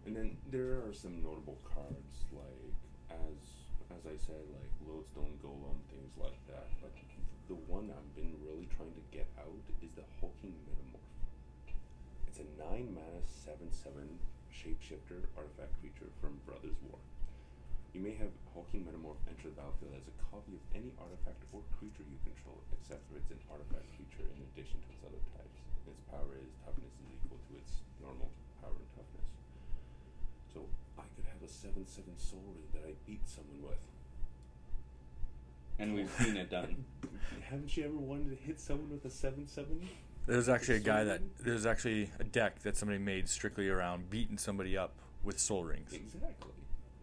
And 0.05 0.11
then 0.15 0.35
there 0.51 0.83
are 0.83 0.91
some 0.93 1.23
notable 1.23 1.57
cards 1.63 2.25
like 2.35 2.75
as 3.07 3.39
as 3.91 4.03
I 4.07 4.15
said, 4.19 4.43
like 4.55 4.71
Lodestone 4.87 5.35
Golem, 5.43 5.79
things 5.91 6.11
like 6.19 6.35
that. 6.51 6.67
But 6.83 6.91
the 7.47 7.55
one 7.71 7.91
I've 7.91 8.11
been 8.15 8.35
really 8.43 8.67
trying 8.75 8.91
to 8.95 9.03
get 9.11 9.27
out 9.39 9.63
is 9.83 9.91
the 9.99 10.03
Hulking 10.19 10.55
Metamorph. 10.67 11.11
It's 12.27 12.39
a 12.39 12.47
nine 12.59 12.91
mana 12.95 13.19
seven 13.27 13.67
seven 13.71 14.19
shapeshifter 14.51 15.27
artifact 15.35 15.75
creature 15.79 16.11
from 16.19 16.39
Brothers 16.47 16.75
War. 16.87 16.99
You 17.95 17.99
may 17.99 18.15
have 18.19 18.31
Hulking 18.55 18.87
Metamorph 18.87 19.19
enter 19.27 19.51
the 19.51 19.55
battlefield 19.59 19.95
as 19.99 20.07
a 20.07 20.15
copy 20.31 20.55
of 20.55 20.63
any 20.75 20.91
artifact 20.99 21.43
or 21.51 21.63
creature 21.79 22.07
you 22.07 22.19
control, 22.23 22.59
except 22.75 23.03
for 23.11 23.19
it's 23.19 23.31
an 23.31 23.43
artifact 23.51 23.87
creature 23.99 24.23
in 24.31 24.39
addition 24.51 24.79
to 24.83 24.89
its 24.95 25.03
other 25.03 25.23
types. 25.35 25.59
Its 25.87 26.01
power 26.09 26.35
is 26.37 26.51
toughness 26.65 26.93
is 27.01 27.07
equal 27.15 27.39
to 27.49 27.51
its 27.57 27.81
normal 28.01 28.29
power 28.61 28.75
and 28.75 28.91
toughness. 28.93 29.29
So 30.53 30.65
I 30.97 31.05
could 31.15 31.25
have 31.25 31.41
a 31.41 31.51
seven 31.51 31.85
seven 31.87 32.13
Sol 32.17 32.41
Ring 32.53 32.69
that 32.73 32.83
I 32.87 32.93
beat 33.05 33.25
someone 33.25 33.61
with. 33.63 33.81
And 35.79 35.95
we've 35.95 36.11
seen 36.19 36.37
it 36.37 36.49
done. 36.49 36.85
Haven't 37.49 37.75
you 37.75 37.85
ever 37.85 37.97
wanted 37.97 38.29
to 38.29 38.39
hit 38.43 38.59
someone 38.59 38.89
with 38.91 39.05
a 39.05 39.09
seven 39.09 39.47
seven? 39.47 39.87
There's 40.27 40.49
actually 40.49 40.77
a 40.77 40.85
guy 40.85 41.03
that 41.03 41.21
there's 41.41 41.65
actually 41.65 42.09
a 42.19 42.23
deck 42.23 42.61
that 42.61 42.77
somebody 42.77 42.99
made 42.99 43.27
strictly 43.27 43.69
around 43.69 44.09
beating 44.09 44.37
somebody 44.37 44.77
up 44.77 44.93
with 45.23 45.39
Sol 45.39 45.63
Rings. 45.63 45.93
Exactly. 45.93 46.53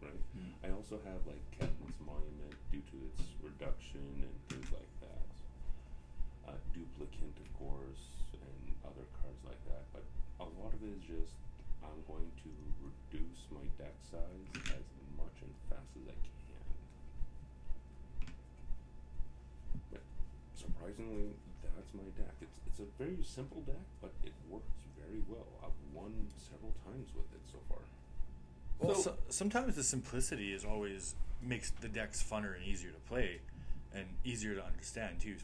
Right. 0.03 0.23
Hmm. 0.35 0.55
I 0.63 0.71
also 0.71 1.03
have 1.03 1.21
like 1.27 1.43
Captain's 1.51 1.99
Monument 2.07 2.55
due 2.71 2.79
to 2.79 2.97
its 3.11 3.27
reduction 3.43 4.07
and 4.23 4.35
things 4.47 4.71
like 4.71 4.93
that. 5.03 5.27
Uh, 6.47 6.59
duplicant, 6.71 7.35
of 7.43 7.51
course, 7.59 8.03
and 8.39 8.75
other 8.87 9.07
cards 9.19 9.43
like 9.43 9.61
that. 9.67 9.83
But 9.93 10.07
a 10.39 10.47
lot 10.63 10.71
of 10.71 10.81
it 10.87 10.95
is 10.95 11.03
just 11.03 11.35
I'm 11.83 11.99
going 12.07 12.31
to 12.47 12.51
reduce 12.79 13.43
my 13.51 13.67
deck 13.83 13.99
size 14.07 14.47
as 14.79 14.87
much 15.19 15.35
and 15.43 15.53
fast 15.67 15.88
as 16.07 16.15
I 16.15 16.29
can. 16.47 16.67
But 19.93 20.03
surprisingly, 20.57 21.31
that's 21.63 21.93
my 21.95 22.05
deck. 22.17 22.35
It's 22.41 22.59
it's 22.67 22.81
a 22.81 22.89
very 23.03 23.19
simple 23.23 23.61
deck, 23.63 23.83
but 24.01 24.13
it 24.25 24.33
works 24.49 24.71
very 24.99 25.23
well. 25.29 25.47
I've 25.65 25.79
won 25.95 26.13
several 26.37 26.73
times 26.85 27.09
with 27.15 27.27
it 27.35 27.43
so 27.51 27.59
far. 27.69 27.79
Well, 28.79 28.95
So- 28.95 29.03
so, 29.03 29.17
sometimes 29.31 29.75
the 29.77 29.83
simplicity 29.85 30.53
is 30.53 30.65
always 30.65 31.15
makes 31.43 31.71
the 31.71 31.89
decks 31.89 32.23
funner 32.23 32.55
and 32.57 32.65
easier 32.65 32.91
to 32.91 33.01
play, 33.09 33.41
and 33.95 34.07
easier 34.25 34.55
to 34.55 34.65
understand 34.65 35.21
too. 35.21 35.37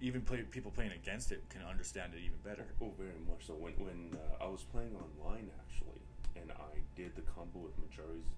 Even 0.00 0.20
play 0.20 0.42
people 0.42 0.70
playing 0.70 0.92
against 0.92 1.32
it 1.32 1.42
can 1.48 1.62
understand 1.62 2.12
it 2.14 2.20
even 2.20 2.38
better. 2.44 2.66
Oh, 2.82 2.90
very 2.98 3.18
much 3.28 3.46
so. 3.46 3.54
When 3.54 3.72
when 3.74 4.14
uh, 4.40 4.44
I 4.44 4.46
was 4.48 4.62
playing 4.64 4.94
online 4.94 5.50
actually, 5.58 6.02
and 6.36 6.52
I 6.52 6.82
did 6.94 7.16
the 7.16 7.22
combo 7.22 7.60
with 7.60 7.72
Mirari's, 7.80 8.28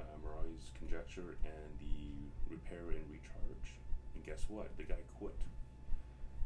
uh, 0.00 0.40
conjecture 0.78 1.36
and 1.44 1.70
the 1.78 2.50
repair 2.50 2.90
and 2.90 3.04
recharge, 3.10 3.74
and 4.14 4.24
guess 4.24 4.44
what? 4.48 4.68
The 4.76 4.84
guy 4.84 5.00
quit 5.18 5.38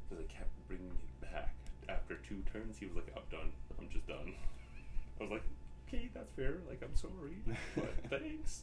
because 0.09 0.25
I 0.25 0.33
kept 0.33 0.51
bringing 0.69 0.87
it 0.87 1.21
back. 1.21 1.55
After 1.89 2.17
two 2.17 2.43
turns, 2.53 2.79
he 2.79 2.87
was 2.87 2.97
like, 2.97 3.13
"I'm 3.17 3.23
done. 3.31 3.53
I'm 3.79 3.89
just 3.89 4.07
done." 4.07 4.33
I 5.21 5.23
was 5.23 5.31
like, 5.33 5.43
"Okay, 5.89 6.11
that's 6.15 6.31
fair. 6.33 6.55
Like, 6.69 6.83
I'm 6.83 6.97
sorry, 6.97 7.37
but 7.75 7.95
thanks." 8.11 8.63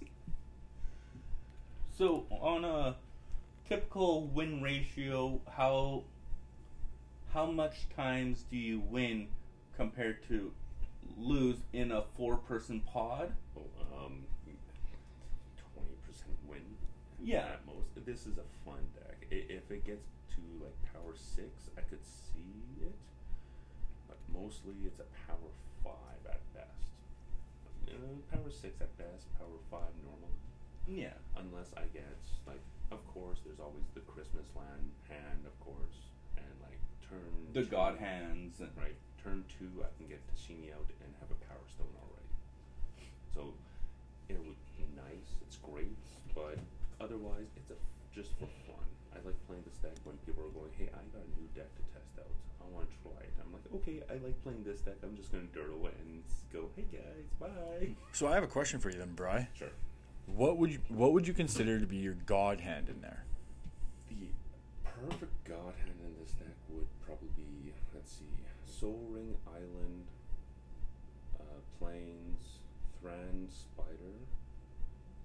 So 1.98 2.26
on 2.30 2.66
a 2.66 2.96
typical 3.68 4.28
win 4.28 4.62
ratio, 4.62 5.42
how 5.50 6.04
how 7.34 7.46
much 7.46 7.88
times 7.96 8.46
do 8.50 8.58
you 8.58 8.80
win 8.80 9.28
compared 9.78 10.28
to 10.28 10.52
lose 11.18 11.58
in 11.74 11.92
a 11.92 12.04
four 12.18 12.38
person 12.38 12.82
pod? 12.82 13.34
Oh, 13.58 14.06
um, 14.06 14.12
twenty 14.12 14.12
percent 14.12 14.22
win. 14.22 14.30
Yeah. 17.24 17.53
At 17.53 17.65
most, 17.65 17.93
this 18.05 18.26
is 18.26 18.38
a 18.38 18.47
fun 18.65 18.82
deck. 18.95 19.28
I- 19.32 19.45
If 19.49 19.69
it 19.72 19.86
gets 19.86 20.07
to 20.36 20.41
like 20.63 20.76
power 20.93 21.13
six, 21.15 21.69
I 21.78 21.82
could 21.82 22.03
see 22.03 22.82
it, 22.82 22.95
but 24.07 24.17
mostly 24.34 24.74
it's 24.86 24.99
a 24.99 25.07
power 25.28 25.51
five 25.84 26.22
at 26.26 26.41
best. 26.53 26.89
Uh, 27.88 28.19
power 28.36 28.49
six 28.49 28.82
at 28.82 28.95
best, 28.97 29.28
power 29.38 29.59
five 29.69 29.93
normal. 30.03 30.30
Yeah. 30.88 31.13
Unless 31.38 31.74
I 31.78 31.86
get 31.93 32.17
like, 32.47 32.61
of 32.91 33.05
course, 33.13 33.39
there's 33.45 33.59
always 33.59 33.86
the 33.93 34.01
Christmas 34.01 34.47
land 34.55 34.91
hand, 35.09 35.45
of 35.45 35.53
course, 35.59 36.09
and 36.38 36.51
like 36.63 36.80
turn 37.07 37.53
The 37.53 37.63
two- 37.63 37.69
god 37.69 37.97
hands 37.99 38.59
and 38.59 38.72
Right. 38.78 38.95
Turn 39.24 39.45
two, 39.59 39.69
I 39.86 39.89
can 39.97 40.07
get 40.07 40.17
Tameshi 40.34 40.74
out 40.74 40.89
and 41.03 41.13
have 41.22 41.30
a 41.30 41.36
power 41.45 41.61
stone 41.69 41.93
already. 42.01 42.34
So 43.36 43.53
it 44.28 44.39
would 44.39 44.57
just 48.22 48.38
for 48.38 48.45
fun. 48.69 48.86
I 49.13 49.17
like 49.26 49.36
playing 49.47 49.63
this 49.65 49.78
deck 49.82 49.97
when 50.03 50.15
people 50.30 50.45
are 50.45 50.53
going, 50.53 50.69
"Hey, 50.78 50.89
I 50.93 51.01
got 51.09 51.26
a 51.26 51.32
new 51.41 51.49
deck 51.57 51.69
to 51.74 51.84
test 51.89 52.13
out. 52.22 52.30
I 52.61 52.69
want 52.69 52.86
to 52.86 52.95
try 53.01 53.17
it." 53.26 53.34
I'm 53.41 53.51
like, 53.51 53.65
"Okay, 53.82 54.03
I 54.09 54.22
like 54.22 54.38
playing 54.43 54.63
this 54.63 54.82
deck. 54.82 54.97
I'm 55.01 55.17
just 55.17 55.32
gonna 55.32 55.49
dirt 55.49 55.74
away 55.74 55.91
and 56.05 56.22
go, 56.53 56.69
hey 56.76 56.86
guys, 56.91 57.26
bye." 57.39 57.95
So 58.13 58.28
I 58.28 58.36
have 58.36 58.43
a 58.43 58.47
question 58.47 58.80
for 58.80 58.91
you 58.91 58.99
then, 58.99 59.13
Bry. 59.15 59.49
Sure. 59.57 59.74
What 60.28 60.57
would 60.57 60.72
you 60.72 60.80
what 60.89 61.13
would 61.13 61.28
you 61.28 61.34
consider 61.34 61.80
to 61.80 61.88
be 61.88 61.97
your 61.97 62.13
god 62.26 62.61
hand 62.61 62.89
in 62.89 63.01
there? 63.01 63.26
The 64.09 64.30
perfect 64.86 65.34
god 65.43 65.74
hand 65.82 65.97
in 66.05 66.13
this 66.22 66.34
deck 66.34 66.55
would 66.69 66.88
probably 67.03 67.30
be, 67.36 67.74
let's 67.95 68.11
see, 68.11 68.30
Sol 68.65 69.01
Ring 69.09 69.36
Island, 69.47 70.05
uh, 71.39 71.59
Plains, 71.80 72.59
Thran 73.01 73.49
Spider. 73.49 74.13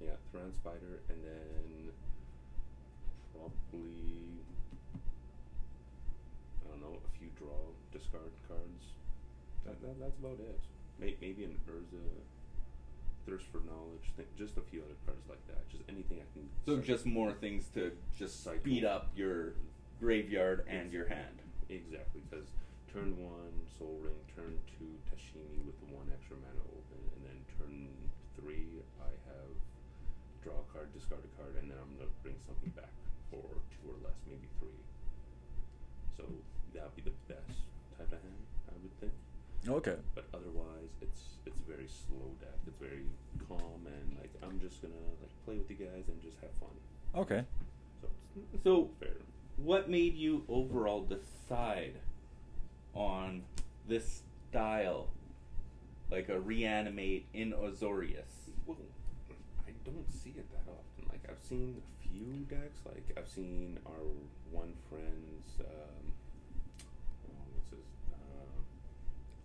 Yeah, 0.00 0.16
Thran 0.32 0.52
Spider, 0.54 1.00
and 1.08 1.22
then 1.24 1.92
probably, 3.36 4.40
I 6.64 6.70
don't 6.70 6.80
know, 6.80 6.96
a 6.96 7.18
few 7.18 7.28
draw 7.38 7.72
discard 7.92 8.32
cards. 8.48 8.96
That, 9.64 9.80
that, 9.82 10.00
that's 10.00 10.18
about 10.18 10.38
it. 10.40 10.60
May, 10.98 11.16
maybe 11.20 11.44
an 11.44 11.60
Urza, 11.68 12.00
Thirst 13.26 13.46
for 13.50 13.58
Knowledge, 13.66 14.14
just 14.38 14.56
a 14.56 14.60
few 14.60 14.80
other 14.80 14.96
cards 15.04 15.26
like 15.28 15.44
that. 15.48 15.68
Just 15.68 15.82
anything 15.88 16.18
I 16.22 16.28
can. 16.32 16.48
So 16.64 16.78
cycle. 16.78 16.86
just 16.86 17.06
more 17.06 17.32
things 17.32 17.68
to 17.74 17.92
just 18.16 18.44
Cycle. 18.44 18.60
speed 18.60 18.84
up 18.84 19.10
your 19.16 19.54
graveyard 20.00 20.64
and 20.68 20.92
your 20.92 21.08
hand. 21.08 21.42
Exactly, 21.68 22.22
because 22.30 22.46
turn 22.92 23.18
one 23.18 23.66
Sol 23.76 23.98
Ring, 24.00 24.16
turn 24.34 24.56
two 24.78 24.94
Tameshi 25.10 25.42
with 25.66 25.74
one 25.90 26.06
extra 26.14 26.36
mana 26.38 26.62
open, 26.70 27.02
and 27.18 27.20
then 27.26 27.38
turn 27.58 27.90
three 28.38 28.78
I 29.02 29.10
have 29.26 29.50
draw 30.46 30.62
a 30.62 30.66
card, 30.72 30.94
discard 30.94 31.26
a 31.26 31.32
card, 31.34 31.58
and 31.58 31.66
then 31.66 31.76
I'm 31.82 31.98
gonna 31.98 32.14
bring 32.22 32.38
something 32.46 32.70
back 32.78 32.94
for 33.30 33.42
two 33.70 33.88
or 33.88 33.96
less, 34.04 34.16
maybe 34.26 34.48
three. 34.58 34.80
So 36.16 36.24
that'd 36.74 36.94
be 36.96 37.02
the 37.02 37.16
best 37.32 37.58
type 37.98 38.06
of 38.12 38.20
hand, 38.22 38.44
I 38.68 38.72
would 38.82 39.00
think. 39.00 39.12
Okay. 39.68 39.96
But 40.14 40.26
otherwise, 40.34 40.90
it's 41.00 41.22
it's 41.46 41.60
very 41.68 41.88
slow 41.88 42.30
deck. 42.40 42.54
It's 42.66 42.76
very 42.78 43.06
calm, 43.48 43.86
and 43.86 44.16
like 44.20 44.30
I'm 44.42 44.60
just 44.60 44.80
gonna 44.82 44.94
like 45.20 45.30
play 45.44 45.56
with 45.56 45.68
you 45.70 45.76
guys 45.76 46.04
and 46.08 46.20
just 46.22 46.36
have 46.40 46.50
fun. 46.60 46.70
Okay. 47.16 47.44
So 48.02 48.08
So 48.64 48.90
fair. 49.00 49.10
what 49.56 49.88
made 49.90 50.14
you 50.14 50.44
overall 50.48 51.02
decide 51.02 51.94
on 52.94 53.42
this 53.88 54.22
style, 54.50 55.08
like 56.10 56.28
a 56.28 56.38
reanimate 56.38 57.26
in 57.34 57.52
Azorius? 57.52 58.50
Well, 58.66 58.76
I 59.66 59.72
don't 59.84 60.10
see 60.12 60.30
it 60.30 60.46
that 60.52 60.70
often. 60.70 61.08
Like 61.10 61.22
I've 61.28 61.44
seen 61.44 61.76
a 61.82 61.95
few 62.16 62.46
decks. 62.48 62.80
Like 62.84 63.04
I've 63.16 63.28
seen 63.28 63.78
our 63.86 64.04
one 64.50 64.72
friend's 64.88 65.60
um, 65.60 66.04
oh, 67.28 67.44
what's 67.54 67.70
his 67.70 67.86
uh, 68.12 68.58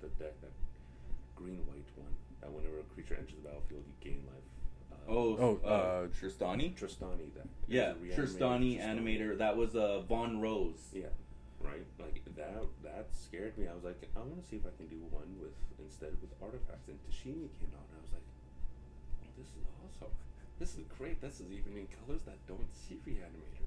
the 0.01 0.07
deck 0.23 0.39
that 0.41 0.51
green 1.35 1.59
white 1.67 1.87
one 1.95 2.13
that 2.41 2.51
whenever 2.51 2.79
a 2.79 2.83
creature 2.93 3.15
enters 3.15 3.35
the 3.35 3.47
battlefield 3.47 3.83
you 3.87 4.11
gain 4.11 4.23
life. 4.27 4.47
Uh, 4.91 5.11
Oh, 5.11 5.37
Oh, 5.39 5.59
uh, 5.65 5.67
uh, 5.67 6.07
Trostani. 6.07 6.73
Trostani. 6.75 7.33
That 7.35 7.47
Yeah, 7.67 7.93
there's 8.01 8.35
Trostani 8.35 8.77
Trostani. 8.77 8.79
animator. 8.79 9.37
That 9.37 9.57
was 9.57 9.75
uh, 9.75 10.01
Von 10.07 10.39
Rose. 10.39 10.89
Yeah, 10.93 11.05
right. 11.59 11.83
Like 11.99 12.21
that. 12.37 12.63
That 12.83 13.07
scared 13.11 13.57
me. 13.57 13.67
I 13.67 13.73
was 13.73 13.83
like, 13.83 14.01
I 14.15 14.19
want 14.19 14.41
to 14.41 14.47
see 14.47 14.57
if 14.57 14.65
I 14.65 14.73
can 14.77 14.87
do 14.87 15.01
one 15.09 15.27
with 15.41 15.53
instead 15.79 16.13
with 16.21 16.31
artifacts. 16.41 16.87
And 16.87 16.97
Tameshi 17.09 17.49
came 17.59 17.73
out, 17.73 17.85
and 17.89 17.97
I 17.97 18.01
was 18.05 18.13
like, 18.13 18.27
oh, 19.25 19.29
this 19.37 19.47
is 19.49 19.65
awesome. 19.83 20.13
This 20.61 20.77
is 20.77 20.85
great. 20.95 21.19
This 21.19 21.39
is 21.39 21.49
even 21.51 21.73
in 21.75 21.87
colors 22.05 22.21
that 22.27 22.37
don't 22.45 22.69
see 22.71 23.01
Reanimator. 23.01 23.65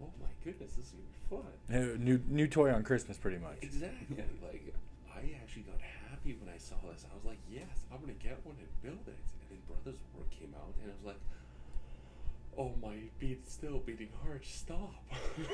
Oh 0.00 0.08
my 0.18 0.32
goodness, 0.42 0.72
this 0.72 0.86
is 0.86 0.92
gonna 0.96 1.04
be 1.12 1.20
fun. 1.28 1.52
Uh, 1.68 1.98
New 2.00 2.18
new 2.26 2.46
toy 2.46 2.72
on 2.72 2.82
Christmas, 2.82 3.18
pretty 3.18 3.36
much. 3.36 3.58
Exactly. 3.60 4.24
Like 4.42 4.74
I 5.14 5.36
actually 5.42 5.68
got 5.68 5.76
happy 6.08 6.34
when 6.40 6.48
I 6.48 6.56
saw 6.56 6.76
this. 6.90 7.04
I 7.04 7.14
was 7.14 7.26
like, 7.26 7.36
yes, 7.52 7.84
I'm 7.92 8.00
gonna 8.00 8.14
get 8.14 8.40
one 8.42 8.56
and 8.58 8.72
build 8.82 9.04
it. 9.06 9.20
And 9.20 9.50
then 9.50 9.58
Brothers 9.68 10.00
War 10.14 10.24
came 10.30 10.54
out, 10.56 10.72
and 10.82 10.92
I 10.92 10.94
was 10.96 11.04
like, 11.04 11.20
oh 12.56 12.72
my 12.80 12.96
beat, 13.18 13.46
still 13.46 13.80
beating 13.80 14.08
heart, 14.24 14.46
stop. 14.46 14.94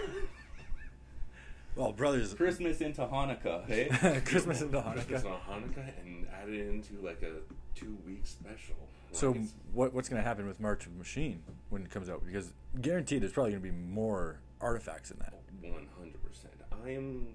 Well, 1.77 1.93
brothers, 1.93 2.35
Christmas 2.35 2.81
into 2.81 3.03
Hanukkah, 3.03 3.67
hey? 3.67 3.89
Christmas 4.25 4.61
into 4.61 4.79
Hanukkah. 4.79 5.07
Christmas 5.07 5.23
Hanukkah. 5.23 5.49
on 5.49 5.63
Hanukkah 5.63 6.01
and 6.03 6.27
add 6.43 6.49
it 6.49 6.69
into 6.69 6.95
like 7.05 7.23
a 7.23 7.33
two 7.79 7.97
week 8.07 8.23
special. 8.27 8.77
So 9.13 9.29
Like, 9.29 9.37
it's- 9.37 9.53
what 9.73 9.93
what's 9.95 10.09
going 10.09 10.21
to 10.23 10.27
happen 10.29 10.47
with 10.47 10.61
March 10.61 10.87
of 10.87 10.95
Machine 10.97 11.43
when 11.71 11.83
it 11.83 11.91
comes 11.91 12.09
out? 12.09 12.25
Because 12.25 12.53
guaranteed, 12.81 13.23
there's 13.23 13.33
probably 13.33 13.53
going 13.53 13.63
to 13.63 13.69
be 13.69 13.75
more 13.77 14.41
artifacts 14.61 15.11
in 15.11 15.19
that. 15.19 15.33
One 15.63 15.87
hundred 15.99 16.23
percent. 16.23 16.55
I 16.85 16.91
am. 16.91 17.29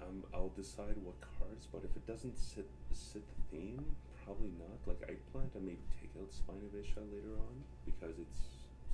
I'm, 0.00 0.22
I'll 0.34 0.52
decide 0.56 0.96
what 1.04 1.14
cards, 1.20 1.66
but 1.72 1.82
if 1.84 1.94
it 1.96 2.06
doesn't 2.06 2.36
sit 2.36 2.68
sit 2.92 3.22
the 3.36 3.56
theme, 3.56 3.84
probably 4.24 4.50
not. 4.58 4.78
Like 4.86 5.02
I 5.08 5.14
plan 5.32 5.48
to 5.52 5.60
maybe 5.60 5.78
take 6.00 6.10
out 6.20 6.28
Spinovisha 6.30 7.04
later 7.12 7.36
on 7.38 7.54
because 7.84 8.18
it's 8.18 8.40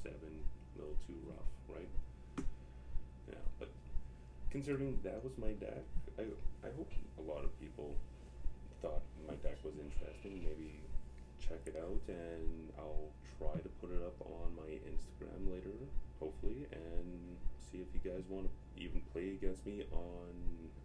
seven, 0.03 0.43
a 0.77 0.79
little 0.81 0.97
too 1.07 1.15
rough, 1.27 1.77
right? 1.77 1.89
Yeah, 3.29 3.35
but 3.61 3.71
considering 4.55 4.95
that 5.03 5.19
was 5.27 5.35
my 5.37 5.51
deck, 5.59 5.83
I 6.15 6.23
I 6.63 6.71
hope 6.79 6.87
a 7.19 7.25
lot 7.27 7.43
of 7.43 7.51
people 7.59 7.91
thought 8.81 9.03
my 9.27 9.35
deck 9.43 9.59
was 9.67 9.75
interesting. 9.83 10.47
Maybe 10.47 10.79
check 11.43 11.59
it 11.67 11.75
out, 11.75 11.99
and 12.07 12.71
I'll 12.79 13.11
try 13.35 13.59
to 13.59 13.71
put 13.83 13.91
it 13.91 13.99
up 14.07 14.15
on 14.23 14.55
my 14.55 14.71
Instagram 14.87 15.51
later, 15.51 15.75
hopefully, 16.23 16.71
and 16.71 17.35
see 17.59 17.83
if 17.83 17.91
you 17.91 18.01
guys 18.07 18.23
want 18.31 18.47
to 18.47 18.55
even 18.79 19.03
play 19.11 19.35
against 19.35 19.67
me 19.67 19.83
on 19.91 20.31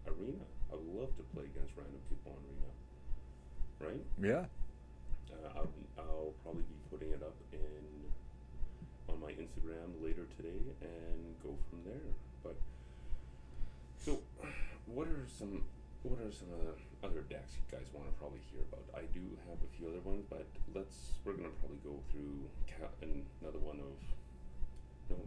Arena. 0.09 0.41
I 0.73 0.75
would 0.75 0.89
love 0.89 1.13
to 1.21 1.23
play 1.37 1.45
against 1.45 1.77
random 1.77 2.01
people 2.09 2.33
on 2.33 2.41
Arena. 2.49 2.73
Right? 3.85 4.05
Yeah. 4.17 4.45
Uh, 5.29 5.61
I'll, 5.61 5.73
I'll 6.01 6.33
probably 6.41 6.65
be 6.65 6.79
putting 6.89 7.13
it 7.13 7.21
up 7.21 7.37
in 7.53 7.85
on 9.13 9.21
my 9.21 9.29
Instagram 9.37 9.93
later 10.01 10.25
today 10.37 10.57
and 10.81 11.21
go 11.45 11.53
from 11.69 11.85
there. 11.85 12.09
But 12.43 12.57
so, 14.09 14.19
what 14.85 15.07
are 15.07 15.25
some 15.37 15.63
what 16.03 16.19
are 16.19 16.31
some 16.31 16.47
of 16.53 16.59
the 16.65 17.07
other 17.07 17.21
decks 17.29 17.53
you 17.55 17.77
guys 17.77 17.87
want 17.93 18.07
to 18.07 18.13
probably 18.19 18.39
hear 18.51 18.61
about? 18.71 18.83
I 18.95 19.05
do 19.13 19.21
have 19.49 19.57
a 19.61 19.77
few 19.77 19.87
other 19.87 19.99
ones, 20.01 20.23
but 20.29 20.47
let's 20.73 21.13
we're 21.25 21.33
gonna 21.33 21.49
probably 21.59 21.77
go 21.83 21.99
through 22.11 22.47
ca- 22.67 22.93
another 23.01 23.59
one 23.59 23.79
of 23.79 23.93
no. 25.09 25.17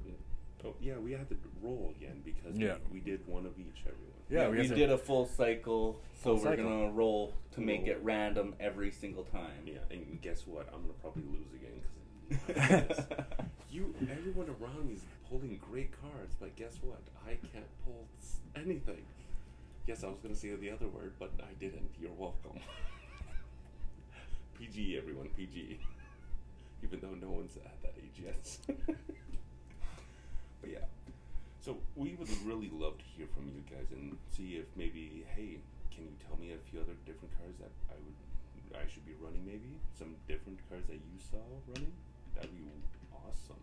Oh 0.65 0.75
yeah, 0.81 0.97
we 0.97 1.11
have 1.13 1.29
to 1.29 1.37
roll 1.61 1.93
again 1.97 2.23
because 2.25 2.57
Yeah. 2.57 2.77
we, 2.91 3.01
we 3.01 3.05
did 3.05 3.27
one 3.27 3.47
of 3.47 3.59
each. 3.59 3.81
Everyone. 3.81 4.13
Yeah, 4.31 4.49
we 4.49 4.59
we, 4.69 4.69
did 4.75 4.91
a 4.91 4.99
full 4.99 5.27
cycle, 5.27 6.01
so 6.15 6.23
Full 6.23 6.35
we're 6.37 6.57
cycle. 6.57 6.65
gonna 6.65 6.93
roll 6.93 7.35
to 7.53 7.61
make 7.61 7.87
it 7.87 7.99
random 8.03 8.55
every 8.61 8.91
single 8.93 9.25
time. 9.25 9.67
Yeah, 9.67 9.79
and 9.91 10.21
guess 10.23 10.47
what? 10.47 10.69
I'm 10.73 10.83
gonna 10.83 10.95
probably 11.01 11.25
lose 11.25 11.53
again 11.53 11.83
because 12.47 13.05
you, 13.73 13.95
everyone 14.11 14.49
around 14.61 14.87
me 14.87 14.95
is 14.95 15.03
pulling 15.31 15.59
great 15.71 15.91
cards, 16.01 16.37
but 16.39 16.55
guess 16.57 16.77
what? 16.83 17.01
I 17.27 17.39
can't 17.53 17.67
pull 17.85 18.05
anything. 18.55 19.03
Yes, 19.87 20.05
I 20.05 20.09
was 20.09 20.19
gonna 20.23 20.37
say 20.37 20.55
the 20.55 20.71
other 20.71 20.87
word, 20.89 21.15
but 21.19 21.31
I 21.41 21.55
didn't. 21.59 21.91
You're 21.99 22.13
welcome. 22.19 22.61
PG, 24.59 24.99
everyone, 24.99 25.29
PG. 25.37 25.81
Even 26.85 27.01
though 27.01 27.15
no 27.27 27.33
one's 27.33 27.57
at 27.57 27.81
that 27.83 27.95
age 27.97 28.23
yet. 28.23 28.77
but 30.61 30.71
yeah. 30.71 30.85
So 31.61 31.79
we 31.97 32.15
would 32.19 32.29
really 32.45 32.71
love 32.75 32.99
to 32.99 33.05
hear 33.17 33.27
from 33.35 33.49
you 33.55 33.63
guys 33.71 33.87
and 33.93 34.19
see 34.37 34.57
if 34.61 34.67
maybe, 34.77 35.25
hey, 35.35 35.59
can 35.91 36.05
you 36.05 36.15
tell 36.29 36.37
me 36.39 36.53
a 36.53 36.61
few 36.71 36.81
other 36.81 36.95
different 37.07 37.33
cards 37.39 37.57
that 37.59 37.71
I 37.89 37.95
would, 38.05 38.77
I 38.77 38.85
should 38.93 39.07
be 39.07 39.15
running? 39.23 39.47
Maybe 39.47 39.79
some 39.97 40.15
different 40.29 40.59
cards 40.69 40.87
that 40.89 41.01
you 41.01 41.17
saw 41.31 41.41
running. 41.73 41.93
That'd 42.35 42.51
be 42.51 42.63
awesome. 43.29 43.63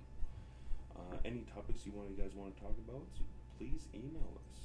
Uh, 0.96 1.18
any 1.26 1.46
topics 1.54 1.86
you 1.86 1.92
want, 1.92 2.10
you 2.10 2.18
guys 2.18 2.32
want 2.36 2.56
to 2.56 2.62
talk 2.62 2.76
about? 2.88 3.08
Please 3.58 3.88
email 3.94 4.40
us 4.40 4.60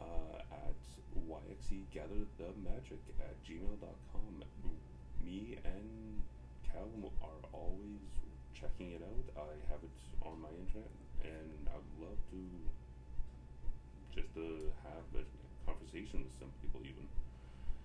uh, 0.00 0.38
at 0.52 0.78
yxegatherthemagic 1.16 3.02
at 3.20 3.36
gmail.com. 3.44 4.44
Me 5.24 5.58
and 5.64 6.22
Callum 6.70 7.10
are 7.22 7.42
always 7.52 8.04
checking 8.54 8.92
it 8.92 9.02
out. 9.02 9.42
I 9.42 9.50
have 9.70 9.80
it 9.82 9.96
on 10.22 10.40
my 10.40 10.50
internet, 10.50 10.90
and 11.22 11.66
I'd 11.68 11.90
love 12.02 12.18
to 12.30 12.42
just 14.14 14.34
have 14.36 15.06
a 15.14 15.24
conversation 15.66 16.24
with 16.24 16.34
some 16.38 16.50
people, 16.62 16.80
even. 16.82 17.08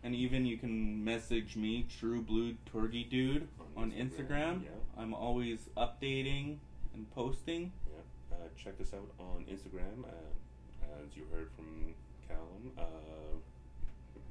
And 0.03 0.15
even 0.15 0.45
you 0.45 0.57
can 0.57 1.03
message 1.03 1.55
me, 1.55 1.85
True 1.99 2.21
Blue 2.21 2.55
Torgy 2.65 3.03
Dude, 3.03 3.47
On 3.77 3.83
on 3.83 3.91
Instagram, 3.91 4.61
Instagram. 4.61 4.63
yeah. 4.63 4.69
I'm 4.97 5.13
always 5.13 5.69
updating 5.77 6.57
and 6.93 7.09
posting. 7.11 7.71
Yeah. 7.87 8.35
Uh, 8.35 8.47
check 8.57 8.73
us 8.81 8.93
out 8.93 9.09
on 9.19 9.45
Instagram. 9.45 10.03
Uh, 10.03 11.03
as 11.05 11.15
you 11.15 11.23
heard 11.31 11.49
from 11.55 11.93
Callum, 12.27 12.71
uh, 12.77 13.37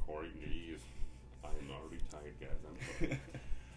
Corey, 0.04 0.30
geez, 0.40 0.80
I'm 1.44 1.70
already 1.70 2.00
tired, 2.10 2.34
guys. 2.40 2.58
I'm 2.66 3.08
sorry. 3.08 3.20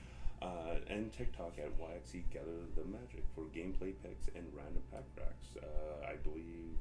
uh, 0.42 0.76
and 0.94 1.12
TikTok 1.14 1.54
at 1.60 1.72
YXE 1.80 2.24
Gather 2.34 2.66
the 2.76 2.86
Magic 2.86 3.24
for 3.36 3.44
gameplay 3.56 3.94
picks 4.04 4.28
and 4.36 4.46
random 4.56 4.82
pack 4.92 5.04
cracks. 5.16 5.48
Uh, 5.62 6.06
I 6.08 6.16
believe 6.16 6.78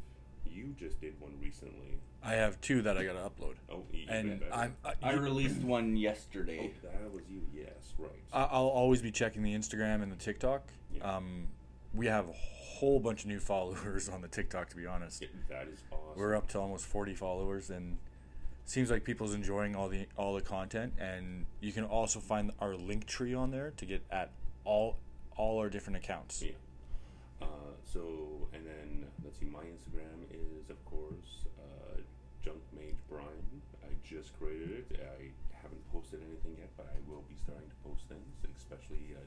you 0.51 0.75
just 0.79 1.01
did 1.01 1.19
one 1.21 1.33
recently. 1.41 1.99
I 2.23 2.35
have 2.35 2.61
two 2.61 2.83
that 2.83 2.97
I 2.97 3.05
got 3.05 3.15
to 3.15 3.19
upload. 3.21 3.55
Oh, 3.71 3.83
even 3.93 4.15
And 4.15 4.41
better. 4.41 4.55
I'm 4.55 4.77
I, 4.85 4.93
I 5.03 5.13
released 5.15 5.57
one 5.63 5.97
yesterday. 5.97 6.71
Oh, 6.85 6.89
that 7.03 7.13
was 7.13 7.23
you. 7.29 7.43
Yes, 7.55 7.95
right. 7.99 8.11
I- 8.33 8.45
I'll 8.53 8.67
always 8.69 9.03
be 9.03 9.11
checking 9.11 9.43
the 9.43 9.55
Instagram 9.55 10.03
and 10.03 10.11
the 10.13 10.17
TikTok. 10.17 10.69
Yeah. 10.95 11.17
Um, 11.17 11.49
we 11.95 12.07
have 12.07 12.29
a 12.29 12.33
whole 12.33 13.01
bunch 13.01 13.23
of 13.23 13.29
new 13.29 13.41
followers 13.41 14.09
on 14.09 14.21
the 14.23 14.29
TikTok. 14.29 14.69
To 14.71 14.77
be 14.77 14.87
honest, 14.87 15.21
Yeah, 15.23 15.29
that 15.49 15.69
is 15.69 15.81
awesome. 15.91 16.01
we're 16.17 16.35
up 16.35 16.49
to 16.49 16.59
almost 16.61 16.87
40 16.87 17.15
followers, 17.15 17.71
and 17.71 17.99
seems 18.65 18.91
like 18.91 19.05
people's 19.05 19.35
enjoying 19.35 19.75
all 19.75 19.89
the 19.89 20.07
all 20.17 20.35
the 20.35 20.41
content. 20.41 20.95
And 20.99 21.47
you 21.61 21.73
can 21.73 21.85
also 21.85 22.21
find 22.21 22.53
our 22.61 22.75
link 22.77 23.07
tree 23.07 23.35
on 23.35 23.51
there 23.51 23.73
to 23.77 23.85
get 23.87 24.03
at 24.11 24.31
all 24.65 24.97
all 25.37 25.59
our 25.59 25.69
different 25.71 25.97
accounts. 25.97 26.43
Yeah. 26.43 26.53
Uh, 27.41 27.47
so, 27.93 28.49
and 28.53 28.65
then 28.67 28.92
let's 29.33 29.41
see, 29.41 29.49
my 29.49 29.65
Instagram 29.65 30.29
is, 30.29 30.69
of 30.69 30.77
course, 30.85 31.49
uh, 31.57 31.97
Junk 32.45 32.61
Mage 32.77 33.01
Brian. 33.09 33.63
I 33.83 33.89
just 34.05 34.37
created 34.39 34.85
it. 34.85 35.01
I 35.01 35.33
haven't 35.57 35.81
posted 35.91 36.21
anything 36.21 36.61
yet, 36.61 36.69
but 36.77 36.85
I 36.93 37.01
will 37.09 37.25
be 37.31 37.37
starting 37.41 37.65
to 37.65 37.89
post 37.89 38.05
things, 38.13 38.29
especially 38.61 39.17
uh, 39.17 39.25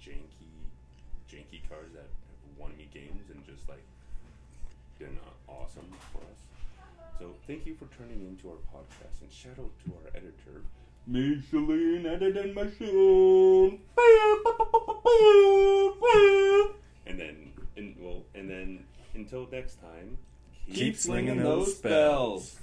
janky, 0.00 0.48
janky 1.28 1.60
cards 1.68 1.92
that 1.92 2.08
have 2.08 2.56
won 2.56 2.72
me 2.78 2.88
games 2.94 3.28
and 3.28 3.44
just 3.44 3.68
like 3.68 3.84
been 4.98 5.18
uh, 5.20 5.52
awesome 5.52 5.92
for 6.12 6.24
us. 6.32 6.40
So, 7.18 7.34
thank 7.46 7.66
you 7.66 7.74
for 7.74 7.92
turning 7.98 8.24
into 8.24 8.48
our 8.48 8.62
podcast, 8.72 9.20
and 9.20 9.30
shout 9.30 9.58
out 9.60 9.76
to 9.84 9.92
our 10.00 10.08
editor, 10.16 10.64
Michelin 11.06 12.06
editing 12.06 12.54
machine. 12.54 13.80
and 17.06 17.20
then, 17.20 17.52
and 17.76 17.94
well, 18.00 18.24
and 18.34 18.48
then 18.48 18.84
until 19.14 19.48
next 19.50 19.80
time, 19.80 20.18
Keep 20.72 20.96
slinging 20.96 21.42
those 21.42 21.76
spells. 21.76 22.56